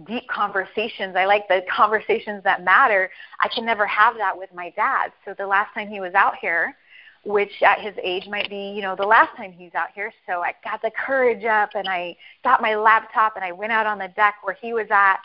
deep 0.07 0.29
conversations. 0.29 1.17
I 1.17 1.27
like 1.27 1.49
the 1.49 1.63
conversations 1.71 2.43
that 2.45 2.65
matter. 2.65 3.11
I 3.41 3.49
can 3.49 3.65
never 3.65 3.87
have 3.87 4.17
that 4.17 4.37
with 4.37 4.51
my 4.55 4.71
dad. 4.71 5.13
So 5.25 5.35
the 5.37 5.47
last 5.47 5.73
time 5.75 5.89
he 5.89 6.01
was 6.01 6.15
out 6.15 6.35
here, 6.41 6.77
which 7.25 7.63
at 7.63 7.81
his 7.81 7.95
age 8.03 8.27
might 8.29 8.49
be, 8.49 8.73
you 8.75 8.83
know, 8.83 8.97
the 8.97 9.07
last 9.07 9.37
time 9.37 9.53
he's 9.53 9.75
out 9.75 9.89
here. 9.95 10.13
So 10.27 10.43
I 10.43 10.55
got 10.65 10.81
the 10.83 10.91
courage 10.91 11.45
up 11.45 11.71
and 11.75 11.89
I 11.89 12.17
got 12.43 12.63
my 12.63 12.75
laptop 12.77 13.37
and 13.37 13.45
I 13.45 13.53
went 13.53 13.73
out 13.73 13.87
on 13.87 13.99
the 13.99 14.09
deck 14.09 14.37
where 14.43 14.57
he 14.61 14.73
was 14.73 14.87
at 14.91 15.21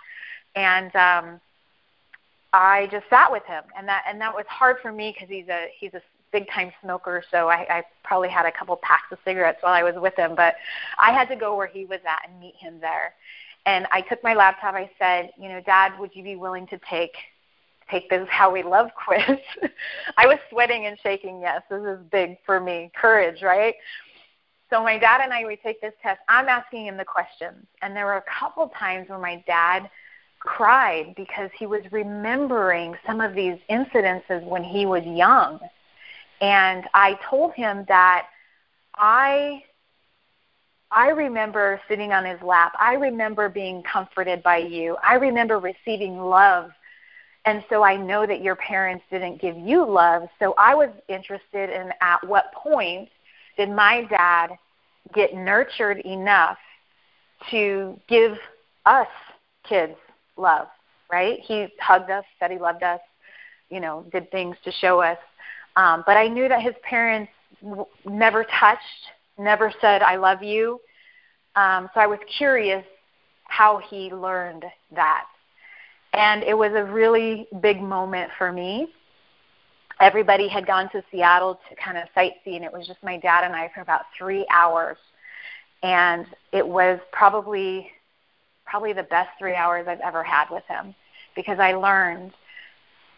and 0.55 0.95
um 0.95 1.41
I 2.53 2.87
just 2.91 3.09
sat 3.09 3.31
with 3.31 3.43
him 3.45 3.63
and 3.77 3.87
that 3.87 4.03
and 4.07 4.19
that 4.21 4.33
was 4.33 4.45
hard 4.47 4.77
for 4.81 4.91
me 4.91 5.13
because 5.13 5.29
he's 5.29 5.47
a 5.49 5.67
he's 5.77 5.93
a 5.93 6.01
big 6.31 6.49
time 6.49 6.71
smoker 6.81 7.23
so 7.31 7.47
I, 7.47 7.65
I 7.69 7.83
probably 8.03 8.29
had 8.29 8.45
a 8.45 8.51
couple 8.51 8.75
packs 8.77 9.11
of 9.11 9.17
cigarettes 9.23 9.59
while 9.61 9.73
I 9.73 9.83
was 9.83 9.95
with 9.95 10.15
him 10.15 10.35
but 10.35 10.55
I 10.97 11.11
had 11.11 11.29
to 11.29 11.35
go 11.35 11.55
where 11.55 11.67
he 11.67 11.85
was 11.85 11.99
at 12.05 12.29
and 12.29 12.39
meet 12.39 12.55
him 12.55 12.79
there 12.81 13.13
and 13.65 13.87
I 13.91 14.01
took 14.01 14.23
my 14.23 14.33
laptop. 14.33 14.75
I 14.75 14.89
said, 14.99 15.31
you 15.39 15.49
know, 15.49 15.61
Dad, 15.61 15.97
would 15.99 16.15
you 16.15 16.23
be 16.23 16.35
willing 16.35 16.67
to 16.67 16.79
take 16.89 17.15
take 17.89 18.09
this 18.09 18.27
How 18.29 18.51
We 18.51 18.63
Love 18.63 18.89
quiz? 18.95 19.39
I 20.17 20.27
was 20.27 20.37
sweating 20.49 20.85
and 20.85 20.97
shaking. 21.01 21.39
Yes, 21.41 21.61
this 21.69 21.81
is 21.81 21.99
big 22.11 22.37
for 22.45 22.59
me. 22.59 22.91
Courage, 22.95 23.41
right? 23.41 23.75
So 24.69 24.83
my 24.83 24.97
dad 24.97 25.21
and 25.21 25.31
I 25.31 25.45
we 25.45 25.57
take 25.57 25.79
this 25.81 25.93
test. 26.01 26.19
I'm 26.27 26.47
asking 26.47 26.87
him 26.87 26.97
the 26.97 27.05
questions, 27.05 27.65
and 27.81 27.95
there 27.95 28.05
were 28.05 28.17
a 28.17 28.23
couple 28.39 28.71
times 28.77 29.09
where 29.09 29.19
my 29.19 29.43
dad 29.45 29.89
cried 30.39 31.13
because 31.15 31.49
he 31.57 31.65
was 31.65 31.81
remembering 31.91 32.95
some 33.05 33.21
of 33.21 33.33
these 33.33 33.57
incidences 33.69 34.43
when 34.43 34.63
he 34.63 34.85
was 34.85 35.03
young. 35.03 35.59
And 36.41 36.85
I 36.93 37.17
told 37.29 37.53
him 37.53 37.85
that 37.87 38.27
I 38.95 39.63
I 40.91 41.09
remember 41.09 41.81
sitting 41.89 42.13
on 42.13 42.25
his 42.25 42.41
lap. 42.41 42.73
I 42.79 42.93
remember 42.93 43.49
being 43.49 43.83
comforted 43.83 44.41
by 44.43 44.57
you. 44.57 44.95
I 45.03 45.15
remember 45.15 45.59
receiving 45.59 46.17
love. 46.19 46.71
And 47.45 47.63
so 47.69 47.83
I 47.83 47.95
know 47.95 48.25
that 48.25 48.41
your 48.41 48.55
parents 48.55 49.05
didn't 49.11 49.39
give 49.39 49.55
you 49.57 49.85
love. 49.85 50.23
So 50.39 50.55
I 50.57 50.73
was 50.73 50.89
interested 51.07 51.69
in 51.69 51.91
at 52.01 52.25
what 52.27 52.51
point 52.53 53.09
did 53.55 53.69
my 53.69 54.03
dad 54.05 54.57
get 55.13 55.35
nurtured 55.35 55.99
enough 55.99 56.57
to 57.51 57.99
give 58.07 58.37
us 58.85 59.07
kids 59.63 59.95
love, 60.37 60.67
right? 61.11 61.39
He 61.39 61.67
hugged 61.79 62.09
us, 62.09 62.25
said 62.39 62.51
he 62.51 62.57
loved 62.57 62.83
us, 62.83 62.99
you 63.69 63.79
know, 63.79 64.05
did 64.11 64.31
things 64.31 64.57
to 64.63 64.71
show 64.71 65.01
us. 65.01 65.17
Um, 65.75 66.03
but 66.07 66.17
I 66.17 66.27
knew 66.27 66.47
that 66.49 66.61
his 66.61 66.73
parents 66.83 67.31
w- 67.61 67.85
never 68.05 68.45
touched, 68.59 68.81
never 69.37 69.71
said, 69.81 70.01
I 70.01 70.15
love 70.15 70.41
you. 70.41 70.79
Um, 71.55 71.89
so 71.93 71.99
I 71.99 72.07
was 72.07 72.19
curious 72.37 72.83
how 73.43 73.77
he 73.89 74.11
learned 74.11 74.65
that. 74.95 75.25
And 76.15 76.43
it 76.43 76.57
was 76.57 76.71
a 76.73 76.83
really 76.83 77.47
big 77.61 77.81
moment 77.81 78.31
for 78.37 78.51
me. 78.51 78.87
Everybody 79.99 80.47
had 80.47 80.65
gone 80.65 80.89
to 80.91 81.03
Seattle 81.11 81.59
to 81.69 81.75
kind 81.75 81.97
of 81.97 82.05
sightsee, 82.15 82.55
and 82.55 82.63
it 82.63 82.71
was 82.71 82.87
just 82.87 83.03
my 83.03 83.17
dad 83.17 83.43
and 83.43 83.55
I 83.55 83.69
for 83.73 83.81
about 83.81 84.01
three 84.17 84.45
hours. 84.49 84.97
And 85.83 86.25
it 86.51 86.65
was 86.65 86.99
probably 87.11 87.91
probably 88.65 88.93
the 88.93 89.03
best 89.03 89.29
three 89.37 89.53
hours 89.53 89.87
I've 89.87 89.99
ever 89.99 90.23
had 90.23 90.47
with 90.49 90.63
him 90.67 90.95
because 91.35 91.59
I 91.59 91.73
learned 91.73 92.31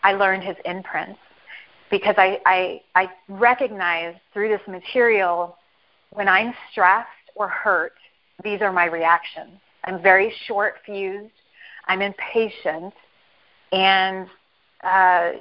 I 0.03 0.13
learned 0.13 0.43
his 0.43 0.57
imprints 0.65 1.19
because 1.89 2.15
I, 2.17 2.39
I 2.45 2.81
I 2.95 3.09
recognize 3.29 4.15
through 4.33 4.49
this 4.49 4.67
material 4.67 5.57
when 6.11 6.27
I'm 6.27 6.53
stressed 6.71 7.07
or 7.35 7.47
hurt, 7.47 7.93
these 8.43 8.61
are 8.61 8.71
my 8.71 8.85
reactions. 8.85 9.59
I'm 9.83 10.01
very 10.01 10.33
short 10.45 10.75
fused. 10.85 11.31
I'm 11.87 12.01
impatient, 12.01 12.93
and 13.71 14.27
uh, 14.83 15.31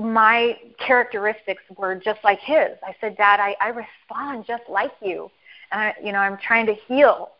my 0.00 0.58
characteristics 0.78 1.62
were 1.76 1.94
just 1.94 2.22
like 2.22 2.40
his. 2.40 2.70
I 2.82 2.94
said, 3.00 3.16
Dad, 3.16 3.40
I, 3.40 3.56
I 3.60 3.68
respond 3.68 4.44
just 4.46 4.64
like 4.68 4.92
you. 5.02 5.30
And 5.72 5.80
I, 5.80 5.94
you 6.02 6.12
know, 6.12 6.18
I'm 6.18 6.38
trying 6.38 6.66
to 6.66 6.74
heal 6.74 7.30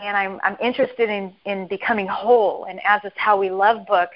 and 0.00 0.16
I'm 0.16 0.40
I'm 0.42 0.56
interested 0.62 1.10
in, 1.10 1.32
in 1.44 1.66
becoming 1.68 2.06
whole. 2.06 2.66
And 2.68 2.80
as 2.84 3.02
this 3.02 3.12
How 3.16 3.38
We 3.38 3.50
Love 3.50 3.86
book 3.86 4.10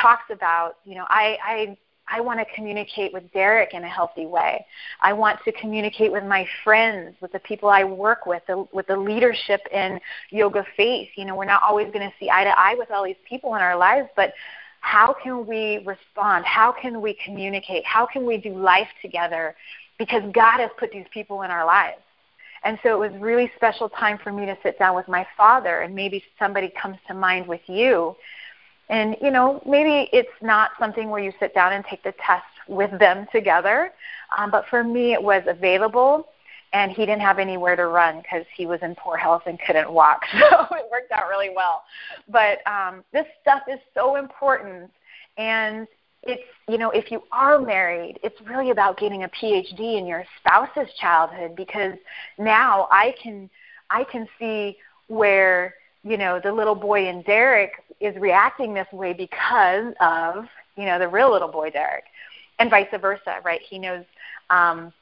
talks 0.00 0.24
about, 0.30 0.76
you 0.84 0.94
know, 0.94 1.06
I, 1.08 1.38
I 1.42 1.78
I 2.06 2.20
want 2.20 2.38
to 2.38 2.46
communicate 2.54 3.12
with 3.12 3.32
Derek 3.32 3.72
in 3.72 3.82
a 3.82 3.88
healthy 3.88 4.26
way. 4.26 4.64
I 5.00 5.12
want 5.12 5.38
to 5.44 5.52
communicate 5.52 6.12
with 6.12 6.24
my 6.24 6.46
friends, 6.62 7.16
with 7.20 7.32
the 7.32 7.38
people 7.38 7.68
I 7.68 7.84
work 7.84 8.26
with, 8.26 8.42
the, 8.46 8.66
with 8.72 8.86
the 8.86 8.96
leadership 8.96 9.60
in 9.72 9.98
Yoga 10.30 10.66
Faith. 10.76 11.08
You 11.16 11.24
know, 11.24 11.34
we're 11.34 11.46
not 11.46 11.62
always 11.62 11.86
going 11.86 12.08
to 12.08 12.14
see 12.20 12.30
eye 12.30 12.44
to 12.44 12.58
eye 12.58 12.74
with 12.78 12.90
all 12.90 13.04
these 13.04 13.16
people 13.28 13.54
in 13.54 13.62
our 13.62 13.76
lives, 13.76 14.08
but 14.16 14.34
how 14.80 15.14
can 15.22 15.46
we 15.46 15.82
respond? 15.86 16.44
How 16.44 16.70
can 16.70 17.00
we 17.00 17.16
communicate? 17.24 17.84
How 17.86 18.04
can 18.06 18.26
we 18.26 18.36
do 18.36 18.54
life 18.54 18.88
together? 19.00 19.56
Because 19.98 20.22
God 20.34 20.60
has 20.60 20.70
put 20.78 20.92
these 20.92 21.06
people 21.10 21.42
in 21.42 21.50
our 21.50 21.64
lives. 21.64 22.02
And 22.64 22.78
so 22.82 23.02
it 23.02 23.10
was 23.10 23.20
really 23.20 23.50
special 23.56 23.88
time 23.88 24.18
for 24.22 24.30
me 24.30 24.44
to 24.46 24.56
sit 24.62 24.78
down 24.78 24.94
with 24.94 25.08
my 25.08 25.26
father, 25.36 25.80
and 25.80 25.94
maybe 25.94 26.22
somebody 26.38 26.72
comes 26.80 26.96
to 27.08 27.14
mind 27.14 27.46
with 27.46 27.60
you 27.66 28.14
and, 28.88 29.16
you 29.22 29.30
know, 29.30 29.62
maybe 29.66 30.08
it's 30.12 30.28
not 30.42 30.70
something 30.78 31.08
where 31.08 31.22
you 31.22 31.32
sit 31.40 31.54
down 31.54 31.72
and 31.72 31.84
take 31.84 32.02
the 32.02 32.12
test 32.24 32.44
with 32.68 32.98
them 32.98 33.26
together. 33.32 33.92
Um, 34.36 34.50
but 34.50 34.66
for 34.68 34.84
me, 34.84 35.12
it 35.12 35.22
was 35.22 35.42
available, 35.46 36.28
and 36.72 36.90
he 36.92 37.06
didn't 37.06 37.22
have 37.22 37.38
anywhere 37.38 37.76
to 37.76 37.86
run 37.86 38.20
because 38.20 38.44
he 38.54 38.66
was 38.66 38.80
in 38.82 38.94
poor 38.96 39.16
health 39.16 39.42
and 39.46 39.58
couldn't 39.66 39.90
walk. 39.90 40.22
So 40.50 40.66
it 40.72 40.84
worked 40.90 41.12
out 41.12 41.28
really 41.28 41.50
well. 41.54 41.84
But 42.28 42.66
um, 42.66 43.04
this 43.12 43.26
stuff 43.40 43.62
is 43.70 43.78
so 43.94 44.16
important. 44.16 44.90
And 45.38 45.86
it's, 46.22 46.42
you 46.68 46.78
know, 46.78 46.90
if 46.90 47.10
you 47.10 47.22
are 47.32 47.58
married, 47.58 48.18
it's 48.22 48.40
really 48.42 48.70
about 48.70 48.98
getting 48.98 49.24
a 49.24 49.28
PhD 49.28 49.98
in 49.98 50.06
your 50.06 50.24
spouse's 50.38 50.92
childhood 51.00 51.56
because 51.56 51.94
now 52.38 52.88
I 52.90 53.14
can, 53.22 53.48
I 53.90 54.04
can 54.04 54.26
see 54.38 54.76
where 55.08 55.74
you 56.04 56.18
know, 56.18 56.38
the 56.38 56.52
little 56.52 56.74
boy 56.74 57.08
in 57.08 57.22
Derek 57.22 57.72
is 58.00 58.14
reacting 58.16 58.74
this 58.74 58.86
way 58.92 59.12
because 59.12 59.94
of, 60.00 60.46
you 60.76 60.84
know, 60.84 60.98
the 60.98 61.08
real 61.08 61.30
little 61.30 61.48
boy 61.48 61.70
Derek, 61.70 62.04
and 62.58 62.70
vice 62.70 62.88
versa, 63.00 63.36
right? 63.44 63.60
He 63.68 63.78
knows, 63.78 64.04
um, 64.50 64.92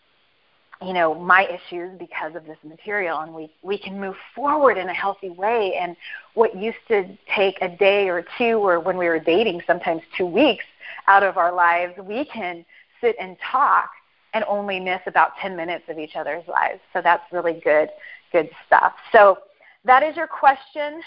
you 0.80 0.93
know, 0.93 1.14
my 1.14 1.47
issues 1.47 1.97
because 1.99 2.34
of 2.34 2.45
this 2.45 2.59
material, 2.64 3.20
and 3.20 3.32
we 3.34 3.53
we 3.62 3.78
can 3.78 4.01
move 4.01 4.16
forward 4.34 4.78
in 4.78 4.88
a 4.88 4.95
healthy 4.95 5.30
way. 5.30 5.74
And 5.78 5.97
what 6.34 6.57
used 6.57 6.78
to 6.88 7.16
take 7.34 7.57
a 7.61 7.68
day 7.68 8.09
or 8.09 8.24
two, 8.38 8.59
or 8.59 8.80
when 8.80 8.97
we 8.97 9.07
were 9.07 9.20
dating, 9.20 9.62
sometimes 9.66 10.03
two 10.16 10.26
weeks 10.26 10.64
out 11.07 11.22
of 11.22 11.36
our 11.36 11.53
lives, 11.53 11.95
we 12.03 12.24
can 12.24 12.64
sit 13.01 13.16
and 13.20 13.36
talk 13.51 13.90
and 14.34 14.45
only 14.45 14.80
miss 14.80 15.01
about 15.07 15.32
10 15.40 15.57
minutes 15.57 15.84
of 15.88 15.99
each 15.99 16.16
other's 16.16 16.47
lives. 16.49 16.80
So 16.93 17.03
that's 17.03 17.22
really 17.32 17.61
good, 17.62 17.90
good 18.32 18.49
stuff. 18.66 18.95
So 19.12 19.38
that 19.84 20.03
is 20.03 20.16
your 20.16 20.26
question. 20.26 21.03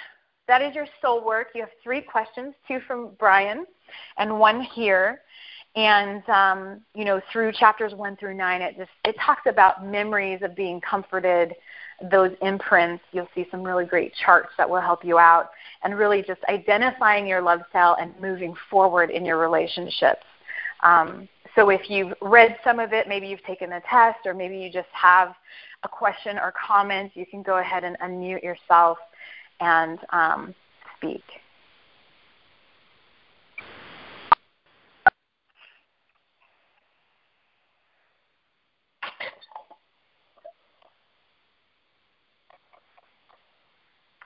That 0.48 0.62
is 0.62 0.76
your 0.76 0.88
soul 1.02 1.26
work. 1.26 1.50
You 1.56 1.62
have 1.62 1.72
three 1.84 2.02
questions, 2.02 2.54
two 2.68 2.80
from 2.88 3.12
Brian 3.18 3.66
and 4.18 4.40
one 4.40 4.62
here. 4.62 5.22
And 5.76 6.28
um, 6.30 6.82
you 6.94 7.04
know, 7.04 7.20
through 7.32 7.52
chapters 7.52 7.94
one 7.94 8.16
through 8.16 8.36
nine, 8.36 8.62
it 8.62 8.78
just 8.78 8.92
it 9.04 9.16
talks 9.20 9.42
about 9.48 9.86
memories 9.86 10.42
of 10.42 10.56
being 10.56 10.80
comforted, 10.80 11.54
those 12.10 12.32
imprints. 12.42 13.04
You'll 13.12 13.28
see 13.36 13.46
some 13.52 13.62
really 13.62 13.86
great 13.86 14.14
charts 14.26 14.50
that 14.58 14.70
will 14.70 14.80
help 14.80 15.04
you 15.04 15.20
out, 15.20 15.50
and 15.84 15.98
really 15.98 16.22
just 16.22 16.42
identifying 16.48 17.28
your 17.28 17.42
love 17.42 17.60
style 17.70 17.98
and 18.00 18.14
moving 18.22 18.56
forward 18.70 19.10
in 19.10 19.26
your 19.26 19.38
relationships. 19.38 20.24
Um, 20.82 21.28
so 21.56 21.70
if 21.70 21.90
you've 21.90 22.14
read 22.22 22.58
some 22.64 22.80
of 22.80 22.94
it, 22.94 23.08
maybe 23.08 23.28
you've 23.28 23.44
taken 23.44 23.70
the 23.70 23.82
test, 23.90 24.20
or 24.26 24.34
maybe 24.34 24.58
you 24.58 24.72
just 24.72 24.90
have 24.92 25.34
a 25.84 25.90
question 25.90 26.38
or 26.38 26.54
comment, 26.54 27.12
you 27.16 27.26
can 27.26 27.44
go 27.44 27.58
ahead 27.58 27.84
and 27.84 27.98
unmute 28.00 28.44
yourself 28.44 28.98
and 29.60 30.00
um, 30.12 30.56
speak. 30.98 31.24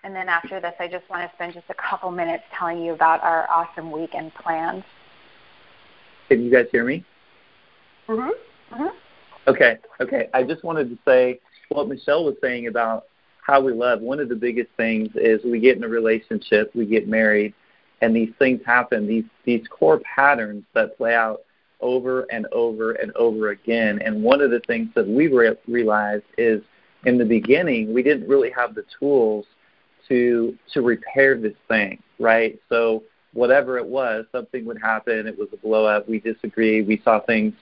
And 0.03 0.15
then 0.15 0.29
after 0.29 0.61
this, 0.61 0.73
I 0.79 0.87
just 0.87 1.09
want 1.09 1.29
to 1.29 1.35
spend 1.35 1.53
just 1.53 1.65
a 1.69 1.73
couple 1.73 2.09
minutes 2.09 2.43
telling 2.57 2.81
you 2.81 2.93
about 2.93 3.21
our 3.21 3.49
awesome 3.49 3.91
weekend 3.91 4.33
plans. 4.33 4.83
Can 6.29 6.43
you 6.43 6.51
guys 6.51 6.67
hear 6.71 6.85
me? 6.85 7.03
Mhm. 8.07 8.31
Mhm. 8.71 8.91
Okay. 9.47 9.77
Okay. 9.99 10.29
I 10.33 10.43
just 10.43 10.63
wanted 10.63 10.89
to 10.89 10.97
say 11.05 11.39
what 11.69 11.87
Michelle 11.87 12.23
was 12.23 12.35
saying 12.41 12.67
about 12.67 13.08
how 13.49 13.61
we 13.61 13.73
love. 13.73 14.01
One 14.01 14.19
of 14.19 14.29
the 14.29 14.35
biggest 14.35 14.69
things 14.77 15.09
is 15.15 15.43
we 15.43 15.59
get 15.59 15.77
in 15.77 15.83
a 15.83 15.87
relationship, 15.87 16.71
we 16.75 16.85
get 16.85 17.07
married, 17.07 17.53
and 18.01 18.15
these 18.15 18.31
things 18.39 18.61
happen. 18.65 19.07
These 19.07 19.25
these 19.45 19.67
core 19.69 19.99
patterns 19.99 20.63
that 20.73 20.97
play 20.97 21.15
out 21.15 21.41
over 21.81 22.21
and 22.31 22.45
over 22.51 22.93
and 22.93 23.11
over 23.15 23.49
again. 23.49 24.01
And 24.03 24.21
one 24.21 24.41
of 24.41 24.51
the 24.51 24.59
things 24.67 24.89
that 24.95 25.07
we 25.07 25.27
re- 25.27 25.55
realized 25.67 26.25
is 26.37 26.61
in 27.05 27.17
the 27.17 27.25
beginning 27.25 27.93
we 27.93 28.03
didn't 28.03 28.27
really 28.27 28.51
have 28.51 28.75
the 28.75 28.83
tools 28.99 29.45
to 30.07 30.57
to 30.73 30.81
repair 30.81 31.37
this 31.37 31.55
thing, 31.67 32.01
right? 32.19 32.59
So 32.69 33.03
whatever 33.33 33.77
it 33.77 33.85
was, 33.85 34.25
something 34.31 34.65
would 34.65 34.81
happen. 34.81 35.27
It 35.27 35.37
was 35.37 35.49
a 35.53 35.57
blow 35.57 35.85
up. 35.85 36.07
We 36.07 36.19
disagreed. 36.19 36.87
We 36.87 37.01
saw 37.03 37.19
things 37.21 37.53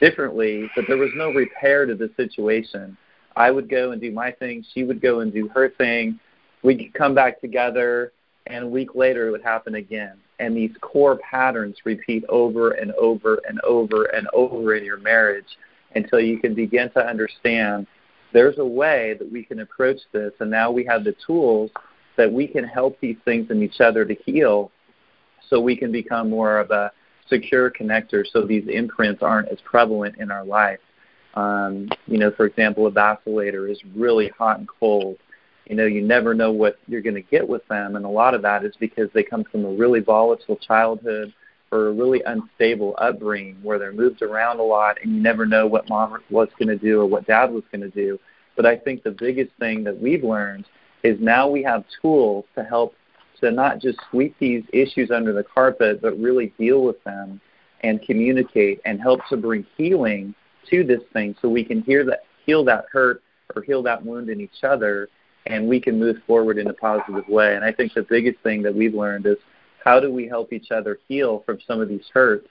differently, 0.00 0.70
but 0.74 0.84
there 0.88 0.96
was 0.96 1.10
no 1.14 1.32
repair 1.32 1.86
to 1.86 1.94
the 1.94 2.10
situation. 2.16 2.96
I 3.36 3.50
would 3.50 3.68
go 3.68 3.92
and 3.92 4.00
do 4.00 4.12
my 4.12 4.30
thing. 4.30 4.64
She 4.74 4.84
would 4.84 5.00
go 5.00 5.20
and 5.20 5.32
do 5.32 5.48
her 5.48 5.70
thing. 5.70 6.18
We'd 6.62 6.92
come 6.94 7.14
back 7.14 7.40
together, 7.40 8.12
and 8.46 8.64
a 8.64 8.68
week 8.68 8.94
later 8.94 9.28
it 9.28 9.30
would 9.32 9.42
happen 9.42 9.74
again. 9.74 10.18
And 10.38 10.56
these 10.56 10.72
core 10.80 11.18
patterns 11.18 11.76
repeat 11.84 12.24
over 12.28 12.72
and 12.72 12.92
over 12.92 13.40
and 13.48 13.60
over 13.60 14.04
and 14.04 14.28
over 14.32 14.74
in 14.74 14.84
your 14.84 14.98
marriage 14.98 15.58
until 15.94 16.20
you 16.20 16.38
can 16.38 16.54
begin 16.54 16.90
to 16.90 17.06
understand 17.06 17.86
there's 18.32 18.58
a 18.58 18.66
way 18.66 19.14
that 19.18 19.30
we 19.30 19.44
can 19.44 19.60
approach 19.60 20.00
this. 20.12 20.32
And 20.40 20.50
now 20.50 20.70
we 20.70 20.84
have 20.84 21.04
the 21.04 21.14
tools 21.26 21.70
that 22.16 22.30
we 22.30 22.46
can 22.46 22.64
help 22.64 22.98
these 23.00 23.16
things 23.24 23.50
in 23.50 23.62
each 23.62 23.80
other 23.80 24.04
to 24.04 24.14
heal 24.26 24.70
so 25.48 25.60
we 25.60 25.76
can 25.76 25.92
become 25.92 26.30
more 26.30 26.58
of 26.58 26.70
a 26.70 26.90
secure 27.28 27.70
connector 27.70 28.24
so 28.30 28.42
these 28.42 28.66
imprints 28.68 29.22
aren't 29.22 29.48
as 29.48 29.58
prevalent 29.64 30.16
in 30.18 30.30
our 30.30 30.44
life. 30.44 30.80
Um, 31.34 31.88
you 32.06 32.18
know, 32.18 32.30
for 32.30 32.46
example, 32.46 32.86
a 32.86 32.90
vacillator 32.90 33.70
is 33.70 33.80
really 33.94 34.28
hot 34.28 34.58
and 34.58 34.68
cold. 34.68 35.18
You 35.66 35.76
know, 35.76 35.86
you 35.86 36.02
never 36.02 36.34
know 36.34 36.52
what 36.52 36.78
you're 36.86 37.00
going 37.00 37.14
to 37.14 37.22
get 37.22 37.48
with 37.48 37.66
them, 37.68 37.96
and 37.96 38.04
a 38.04 38.08
lot 38.08 38.34
of 38.34 38.42
that 38.42 38.64
is 38.64 38.74
because 38.78 39.08
they 39.14 39.22
come 39.22 39.44
from 39.44 39.64
a 39.64 39.70
really 39.70 40.00
volatile 40.00 40.56
childhood 40.56 41.32
or 41.72 41.88
a 41.88 41.92
really 41.92 42.22
unstable 42.26 42.94
upbringing 42.98 43.56
where 43.62 43.78
they're 43.78 43.92
moved 43.92 44.22
around 44.22 44.60
a 44.60 44.62
lot, 44.62 44.98
and 45.02 45.14
you 45.14 45.20
never 45.20 45.46
know 45.46 45.66
what 45.66 45.88
mom 45.88 46.20
was 46.30 46.48
going 46.58 46.68
to 46.68 46.76
do 46.76 47.00
or 47.00 47.06
what 47.06 47.26
dad 47.26 47.50
was 47.50 47.64
going 47.72 47.80
to 47.80 47.90
do. 47.90 48.18
But 48.56 48.66
I 48.66 48.76
think 48.76 49.02
the 49.02 49.10
biggest 49.10 49.50
thing 49.58 49.82
that 49.84 50.00
we've 50.00 50.22
learned 50.22 50.66
is 51.02 51.18
now 51.20 51.48
we 51.48 51.62
have 51.64 51.84
tools 52.00 52.44
to 52.54 52.62
help 52.62 52.94
to 53.40 53.50
not 53.50 53.80
just 53.80 53.98
sweep 54.10 54.36
these 54.38 54.62
issues 54.72 55.10
under 55.10 55.32
the 55.32 55.42
carpet, 55.42 56.00
but 56.00 56.18
really 56.18 56.52
deal 56.58 56.82
with 56.84 57.02
them 57.04 57.40
and 57.82 58.00
communicate 58.02 58.80
and 58.84 59.00
help 59.00 59.20
to 59.28 59.36
bring 59.36 59.66
healing 59.76 60.34
to 60.70 60.84
this 60.84 61.02
thing 61.12 61.34
so 61.40 61.48
we 61.48 61.64
can 61.64 61.82
hear 61.82 62.04
that, 62.04 62.24
heal 62.46 62.64
that 62.64 62.86
hurt 62.90 63.22
or 63.54 63.62
heal 63.62 63.82
that 63.82 64.04
wound 64.04 64.28
in 64.28 64.40
each 64.40 64.62
other 64.62 65.08
and 65.46 65.68
we 65.68 65.78
can 65.80 65.98
move 65.98 66.16
forward 66.26 66.58
in 66.58 66.68
a 66.68 66.72
positive 66.72 67.28
way. 67.28 67.54
And 67.54 67.64
I 67.64 67.72
think 67.72 67.92
the 67.92 68.02
biggest 68.02 68.38
thing 68.42 68.62
that 68.62 68.74
we've 68.74 68.94
learned 68.94 69.26
is 69.26 69.36
how 69.84 70.00
do 70.00 70.10
we 70.10 70.26
help 70.26 70.52
each 70.52 70.70
other 70.70 70.98
heal 71.06 71.42
from 71.44 71.58
some 71.66 71.80
of 71.80 71.88
these 71.88 72.04
hurts 72.12 72.48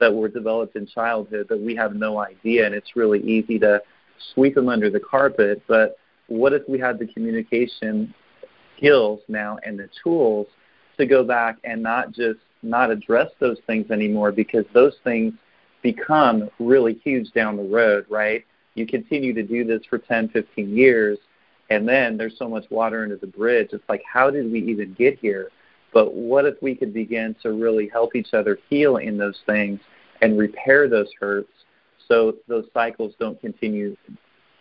that 0.00 0.12
were 0.12 0.28
developed 0.28 0.76
in 0.76 0.86
childhood 0.86 1.46
that 1.48 1.60
we 1.60 1.74
have 1.74 1.94
no 1.94 2.18
idea 2.18 2.66
and 2.66 2.74
it's 2.74 2.96
really 2.96 3.20
easy 3.20 3.58
to 3.58 3.80
sweep 4.34 4.54
them 4.54 4.68
under 4.68 4.90
the 4.90 5.00
carpet 5.00 5.62
but 5.66 5.96
what 6.28 6.52
if 6.52 6.62
we 6.68 6.78
had 6.78 6.98
the 6.98 7.06
communication 7.06 8.12
skills 8.76 9.20
now 9.28 9.56
and 9.64 9.78
the 9.78 9.88
tools 10.02 10.46
to 10.98 11.06
go 11.06 11.24
back 11.24 11.56
and 11.64 11.82
not 11.82 12.12
just 12.12 12.40
not 12.62 12.90
address 12.90 13.30
those 13.40 13.58
things 13.66 13.90
anymore 13.90 14.32
because 14.32 14.64
those 14.72 14.94
things 15.04 15.32
become 15.84 16.48
really 16.58 16.94
huge 17.04 17.30
down 17.32 17.58
the 17.58 17.62
road, 17.62 18.06
right? 18.08 18.44
You 18.74 18.86
continue 18.86 19.34
to 19.34 19.42
do 19.42 19.64
this 19.64 19.82
for 19.88 19.98
10, 19.98 20.30
15 20.30 20.76
years, 20.76 21.18
and 21.70 21.86
then 21.86 22.16
there's 22.16 22.36
so 22.38 22.48
much 22.48 22.64
water 22.70 23.02
under 23.02 23.16
the 23.16 23.26
bridge. 23.26 23.68
It's 23.72 23.88
like, 23.88 24.02
how 24.10 24.30
did 24.30 24.50
we 24.50 24.60
even 24.60 24.94
get 24.94 25.18
here? 25.20 25.50
But 25.92 26.14
what 26.14 26.46
if 26.46 26.54
we 26.62 26.74
could 26.74 26.92
begin 26.92 27.36
to 27.42 27.52
really 27.52 27.88
help 27.88 28.16
each 28.16 28.32
other 28.32 28.58
heal 28.68 28.96
in 28.96 29.18
those 29.18 29.38
things 29.46 29.78
and 30.22 30.38
repair 30.38 30.88
those 30.88 31.10
hurts 31.20 31.52
so 32.08 32.34
those 32.48 32.64
cycles 32.74 33.12
don't 33.20 33.40
continue 33.40 33.96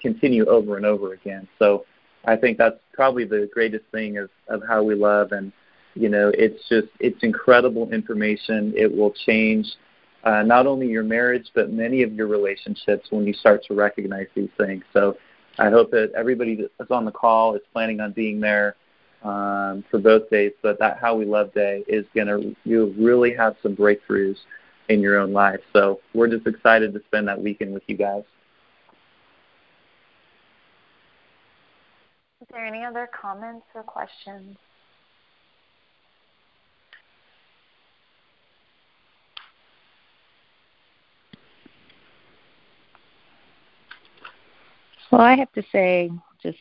continue 0.01 0.45
over 0.47 0.75
and 0.75 0.85
over 0.85 1.13
again. 1.13 1.47
So 1.59 1.85
I 2.25 2.35
think 2.35 2.57
that's 2.57 2.77
probably 2.91 3.23
the 3.23 3.49
greatest 3.53 3.85
thing 3.91 4.17
of, 4.17 4.29
of 4.49 4.61
how 4.67 4.83
we 4.83 4.95
love 4.95 5.31
and 5.31 5.53
you 5.95 6.09
know, 6.09 6.31
it's 6.33 6.67
just 6.69 6.87
it's 6.99 7.21
incredible 7.23 7.91
information. 7.91 8.73
It 8.75 8.93
will 8.93 9.13
change 9.25 9.67
uh, 10.23 10.43
not 10.43 10.67
only 10.67 10.87
your 10.87 11.03
marriage, 11.03 11.49
but 11.53 11.71
many 11.71 12.03
of 12.03 12.13
your 12.13 12.27
relationships 12.27 13.07
when 13.09 13.25
you 13.25 13.33
start 13.33 13.63
to 13.65 13.73
recognize 13.73 14.27
these 14.35 14.49
things. 14.57 14.83
So 14.93 15.17
I 15.59 15.69
hope 15.69 15.91
that 15.91 16.11
everybody 16.15 16.67
that's 16.77 16.91
on 16.91 17.05
the 17.05 17.11
call 17.11 17.55
is 17.55 17.61
planning 17.73 17.99
on 17.99 18.11
being 18.13 18.39
there 18.39 18.75
um, 19.23 19.83
for 19.89 19.99
both 19.99 20.29
days, 20.29 20.51
but 20.61 20.79
that 20.79 20.97
How 20.99 21.15
We 21.15 21.25
Love 21.25 21.53
Day 21.53 21.83
is 21.87 22.05
going 22.13 22.27
to 22.27 22.55
you 22.63 22.93
really 22.97 23.33
have 23.33 23.55
some 23.61 23.75
breakthroughs 23.75 24.37
in 24.89 25.01
your 25.01 25.19
own 25.19 25.31
life. 25.31 25.61
So 25.71 25.99
we're 26.13 26.27
just 26.27 26.47
excited 26.47 26.93
to 26.93 27.01
spend 27.07 27.27
that 27.27 27.41
weekend 27.41 27.73
with 27.73 27.83
you 27.87 27.95
guys. 27.95 28.23
Is 32.41 32.47
there 32.51 32.65
any 32.65 32.83
other 32.83 33.09
comments 33.19 33.65
or 33.73 33.83
questions? 33.83 34.57
Well, 45.13 45.21
I 45.21 45.35
have 45.35 45.51
to 45.51 45.63
say, 45.71 46.09
just 46.41 46.57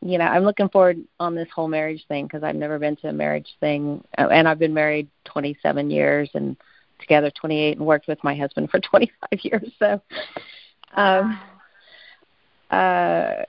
you 0.00 0.18
know, 0.18 0.24
I'm 0.24 0.42
looking 0.42 0.68
forward 0.70 0.98
on 1.20 1.36
this 1.36 1.46
whole 1.54 1.68
marriage 1.68 2.04
thing 2.08 2.26
because 2.26 2.42
I've 2.42 2.56
never 2.56 2.76
been 2.80 2.96
to 2.96 3.10
a 3.10 3.12
marriage 3.12 3.46
thing, 3.60 4.02
uh, 4.18 4.26
and 4.26 4.48
I've 4.48 4.58
been 4.58 4.74
married 4.74 5.06
27 5.26 5.88
years 5.88 6.28
and 6.34 6.56
together 6.98 7.30
28, 7.30 7.76
and 7.76 7.86
worked 7.86 8.08
with 8.08 8.18
my 8.24 8.34
husband 8.34 8.70
for 8.70 8.80
25 8.90 9.38
years. 9.44 9.70
So, 9.78 10.02
um, 10.94 11.38
uh, 12.72 13.44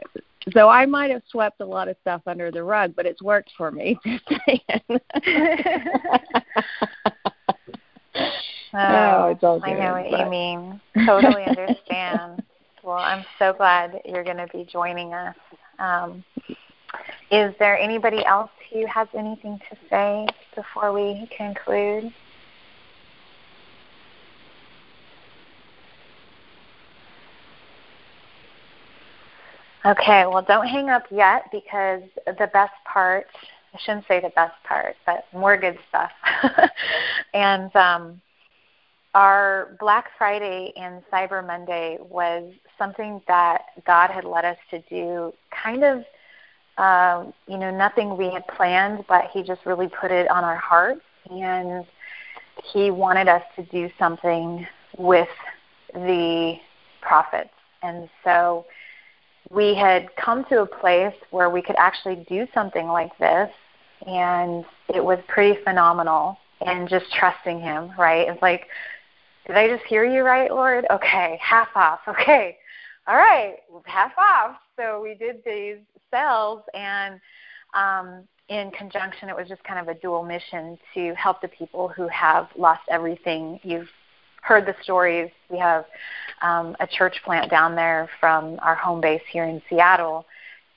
so 0.52 0.70
I 0.70 0.86
might 0.86 1.10
have 1.10 1.24
swept 1.32 1.60
a 1.60 1.66
lot 1.66 1.88
of 1.88 1.96
stuff 2.02 2.22
under 2.28 2.52
the 2.52 2.62
rug, 2.62 2.96
but 2.96 3.08
it's 3.08 3.24
worked 3.24 3.50
for 3.58 3.72
me. 3.72 4.00
oh, 4.06 4.20
oh, 8.76 9.30
it's 9.32 9.44
all 9.44 9.60
good, 9.60 9.72
I 9.72 9.80
know 9.80 9.94
what 9.94 10.12
you 10.12 10.30
mean. 10.30 10.80
Totally 11.08 11.46
understand. 11.46 12.44
Well, 12.84 12.98
I'm 12.98 13.24
so 13.40 13.54
glad 13.54 14.02
you're 14.04 14.26
going 14.26 14.38
to 14.38 14.48
be 14.48 14.66
joining 14.66 15.14
us. 15.14 15.38
Um, 15.80 16.22
is 17.32 17.56
there 17.58 17.78
anybody 17.78 18.26
else 18.26 18.52
who 18.74 18.86
has 18.88 19.08
anything 19.18 19.58
to 19.70 19.78
say 19.90 20.28
before 20.54 20.92
we 20.92 21.30
conclude? 21.36 22.14
Okay, 29.86 30.26
well, 30.26 30.42
don't 30.46 30.68
hang 30.68 30.90
up 30.90 31.04
yet 31.10 31.46
because 31.54 32.04
the 32.26 32.50
best 32.52 32.74
part, 32.86 33.28
I 33.74 33.80
shouldn't 33.80 34.08
say 34.10 34.20
the 34.20 34.30
best 34.30 34.62
part, 34.66 34.98
but 35.06 35.24
more 35.34 35.56
good 35.56 35.78
stuff. 35.88 36.12
and 37.34 37.74
um, 37.78 38.22
our 39.14 39.76
Black 39.80 40.08
Friday 40.18 40.74
and 40.76 41.04
Cyber 41.12 41.46
Monday 41.46 41.98
was 42.00 42.52
something 42.78 43.22
that 43.28 43.62
God 43.86 44.10
had 44.10 44.26
led 44.26 44.46
us 44.46 44.58
to 44.72 44.80
do, 44.90 45.34
kind 45.52 45.84
of, 45.84 46.04
um, 46.78 47.34
you 47.48 47.58
know, 47.58 47.70
nothing 47.70 48.18
we 48.18 48.32
had 48.32 48.48
planned, 48.48 49.06
but 49.08 49.26
He 49.32 49.44
just 49.44 49.66
really 49.66 49.88
put 49.88 50.12
it 50.12 50.30
on 50.30 50.44
our 50.44 50.56
hearts, 50.56 51.02
and 51.30 51.86
He 52.74 52.90
wanted 52.90 53.28
us 53.28 53.44
to 53.56 53.64
do 53.66 53.90
something 54.00 54.66
with 54.98 55.30
the 55.94 56.56
profits. 57.02 57.54
And 57.84 58.10
so 58.24 58.66
we 59.52 59.76
had 59.76 60.16
come 60.16 60.46
to 60.46 60.62
a 60.62 60.66
place 60.66 61.14
where 61.30 61.50
we 61.50 61.62
could 61.62 61.76
actually 61.78 62.26
do 62.28 62.48
something 62.54 62.88
like 62.88 63.16
this, 63.20 63.52
and 64.08 64.66
it 64.94 65.04
was 65.04 65.20
pretty 65.28 65.62
phenomenal. 65.64 66.38
And 66.66 66.88
just 66.88 67.12
trusting 67.12 67.60
Him, 67.60 67.92
right? 67.98 68.30
It's 68.30 68.42
like, 68.42 68.68
did 69.48 69.56
I 69.56 69.68
just 69.68 69.84
hear 69.86 70.06
you 70.06 70.24
right, 70.24 70.52
Lord? 70.52 70.86
Okay, 70.92 71.40
half 71.42 71.70
off. 71.76 72.00
Okay, 72.08 72.58
all 73.08 73.16
right, 73.16 73.56
half 73.86 74.14
off. 74.18 74.56
So 74.78 75.02
we 75.02 75.16
did 75.16 75.44
these 75.46 75.78
sales, 76.12 76.62
and 76.74 77.20
um, 77.74 78.28
in 78.50 78.72
conjunction, 78.72 79.30
it 79.30 79.36
was 79.36 79.48
just 79.48 79.64
kind 79.64 79.80
of 79.80 79.94
a 79.94 80.00
dual 80.00 80.24
mission 80.24 80.78
to 80.94 81.14
help 81.16 81.42
the 81.42 81.48
people 81.50 81.90
who 81.90 82.08
have 82.08 82.48
lost 82.58 82.82
everything. 82.90 83.60
You've 83.64 83.90
heard 84.42 84.66
the 84.66 84.76
stories. 84.84 85.32
We 85.50 85.58
have 85.60 85.86
um, 86.42 86.76
a 86.80 86.88
church 86.88 87.16
plant 87.26 87.50
down 87.50 87.76
there 87.76 88.10
from 88.20 88.60
our 88.62 88.76
home 88.76 89.02
base 89.02 89.22
here 89.32 89.46
in 89.46 89.62
Seattle. 89.70 90.26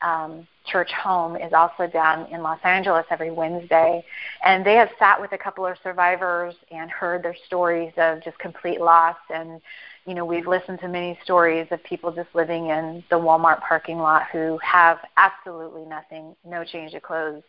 Um, 0.03 0.47
church 0.67 0.91
home 0.93 1.37
is 1.37 1.53
also 1.53 1.87
down 1.87 2.27
in 2.33 2.43
Los 2.43 2.59
Angeles 2.65 3.07
every 3.11 3.31
Wednesday. 3.31 4.05
And 4.45 4.65
they 4.65 4.75
have 4.75 4.91
sat 4.99 5.21
with 5.21 5.33
a 5.33 5.39
couple 5.39 5.67
of 5.67 5.77
survivors 5.83 6.55
and 6.71 6.91
heard 6.91 7.23
their 7.23 7.37
stories 7.47 7.93
of 7.97 8.23
just 8.23 8.39
complete 8.39 8.81
loss. 8.81 9.17
And, 9.33 9.61
you 10.07 10.15
know, 10.15 10.25
we've 10.25 10.47
listened 10.47 10.81
to 10.81 10.89
many 10.89 11.19
stories 11.23 11.67
of 11.71 11.83
people 11.85 12.13
just 12.13 12.29
living 12.35 12.69
in 12.69 13.03
the 13.11 13.17
Walmart 13.17 13.61
parking 13.61 13.99
lot 13.99 14.25
who 14.33 14.59
have 14.63 14.99
absolutely 15.17 15.85
nothing, 15.85 16.37
no 16.45 16.65
change 16.65 16.95
of 16.95 17.03
clothes, 17.03 17.43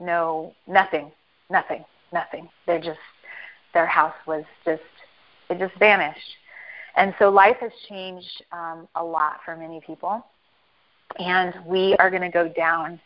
no, 0.00 0.54
nothing, 0.66 1.10
nothing, 1.50 1.84
nothing. 2.12 2.48
They're 2.66 2.80
just, 2.80 2.98
their 3.74 3.86
house 3.86 4.14
was 4.26 4.44
just, 4.64 4.82
it 5.50 5.58
just 5.58 5.78
vanished. 5.78 6.36
And 6.96 7.14
so 7.18 7.28
life 7.28 7.56
has 7.60 7.72
changed 7.88 8.42
um, 8.52 8.88
a 8.94 9.04
lot 9.04 9.40
for 9.44 9.56
many 9.56 9.80
people 9.80 10.24
and 11.18 11.54
we 11.66 11.96
are 11.96 12.10
going 12.10 12.22
to 12.22 12.30
go 12.30 12.48
down 12.48 13.00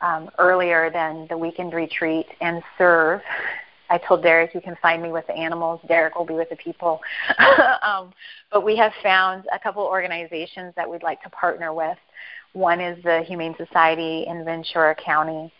um, 0.00 0.30
earlier 0.38 0.90
than 0.90 1.26
the 1.28 1.36
weekend 1.36 1.72
retreat 1.72 2.26
and 2.40 2.62
serve. 2.78 3.20
I 3.90 3.98
told 3.98 4.22
Derek 4.22 4.54
you 4.54 4.60
can 4.60 4.76
find 4.80 5.02
me 5.02 5.10
with 5.10 5.26
the 5.26 5.34
animals. 5.34 5.80
Derek 5.88 6.14
will 6.14 6.24
be 6.24 6.34
with 6.34 6.48
the 6.48 6.56
people. 6.56 7.00
um, 7.82 8.12
but 8.52 8.64
we 8.64 8.76
have 8.76 8.92
found 9.02 9.44
a 9.52 9.58
couple 9.58 9.82
organizations 9.82 10.72
that 10.76 10.88
we'd 10.88 11.02
like 11.02 11.20
to 11.22 11.30
partner 11.30 11.74
with. 11.74 11.98
One 12.52 12.80
is 12.80 13.02
the 13.02 13.22
Humane 13.26 13.54
Society 13.56 14.26
in 14.28 14.44
Ventura 14.44 14.94
County, 14.94 15.52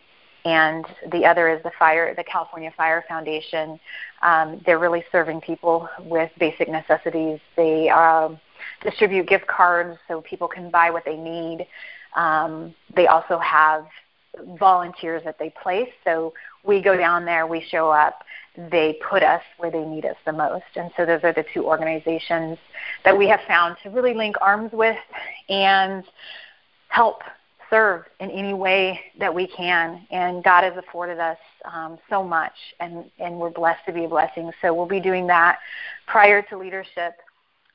and 0.45 0.85
the 1.11 1.25
other 1.25 1.49
is 1.49 1.61
the 1.63 1.71
Fire, 1.77 2.15
the 2.15 2.23
California 2.23 2.71
Fire 2.75 3.03
Foundation. 3.07 3.79
Um, 4.21 4.61
they're 4.65 4.79
really 4.79 5.03
serving 5.11 5.41
people 5.41 5.89
with 5.99 6.31
basic 6.39 6.69
necessities. 6.69 7.39
They 7.55 7.89
um, 7.89 8.39
distribute 8.81 9.27
gift 9.27 9.47
cards 9.47 9.97
so 10.07 10.21
people 10.21 10.47
can 10.47 10.69
buy 10.69 10.89
what 10.89 11.05
they 11.05 11.17
need. 11.17 11.67
Um, 12.15 12.75
they 12.95 13.07
also 13.07 13.37
have 13.39 13.85
volunteers 14.59 15.23
that 15.25 15.37
they 15.39 15.53
place. 15.61 15.89
So 16.03 16.33
we 16.63 16.81
go 16.81 16.95
down 16.95 17.25
there, 17.25 17.47
we 17.47 17.65
show 17.69 17.89
up, 17.89 18.23
they 18.55 18.99
put 19.09 19.23
us 19.23 19.41
where 19.57 19.71
they 19.71 19.83
need 19.83 20.05
us 20.05 20.17
the 20.25 20.33
most. 20.33 20.63
And 20.75 20.91
so 20.97 21.05
those 21.05 21.21
are 21.23 21.33
the 21.33 21.45
two 21.53 21.65
organizations 21.65 22.57
that 23.05 23.17
we 23.17 23.27
have 23.27 23.39
found 23.47 23.77
to 23.83 23.89
really 23.89 24.13
link 24.13 24.35
arms 24.41 24.71
with 24.73 24.97
and 25.49 26.03
help 26.89 27.21
serve 27.69 28.03
in 28.19 28.29
any 28.29 28.53
way 28.53 28.99
that 29.17 29.33
we 29.33 29.47
can. 29.47 30.05
And 30.11 30.43
God 30.43 30.63
has 30.63 30.75
afforded 30.75 31.19
us 31.19 31.37
um, 31.73 31.97
so 32.09 32.21
much, 32.21 32.51
and, 32.79 33.05
and 33.19 33.37
we're 33.37 33.49
blessed 33.49 33.85
to 33.87 33.93
be 33.93 34.03
a 34.03 34.09
blessing. 34.09 34.51
So 34.61 34.73
we'll 34.73 34.85
be 34.85 34.99
doing 34.99 35.25
that 35.27 35.59
prior 36.05 36.41
to 36.43 36.57
leadership 36.57 37.13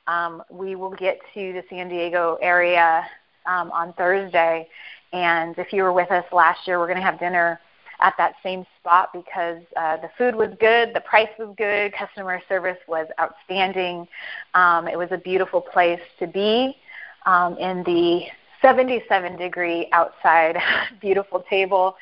um, 0.07 0.43
we 0.51 0.75
will 0.77 0.91
get 0.91 1.19
to 1.35 1.53
the 1.53 1.63
San 1.69 1.89
Diego 1.89 2.39
area 2.41 3.07
um, 3.47 3.71
on 3.73 3.93
Thursday. 3.95 4.69
And 5.13 5.57
if 5.59 5.73
you 5.73 5.83
were 5.83 5.93
with 5.93 6.11
us 6.11 6.25
last 6.33 6.67
year, 6.67 6.79
we're 6.79 6.87
going 6.87 6.99
to 6.99 7.05
have 7.05 7.19
dinner 7.19 7.61
at 8.01 8.15
that 8.19 8.35
same 8.43 8.67
spot 8.79 9.11
because 9.13 9.63
uh, 9.77 9.97
the 9.99 10.11
food 10.19 10.35
was 10.35 10.51
good, 10.61 10.93
the 10.95 11.01
price 11.01 11.29
was 11.39 11.55
good, 11.57 11.93
customer 11.95 12.41
service 12.49 12.79
was 12.87 13.07
outstanding. 13.19 14.07
Um, 14.55 14.87
it 14.87 14.99
was 14.99 15.09
a 15.13 15.19
beautiful 15.19 15.61
place 15.61 16.01
to 16.19 16.27
be 16.27 16.77
um, 17.25 17.57
in 17.59 17.83
the 17.85 18.27
77 18.61 19.37
degree 19.37 19.89
outside, 19.93 20.59
beautiful 21.01 21.45
table. 21.49 21.97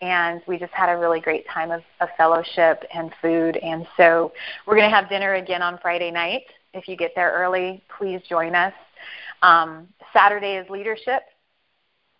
And 0.00 0.42
we 0.46 0.58
just 0.58 0.72
had 0.74 0.88
a 0.90 0.96
really 0.96 1.18
great 1.18 1.48
time 1.48 1.70
of, 1.70 1.82
of 2.00 2.08
fellowship 2.16 2.84
and 2.94 3.10
food. 3.20 3.56
And 3.56 3.86
so 3.96 4.32
we're 4.66 4.76
going 4.76 4.88
to 4.88 4.94
have 4.94 5.08
dinner 5.08 5.34
again 5.34 5.60
on 5.60 5.78
Friday 5.78 6.10
night 6.10 6.44
if 6.74 6.88
you 6.88 6.96
get 6.96 7.12
there 7.14 7.32
early, 7.32 7.82
please 7.98 8.20
join 8.28 8.54
us. 8.54 8.74
Um, 9.42 9.88
Saturday 10.12 10.56
is 10.56 10.68
leadership, 10.68 11.22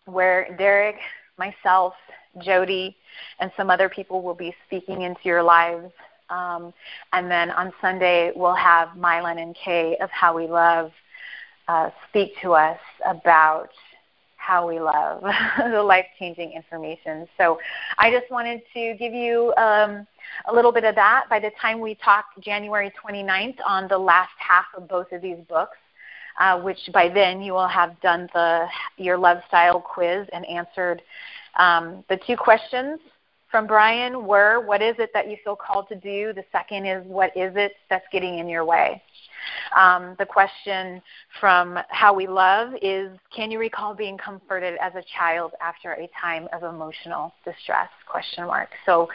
where 0.06 0.54
Derek, 0.56 0.96
myself, 1.36 1.94
Jody, 2.42 2.96
and 3.40 3.50
some 3.56 3.70
other 3.70 3.88
people 3.88 4.22
will 4.22 4.34
be 4.34 4.54
speaking 4.66 5.02
into 5.02 5.20
your 5.24 5.42
lives. 5.42 5.92
Um, 6.30 6.72
and 7.12 7.30
then 7.30 7.50
on 7.50 7.72
Sunday, 7.80 8.32
we'll 8.34 8.54
have 8.54 8.96
Milan 8.96 9.38
and 9.38 9.56
Kay 9.56 9.96
of 10.00 10.10
How 10.10 10.36
We 10.36 10.46
Love 10.46 10.92
uh, 11.68 11.90
speak 12.08 12.32
to 12.42 12.52
us 12.52 12.78
about 13.06 13.70
how 14.36 14.66
we 14.66 14.80
love, 14.80 15.22
the 15.58 15.82
life 15.82 16.06
changing 16.18 16.52
information. 16.52 17.28
So 17.36 17.58
I 17.98 18.10
just 18.10 18.30
wanted 18.30 18.62
to 18.72 18.94
give 18.98 19.12
you 19.12 19.52
um, 19.56 20.06
a 20.46 20.54
little 20.54 20.72
bit 20.72 20.84
of 20.84 20.94
that. 20.94 21.24
By 21.28 21.40
the 21.40 21.50
time 21.60 21.80
we 21.80 21.94
talk 21.96 22.26
January 22.40 22.92
29th 23.02 23.58
on 23.66 23.88
the 23.88 23.98
last 23.98 24.32
half 24.38 24.66
of 24.76 24.88
both 24.88 25.10
of 25.12 25.22
these 25.22 25.38
books, 25.48 25.76
uh, 26.38 26.60
which 26.60 26.78
by 26.92 27.08
then 27.08 27.42
you 27.42 27.52
will 27.52 27.68
have 27.68 28.00
done 28.00 28.28
the 28.32 28.66
your 28.96 29.18
love 29.18 29.38
style 29.48 29.80
quiz 29.80 30.26
and 30.32 30.46
answered 30.46 31.02
um, 31.58 32.04
the 32.08 32.18
two 32.26 32.36
questions 32.36 33.00
from 33.50 33.66
Brian 33.66 34.26
were 34.26 34.60
what 34.60 34.82
is 34.82 34.94
it 34.98 35.10
that 35.14 35.30
you 35.30 35.36
feel 35.42 35.56
called 35.56 35.88
to 35.88 35.96
do? 35.96 36.32
The 36.32 36.44
second 36.52 36.86
is 36.86 37.04
what 37.06 37.34
is 37.36 37.54
it 37.56 37.72
that's 37.88 38.04
getting 38.12 38.38
in 38.38 38.48
your 38.48 38.64
way? 38.64 39.02
Um, 39.76 40.14
the 40.18 40.26
question 40.26 41.00
from 41.40 41.78
How 41.88 42.12
We 42.12 42.26
Love 42.26 42.74
is 42.82 43.10
Can 43.34 43.50
you 43.50 43.58
recall 43.58 43.94
being 43.94 44.18
comforted 44.18 44.78
as 44.80 44.94
a 44.94 45.02
child 45.16 45.52
after 45.62 45.92
a 45.92 46.08
time 46.20 46.48
of 46.52 46.62
emotional 46.62 47.32
distress? 47.44 47.88
Question 48.06 48.46
mark. 48.46 48.68
So 48.84 49.08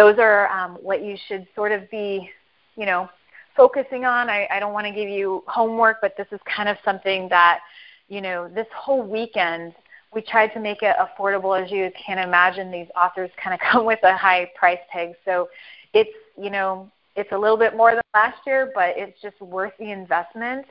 those 0.00 0.18
are 0.18 0.48
um, 0.48 0.78
what 0.80 1.04
you 1.04 1.16
should 1.28 1.46
sort 1.54 1.72
of 1.72 1.90
be, 1.90 2.30
you 2.76 2.86
know, 2.86 3.08
focusing 3.56 4.04
on. 4.04 4.30
I, 4.30 4.46
I 4.50 4.58
don't 4.60 4.72
want 4.72 4.86
to 4.86 4.92
give 4.92 5.08
you 5.08 5.42
homework, 5.46 5.98
but 6.00 6.16
this 6.16 6.26
is 6.32 6.40
kind 6.44 6.68
of 6.68 6.76
something 6.84 7.28
that, 7.28 7.60
you 8.08 8.20
know, 8.20 8.48
this 8.48 8.66
whole 8.74 9.02
weekend 9.02 9.74
we 10.12 10.20
tried 10.22 10.48
to 10.48 10.58
make 10.58 10.82
it 10.82 10.96
affordable 10.98 11.62
as 11.62 11.70
you 11.70 11.88
can 11.94 12.18
imagine 12.18 12.70
these 12.70 12.88
authors 12.96 13.30
kind 13.42 13.54
of 13.54 13.60
come 13.72 13.84
with 13.84 14.00
a 14.02 14.16
high 14.16 14.50
price 14.56 14.80
tag 14.92 15.12
so 15.24 15.48
it's 15.92 16.10
you 16.36 16.50
know 16.50 16.90
it's 17.16 17.32
a 17.32 17.38
little 17.38 17.56
bit 17.56 17.76
more 17.76 17.92
than 17.92 18.02
last 18.14 18.38
year, 18.46 18.70
but 18.74 18.94
it's 18.96 19.20
just 19.20 19.40
worth 19.40 19.72
the 19.78 19.90
investment. 19.90 20.66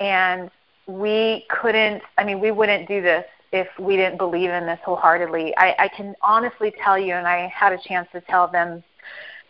And 0.00 0.50
we 0.86 1.46
couldn't, 1.48 2.02
I 2.18 2.24
mean, 2.24 2.40
we 2.40 2.50
wouldn't 2.50 2.88
do 2.88 3.00
this 3.00 3.24
if 3.54 3.68
we 3.78 3.96
didn't 3.96 4.18
believe 4.18 4.50
in 4.50 4.66
this 4.66 4.80
wholeheartedly. 4.84 5.56
I, 5.56 5.76
I 5.78 5.88
can 5.96 6.16
honestly 6.22 6.74
tell 6.82 6.98
you, 6.98 7.14
and 7.14 7.24
I 7.26 7.46
had 7.54 7.72
a 7.72 7.78
chance 7.86 8.08
to 8.10 8.20
tell 8.22 8.48
them 8.48 8.82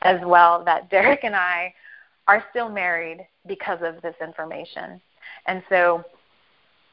as 0.03 0.21
well, 0.27 0.63
that 0.67 0.91
Derek 0.91 1.25
and 1.25 1.35
I 1.35 1.73
are 2.29 2.45
still 2.51 2.69
married 2.69 3.27
because 3.47 3.79
of 3.83 4.03
this 4.03 4.15
information. 4.23 5.01
And 5.47 5.63
so 5.71 6.05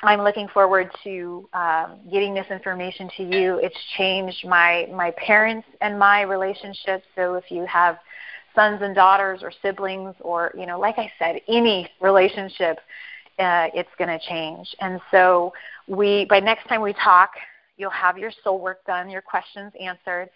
I'm 0.01 0.22
looking 0.22 0.47
forward 0.47 0.89
to 1.03 1.49
um, 1.53 1.99
getting 2.09 2.34
this 2.34 2.47
information 2.49 3.09
to 3.18 3.24
you. 3.24 3.59
It's 3.62 3.78
changed 3.97 4.47
my 4.47 4.88
my 4.93 5.12
parents 5.12 5.68
and 5.82 5.99
my 5.99 6.22
relationship. 6.22 7.03
So 7.16 7.36
if 7.36 7.51
you 7.51 7.66
have 7.66 7.97
sons 8.55 8.80
and 8.82 8.95
daughters 8.95 9.41
or 9.43 9.51
siblings 9.62 10.16
or 10.22 10.51
you 10.57 10.66
know 10.66 10.78
like 10.80 10.97
i 10.97 11.09
said 11.18 11.39
any 11.47 11.89
relationship 12.01 12.80
uh, 13.39 13.67
it's 13.73 13.89
going 13.97 14.07
to 14.07 14.19
change 14.27 14.75
and 14.79 14.99
so 15.09 15.53
we 15.88 16.25
by 16.29 16.39
next 16.39 16.67
time 16.67 16.82
we 16.82 16.93
talk 16.93 17.32
you'll 17.77 17.89
have 17.89 18.17
your 18.17 18.32
soul 18.43 18.59
work 18.59 18.86
done 18.86 19.09
your 19.09 19.21
questions 19.21 19.71
answered 19.79 20.29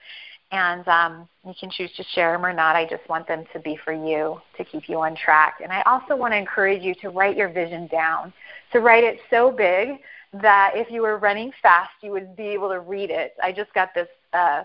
and 0.52 0.88
um, 0.88 1.28
you 1.46 1.54
can 1.60 1.70
choose 1.70 1.92
to 1.98 2.04
share 2.14 2.32
them 2.34 2.46
or 2.46 2.54
not 2.54 2.76
i 2.76 2.86
just 2.86 3.08
want 3.10 3.28
them 3.28 3.44
to 3.54 3.60
be 3.60 3.78
for 3.84 3.94
you 3.94 4.40
to 4.58 4.64
keep 4.64 4.88
you 4.88 5.00
on 5.00 5.16
track 5.16 5.56
and 5.62 5.72
i 5.72 5.82
also 5.84 6.16
want 6.16 6.32
to 6.34 6.38
encourage 6.38 6.82
you 6.82 6.96
to 6.96 7.10
write 7.10 7.36
your 7.36 7.50
vision 7.50 7.88
down 7.88 8.34
to 8.72 8.80
write 8.80 9.04
it 9.04 9.20
so 9.30 9.52
big 9.52 10.00
that 10.42 10.72
if 10.76 10.90
you 10.92 11.02
were 11.02 11.18
running 11.18 11.52
fast 11.62 11.92
you 12.02 12.12
would 12.12 12.36
be 12.36 12.48
able 12.48 12.70
to 12.70 12.80
read 12.80 13.10
it 13.10 13.34
i 13.44 13.52
just 13.52 13.74
got 13.74 13.90
this 13.94 14.08
uh, 14.34 14.64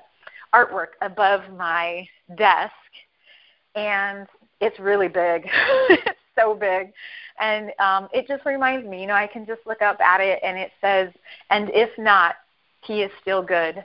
artwork 0.55 0.89
above 1.01 1.43
my 1.57 2.07
desk 2.37 2.73
and 3.75 4.27
it's 4.61 4.79
really 4.79 5.09
big. 5.09 5.45
it's 5.91 6.19
so 6.39 6.55
big. 6.55 6.93
And 7.41 7.73
um, 7.79 8.09
it 8.13 8.29
just 8.29 8.45
reminds 8.45 8.87
me, 8.87 9.01
you 9.01 9.07
know, 9.07 9.15
I 9.15 9.27
can 9.27 9.47
just 9.47 9.61
look 9.67 9.83
up 9.83 10.01
at 10.01 10.21
it 10.21 10.41
and 10.43 10.59
it 10.59 10.73
says, 10.81 11.11
and 11.51 11.71
if 11.71 11.91
not, 11.99 12.37
he 12.83 13.03
is 13.03 13.11
still 13.21 13.43
good. 13.43 13.85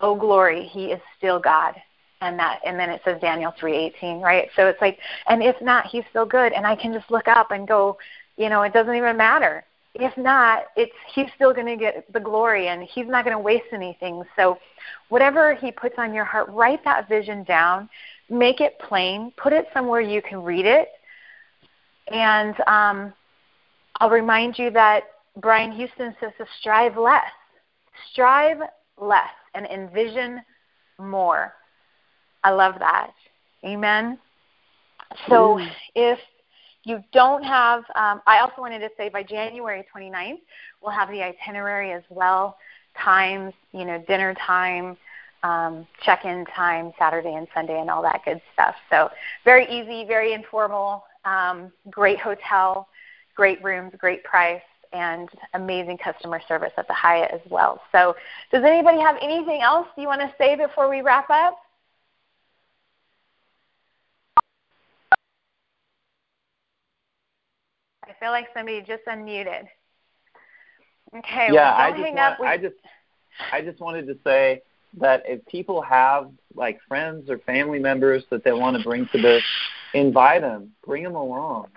Oh 0.00 0.14
glory, 0.14 0.64
he 0.64 0.86
is 0.86 1.00
still 1.18 1.38
God. 1.38 1.74
And 2.22 2.38
that 2.38 2.60
and 2.66 2.78
then 2.78 2.90
it 2.90 3.00
says 3.04 3.20
Daniel 3.20 3.52
3:18, 3.60 4.20
right? 4.20 4.48
So 4.54 4.66
it's 4.66 4.80
like 4.80 4.98
and 5.26 5.42
if 5.42 5.60
not, 5.62 5.86
he's 5.86 6.04
still 6.10 6.26
good 6.26 6.52
and 6.52 6.66
I 6.66 6.76
can 6.76 6.92
just 6.92 7.10
look 7.10 7.28
up 7.28 7.50
and 7.50 7.66
go, 7.66 7.96
you 8.36 8.48
know, 8.48 8.62
it 8.62 8.72
doesn't 8.72 8.94
even 8.94 9.16
matter. 9.16 9.64
If 9.94 10.16
not, 10.16 10.64
it's 10.76 10.92
he's 11.14 11.26
still 11.34 11.52
going 11.52 11.66
to 11.66 11.76
get 11.76 12.10
the 12.12 12.20
glory 12.20 12.68
and 12.68 12.82
he's 12.82 13.06
not 13.06 13.24
going 13.24 13.36
to 13.36 13.42
waste 13.42 13.72
anything. 13.72 14.22
So 14.36 14.58
whatever 15.08 15.54
he 15.54 15.72
puts 15.72 15.96
on 15.98 16.14
your 16.14 16.24
heart, 16.24 16.48
write 16.50 16.84
that 16.84 17.08
vision 17.08 17.42
down 17.44 17.88
make 18.30 18.60
it 18.60 18.78
plain, 18.78 19.32
put 19.36 19.52
it 19.52 19.68
somewhere 19.74 20.00
you 20.00 20.22
can 20.22 20.42
read 20.42 20.64
it. 20.64 20.88
And 22.10 22.54
um, 22.66 23.12
I'll 23.96 24.10
remind 24.10 24.58
you 24.58 24.70
that 24.70 25.04
Brian 25.40 25.72
Houston 25.72 26.14
says 26.20 26.32
to 26.38 26.46
strive 26.60 26.96
less. 26.96 27.30
Strive 28.12 28.58
less 29.00 29.30
and 29.54 29.66
envision 29.66 30.40
more. 30.98 31.52
I 32.42 32.50
love 32.50 32.74
that. 32.78 33.12
Amen. 33.64 34.18
So 35.28 35.56
mm. 35.56 35.70
if 35.94 36.18
you 36.84 37.02
don't 37.12 37.42
have, 37.42 37.80
um, 37.94 38.22
I 38.26 38.38
also 38.40 38.54
wanted 38.58 38.78
to 38.80 38.88
say 38.96 39.08
by 39.08 39.22
January 39.22 39.84
29th, 39.94 40.40
we'll 40.82 40.92
have 40.92 41.10
the 41.10 41.22
itinerary 41.22 41.92
as 41.92 42.02
well, 42.08 42.56
times, 42.98 43.52
you 43.72 43.84
know, 43.84 44.02
dinner 44.08 44.34
time, 44.46 44.96
um, 45.42 45.86
check-in 46.02 46.44
time 46.46 46.92
Saturday 46.98 47.34
and 47.34 47.46
Sunday 47.54 47.80
and 47.80 47.90
all 47.90 48.02
that 48.02 48.22
good 48.24 48.40
stuff. 48.52 48.74
So 48.90 49.10
very 49.44 49.66
easy, 49.66 50.06
very 50.06 50.32
informal, 50.32 51.04
um, 51.24 51.72
great 51.90 52.18
hotel, 52.18 52.88
great 53.34 53.62
rooms, 53.62 53.92
great 53.98 54.24
price, 54.24 54.62
and 54.92 55.28
amazing 55.54 55.98
customer 55.98 56.40
service 56.48 56.72
at 56.76 56.86
the 56.88 56.94
Hyatt 56.94 57.30
as 57.32 57.40
well. 57.48 57.80
So 57.92 58.16
does 58.52 58.64
anybody 58.64 58.98
have 59.00 59.16
anything 59.22 59.62
else 59.62 59.86
you 59.96 60.06
want 60.06 60.20
to 60.20 60.32
say 60.38 60.56
before 60.56 60.88
we 60.88 61.00
wrap 61.00 61.30
up? 61.30 61.56
I 68.04 68.12
feel 68.18 68.30
like 68.30 68.48
somebody 68.54 68.80
just 68.80 69.04
unmuted. 69.06 69.68
Okay, 71.16 71.48
yeah, 71.52 71.52
well, 71.52 71.74
I 71.74 71.90
just, 71.90 72.14
want, 72.14 72.40
I 72.40 72.56
just 72.56 72.76
I 73.52 73.60
just 73.62 73.80
wanted 73.80 74.06
to 74.08 74.16
say 74.24 74.62
that 74.98 75.22
if 75.26 75.44
people 75.46 75.80
have 75.82 76.30
like 76.54 76.80
friends 76.88 77.30
or 77.30 77.38
family 77.38 77.78
members 77.78 78.24
that 78.30 78.44
they 78.44 78.52
want 78.52 78.76
to 78.76 78.82
bring 78.82 79.08
to 79.12 79.20
this, 79.20 79.42
invite 79.94 80.42
them, 80.42 80.72
bring 80.84 81.02
them 81.02 81.14
along. 81.14 81.68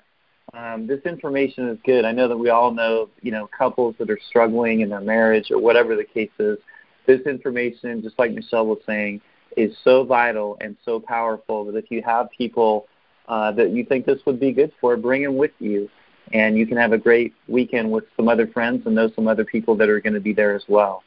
Um, 0.53 0.86
this 0.86 1.01
information 1.05 1.68
is 1.70 1.80
good. 1.84 2.05
I 2.05 2.11
know 2.11 2.28
that 2.28 2.38
we 2.38 2.49
all 2.49 2.72
know, 2.72 3.09
you 3.22 3.32
know, 3.32 3.47
couples 3.47 3.95
that 3.97 4.09
are 4.09 4.20
struggling 4.30 4.82
in 4.82 4.89
their 4.89 5.01
marriage 5.01 5.49
or 5.49 5.59
whatever 5.59 5.95
the 5.95 6.03
case 6.03 6.30
is. 6.38 6.59
This 7.07 7.22
information, 7.22 8.01
just 8.01 8.20
like 8.20 8.32
Michelle 8.32 8.68
was 8.68 8.80
saying, 8.86 9.22
is 9.57 9.76
so 9.84 10.03
vital 10.03 10.57
and 10.61 10.78
so 10.86 10.99
powerful 10.99 11.66
that 11.66 11.76
if 11.76 11.89
you 11.89 12.01
have 12.03 12.30
people 12.32 12.88
uh, 13.28 13.51
that 13.53 13.72
you 13.72 13.84
think 13.86 14.05
this 14.05 14.20
would 14.26 14.39
be 14.39 14.51
good 14.51 14.72
for, 14.80 14.95
bring 14.97 15.24
them 15.24 15.38
with 15.38 15.51
you, 15.59 15.89
and 16.34 16.57
you 16.57 16.66
can 16.66 16.78
have 16.78 16.93
a 16.93 16.97
great 16.97 17.34
weekend 17.47 17.91
with 17.91 18.05
some 18.16 18.28
other 18.28 18.47
friends 18.47 18.84
and 18.86 18.95
know 18.95 19.09
some 19.16 19.28
other 19.28 19.45
people 19.45 19.76
that 19.76 19.89
are 19.89 19.99
going 19.99 20.14
to 20.14 20.20
be 20.20 20.34
there 20.34 20.55
as 20.55 20.64
well. 20.68 21.03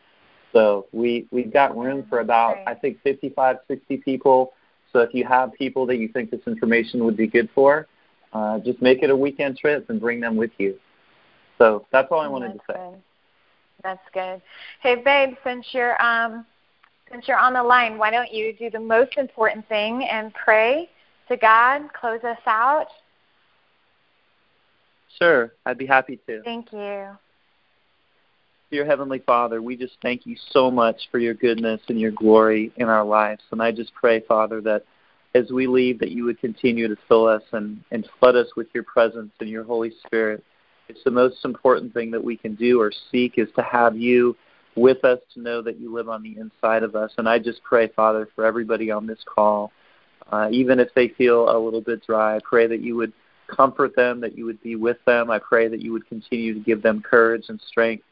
So 0.52 0.86
we 0.92 1.26
we've 1.30 1.52
got 1.52 1.76
room 1.76 2.06
for 2.08 2.20
about 2.20 2.58
I 2.66 2.74
think 2.74 3.02
55, 3.02 3.58
60 3.68 3.96
people. 3.98 4.54
So 4.92 5.00
if 5.00 5.12
you 5.12 5.24
have 5.24 5.52
people 5.54 5.86
that 5.86 5.96
you 5.96 6.08
think 6.08 6.30
this 6.30 6.40
information 6.46 7.04
would 7.04 7.16
be 7.16 7.26
good 7.26 7.48
for, 7.54 7.86
uh, 8.32 8.58
just 8.60 8.80
make 8.80 9.02
it 9.02 9.10
a 9.10 9.16
weekend 9.16 9.58
trip 9.58 9.88
and 9.90 10.00
bring 10.00 10.20
them 10.20 10.36
with 10.36 10.50
you. 10.58 10.78
So 11.58 11.86
that's 11.92 12.08
all 12.10 12.20
I 12.20 12.28
wanted 12.28 12.52
that's 12.52 12.66
to 12.66 12.72
say. 12.72 12.78
Good. 12.78 13.02
That's 13.82 14.08
good. 14.12 14.42
Hey, 14.82 15.02
babe, 15.02 15.36
since 15.44 15.66
you're 15.72 16.00
um, 16.02 16.46
since 17.10 17.28
you're 17.28 17.38
on 17.38 17.52
the 17.52 17.62
line, 17.62 17.98
why 17.98 18.10
don't 18.10 18.32
you 18.32 18.52
do 18.52 18.70
the 18.70 18.80
most 18.80 19.16
important 19.16 19.66
thing 19.68 20.04
and 20.10 20.32
pray 20.34 20.88
to 21.28 21.36
God, 21.36 21.92
close 21.92 22.22
us 22.24 22.38
out? 22.46 22.88
Sure, 25.18 25.52
I'd 25.64 25.78
be 25.78 25.86
happy 25.86 26.18
to. 26.26 26.42
Thank 26.42 26.72
you. 26.72 27.08
Dear 28.68 28.84
Heavenly 28.84 29.20
Father, 29.20 29.62
we 29.62 29.76
just 29.76 29.96
thank 30.02 30.26
you 30.26 30.36
so 30.50 30.72
much 30.72 30.96
for 31.12 31.20
your 31.20 31.34
goodness 31.34 31.80
and 31.88 32.00
your 32.00 32.10
glory 32.10 32.72
in 32.76 32.88
our 32.88 33.04
lives. 33.04 33.42
And 33.52 33.62
I 33.62 33.70
just 33.70 33.94
pray, 33.94 34.20
Father, 34.26 34.60
that 34.62 34.82
as 35.36 35.52
we 35.52 35.68
leave, 35.68 36.00
that 36.00 36.10
you 36.10 36.24
would 36.24 36.40
continue 36.40 36.88
to 36.88 36.96
fill 37.06 37.28
us 37.28 37.44
and, 37.52 37.80
and 37.92 38.08
flood 38.18 38.34
us 38.34 38.48
with 38.56 38.66
your 38.74 38.82
presence 38.82 39.30
and 39.38 39.48
your 39.48 39.62
Holy 39.62 39.92
Spirit. 40.04 40.42
It's 40.88 41.04
the 41.04 41.12
most 41.12 41.44
important 41.44 41.94
thing 41.94 42.10
that 42.10 42.24
we 42.24 42.36
can 42.36 42.56
do 42.56 42.80
or 42.80 42.90
seek 43.12 43.34
is 43.36 43.48
to 43.54 43.62
have 43.62 43.96
you 43.96 44.36
with 44.74 45.04
us 45.04 45.20
to 45.34 45.40
know 45.40 45.62
that 45.62 45.78
you 45.78 45.94
live 45.94 46.08
on 46.08 46.24
the 46.24 46.36
inside 46.36 46.82
of 46.82 46.96
us. 46.96 47.12
And 47.18 47.28
I 47.28 47.38
just 47.38 47.62
pray, 47.62 47.86
Father, 47.94 48.28
for 48.34 48.44
everybody 48.44 48.90
on 48.90 49.06
this 49.06 49.20
call, 49.32 49.70
uh, 50.32 50.48
even 50.50 50.80
if 50.80 50.88
they 50.96 51.08
feel 51.10 51.48
a 51.48 51.56
little 51.56 51.80
bit 51.80 52.04
dry, 52.04 52.34
I 52.34 52.40
pray 52.42 52.66
that 52.66 52.80
you 52.80 52.96
would 52.96 53.12
comfort 53.46 53.94
them, 53.94 54.20
that 54.22 54.36
you 54.36 54.44
would 54.44 54.60
be 54.60 54.74
with 54.74 54.98
them. 55.06 55.30
I 55.30 55.38
pray 55.38 55.68
that 55.68 55.80
you 55.80 55.92
would 55.92 56.08
continue 56.08 56.52
to 56.52 56.58
give 56.58 56.82
them 56.82 57.00
courage 57.00 57.44
and 57.48 57.60
strength 57.68 58.02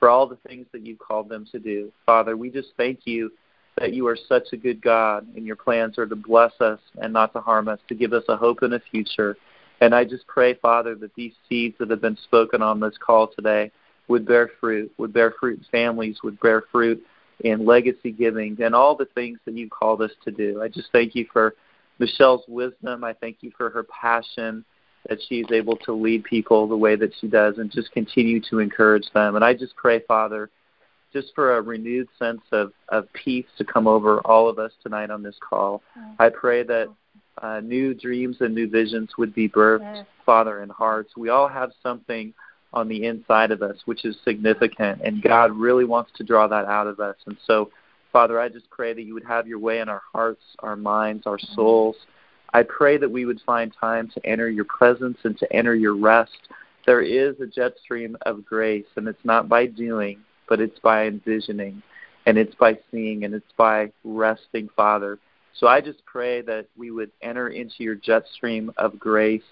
for 0.00 0.08
all 0.08 0.26
the 0.26 0.38
things 0.48 0.66
that 0.72 0.84
you've 0.84 0.98
called 0.98 1.28
them 1.28 1.46
to 1.52 1.60
do. 1.60 1.92
Father, 2.06 2.36
we 2.36 2.50
just 2.50 2.70
thank 2.76 3.00
you 3.04 3.30
that 3.76 3.92
you 3.92 4.06
are 4.08 4.16
such 4.28 4.48
a 4.52 4.56
good 4.56 4.82
God 4.82 5.26
and 5.36 5.46
your 5.46 5.56
plans 5.56 5.98
are 5.98 6.06
to 6.06 6.16
bless 6.16 6.52
us 6.60 6.80
and 7.00 7.12
not 7.12 7.32
to 7.34 7.40
harm 7.40 7.68
us, 7.68 7.78
to 7.88 7.94
give 7.94 8.12
us 8.12 8.24
a 8.28 8.36
hope 8.36 8.62
and 8.62 8.74
a 8.74 8.80
future. 8.90 9.36
And 9.80 9.94
I 9.94 10.04
just 10.04 10.26
pray, 10.26 10.54
Father, 10.54 10.94
that 10.96 11.14
these 11.14 11.34
seeds 11.48 11.76
that 11.78 11.90
have 11.90 12.00
been 12.00 12.18
spoken 12.24 12.62
on 12.62 12.80
this 12.80 12.96
call 12.98 13.28
today 13.28 13.70
would 14.08 14.26
bear 14.26 14.50
fruit, 14.58 14.90
would 14.98 15.12
bear 15.12 15.34
fruit 15.38 15.58
in 15.58 15.64
families, 15.70 16.18
would 16.24 16.40
bear 16.40 16.64
fruit 16.72 17.02
in 17.44 17.64
legacy 17.64 18.10
giving, 18.10 18.60
and 18.60 18.74
all 18.74 18.96
the 18.96 19.08
things 19.14 19.38
that 19.44 19.56
you 19.56 19.68
called 19.70 20.02
us 20.02 20.10
to 20.24 20.30
do. 20.30 20.60
I 20.60 20.68
just 20.68 20.88
thank 20.92 21.14
you 21.14 21.26
for 21.32 21.54
Michelle's 21.98 22.44
wisdom. 22.48 23.04
I 23.04 23.12
thank 23.14 23.38
you 23.40 23.52
for 23.56 23.70
her 23.70 23.84
passion 23.84 24.64
that 25.08 25.18
she's 25.28 25.46
able 25.50 25.76
to 25.76 25.92
lead 25.92 26.24
people 26.24 26.68
the 26.68 26.76
way 26.76 26.96
that 26.96 27.12
she 27.20 27.26
does 27.26 27.58
and 27.58 27.70
just 27.70 27.90
continue 27.92 28.40
to 28.50 28.58
encourage 28.58 29.06
them. 29.14 29.36
And 29.36 29.44
I 29.44 29.54
just 29.54 29.74
pray, 29.76 30.00
Father, 30.06 30.50
just 31.12 31.34
for 31.34 31.56
a 31.56 31.62
renewed 31.62 32.08
sense 32.18 32.42
of, 32.52 32.72
of 32.90 33.12
peace 33.12 33.46
to 33.58 33.64
come 33.64 33.86
over 33.86 34.20
all 34.20 34.48
of 34.48 34.58
us 34.58 34.72
tonight 34.82 35.10
on 35.10 35.22
this 35.22 35.36
call. 35.40 35.82
I 36.18 36.28
pray 36.28 36.62
that 36.64 36.88
uh, 37.42 37.60
new 37.60 37.94
dreams 37.94 38.36
and 38.40 38.54
new 38.54 38.68
visions 38.68 39.10
would 39.18 39.34
be 39.34 39.48
birthed, 39.48 39.96
yes. 39.96 40.06
Father, 40.26 40.62
in 40.62 40.68
hearts. 40.68 41.16
We 41.16 41.30
all 41.30 41.48
have 41.48 41.72
something 41.82 42.34
on 42.72 42.86
the 42.86 43.06
inside 43.06 43.50
of 43.50 43.62
us 43.62 43.76
which 43.86 44.04
is 44.04 44.16
significant, 44.24 45.00
and 45.02 45.22
God 45.22 45.50
really 45.52 45.84
wants 45.84 46.12
to 46.16 46.24
draw 46.24 46.46
that 46.46 46.66
out 46.66 46.86
of 46.86 47.00
us. 47.00 47.16
And 47.26 47.36
so, 47.46 47.70
Father, 48.12 48.38
I 48.40 48.48
just 48.48 48.68
pray 48.70 48.92
that 48.92 49.02
you 49.02 49.14
would 49.14 49.24
have 49.24 49.48
your 49.48 49.58
way 49.58 49.80
in 49.80 49.88
our 49.88 50.02
hearts, 50.12 50.42
our 50.60 50.76
minds, 50.76 51.26
our 51.26 51.38
souls. 51.38 51.96
I 52.52 52.62
pray 52.64 52.96
that 52.98 53.10
we 53.10 53.24
would 53.24 53.40
find 53.46 53.72
time 53.78 54.10
to 54.14 54.26
enter 54.26 54.48
your 54.48 54.64
presence 54.64 55.18
and 55.24 55.38
to 55.38 55.52
enter 55.52 55.74
your 55.74 55.96
rest. 55.96 56.48
There 56.86 57.00
is 57.00 57.38
a 57.40 57.46
jet 57.46 57.74
stream 57.82 58.16
of 58.22 58.44
grace, 58.44 58.86
and 58.96 59.06
it's 59.06 59.24
not 59.24 59.48
by 59.48 59.66
doing, 59.66 60.18
but 60.48 60.60
it's 60.60 60.78
by 60.80 61.06
envisioning, 61.06 61.82
and 62.26 62.36
it's 62.36 62.54
by 62.56 62.78
seeing, 62.90 63.24
and 63.24 63.34
it's 63.34 63.52
by 63.56 63.92
resting, 64.02 64.68
Father. 64.74 65.18
So 65.54 65.68
I 65.68 65.80
just 65.80 66.04
pray 66.06 66.42
that 66.42 66.66
we 66.76 66.90
would 66.90 67.12
enter 67.22 67.48
into 67.48 67.84
your 67.84 67.94
jet 67.94 68.24
stream 68.34 68.72
of 68.76 68.98
grace. 68.98 69.42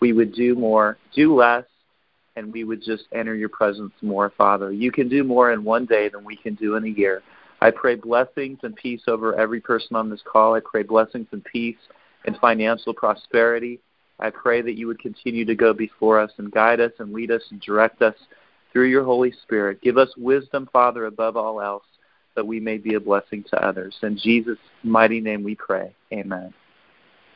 We 0.00 0.12
would 0.12 0.34
do 0.34 0.54
more, 0.54 0.98
do 1.14 1.34
less, 1.34 1.64
and 2.36 2.52
we 2.52 2.64
would 2.64 2.82
just 2.82 3.04
enter 3.12 3.34
your 3.34 3.48
presence 3.48 3.92
more, 4.02 4.30
Father. 4.36 4.72
You 4.72 4.90
can 4.90 5.08
do 5.08 5.24
more 5.24 5.52
in 5.52 5.64
one 5.64 5.86
day 5.86 6.08
than 6.08 6.24
we 6.24 6.36
can 6.36 6.54
do 6.54 6.76
in 6.76 6.84
a 6.84 6.88
year. 6.88 7.22
I 7.60 7.70
pray 7.70 7.94
blessings 7.94 8.58
and 8.62 8.74
peace 8.74 9.02
over 9.06 9.38
every 9.38 9.60
person 9.60 9.94
on 9.94 10.10
this 10.10 10.22
call. 10.30 10.54
I 10.54 10.60
pray 10.60 10.82
blessings 10.82 11.28
and 11.30 11.44
peace 11.44 11.76
and 12.26 12.36
financial 12.38 12.94
prosperity. 12.94 13.80
I 14.20 14.30
pray 14.30 14.62
that 14.62 14.76
you 14.76 14.86
would 14.86 15.00
continue 15.00 15.44
to 15.44 15.54
go 15.54 15.72
before 15.72 16.20
us 16.20 16.30
and 16.38 16.52
guide 16.52 16.80
us 16.80 16.92
and 16.98 17.12
lead 17.12 17.30
us 17.30 17.42
and 17.50 17.60
direct 17.60 18.02
us 18.02 18.14
through 18.72 18.86
your 18.86 19.04
Holy 19.04 19.32
Spirit. 19.42 19.80
Give 19.82 19.98
us 19.98 20.08
wisdom, 20.16 20.68
Father, 20.72 21.06
above 21.06 21.36
all 21.36 21.60
else, 21.60 21.84
that 22.34 22.46
we 22.46 22.60
may 22.60 22.78
be 22.78 22.94
a 22.94 23.00
blessing 23.00 23.44
to 23.50 23.64
others. 23.64 23.96
In 24.02 24.16
Jesus' 24.16 24.58
mighty 24.82 25.20
name 25.20 25.42
we 25.42 25.54
pray. 25.54 25.94
Amen. 26.12 26.54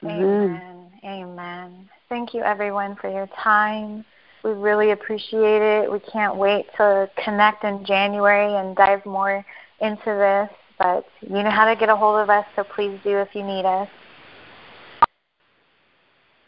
Amen. 0.05 0.91
Amen. 1.05 1.89
Thank 2.09 2.35
you, 2.35 2.43
everyone, 2.43 2.97
for 2.97 3.11
your 3.11 3.29
time. 3.43 4.05
We 4.45 4.53
really 4.53 4.93
appreciate 4.93 5.63
it. 5.63 5.91
We 5.91 5.99
can't 5.99 6.37
wait 6.37 6.67
to 6.77 7.11
connect 7.25 7.65
in 7.65 7.85
January 7.85 8.55
and 8.55 8.77
dive 8.77 9.05
more 9.05 9.45
into 9.81 10.05
this. 10.05 10.51
But 10.79 11.05
you 11.21 11.43
know 11.43 11.51
how 11.51 11.65
to 11.65 11.79
get 11.79 11.89
a 11.89 11.97
hold 11.97 12.21
of 12.21 12.31
us, 12.31 12.45
so 12.55 12.63
please 12.63 12.99
do 13.03 13.19
if 13.19 13.35
you 13.35 13.43
need 13.43 13.65
us. 13.65 13.89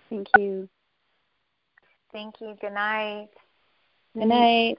Thank 0.08 0.28
you. 0.34 0.68
Thank 2.12 2.40
you. 2.40 2.56
Good 2.60 2.72
night. 2.72 3.28
Good 4.14 4.26
night. 4.26 4.78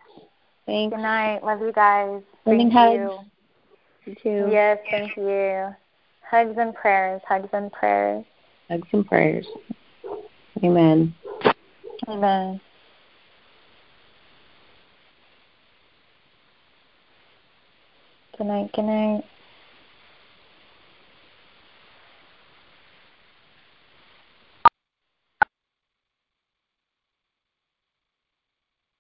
Thanks. 0.66 0.96
Good 0.96 1.02
night. 1.02 1.44
Love 1.44 1.62
you 1.62 1.72
guys. 1.72 2.22
Sending 2.44 2.72
thank 2.72 3.00
hugs. 3.00 3.26
you. 4.06 4.12
You 4.12 4.16
too. 4.24 4.52
Yes, 4.52 4.80
thank 4.90 5.16
you. 5.16 5.76
Hugs 6.30 6.56
and 6.58 6.74
prayers. 6.74 7.22
Hugs 7.28 7.50
and 7.54 7.72
prayers. 7.72 8.26
Hugs 8.70 8.88
and 8.92 9.06
prayers. 9.06 9.48
Amen. 10.64 11.14
Amen. 12.08 12.60
Good 18.38 18.48
night. 18.48 18.72
Good 18.74 18.86
night. 18.86 19.24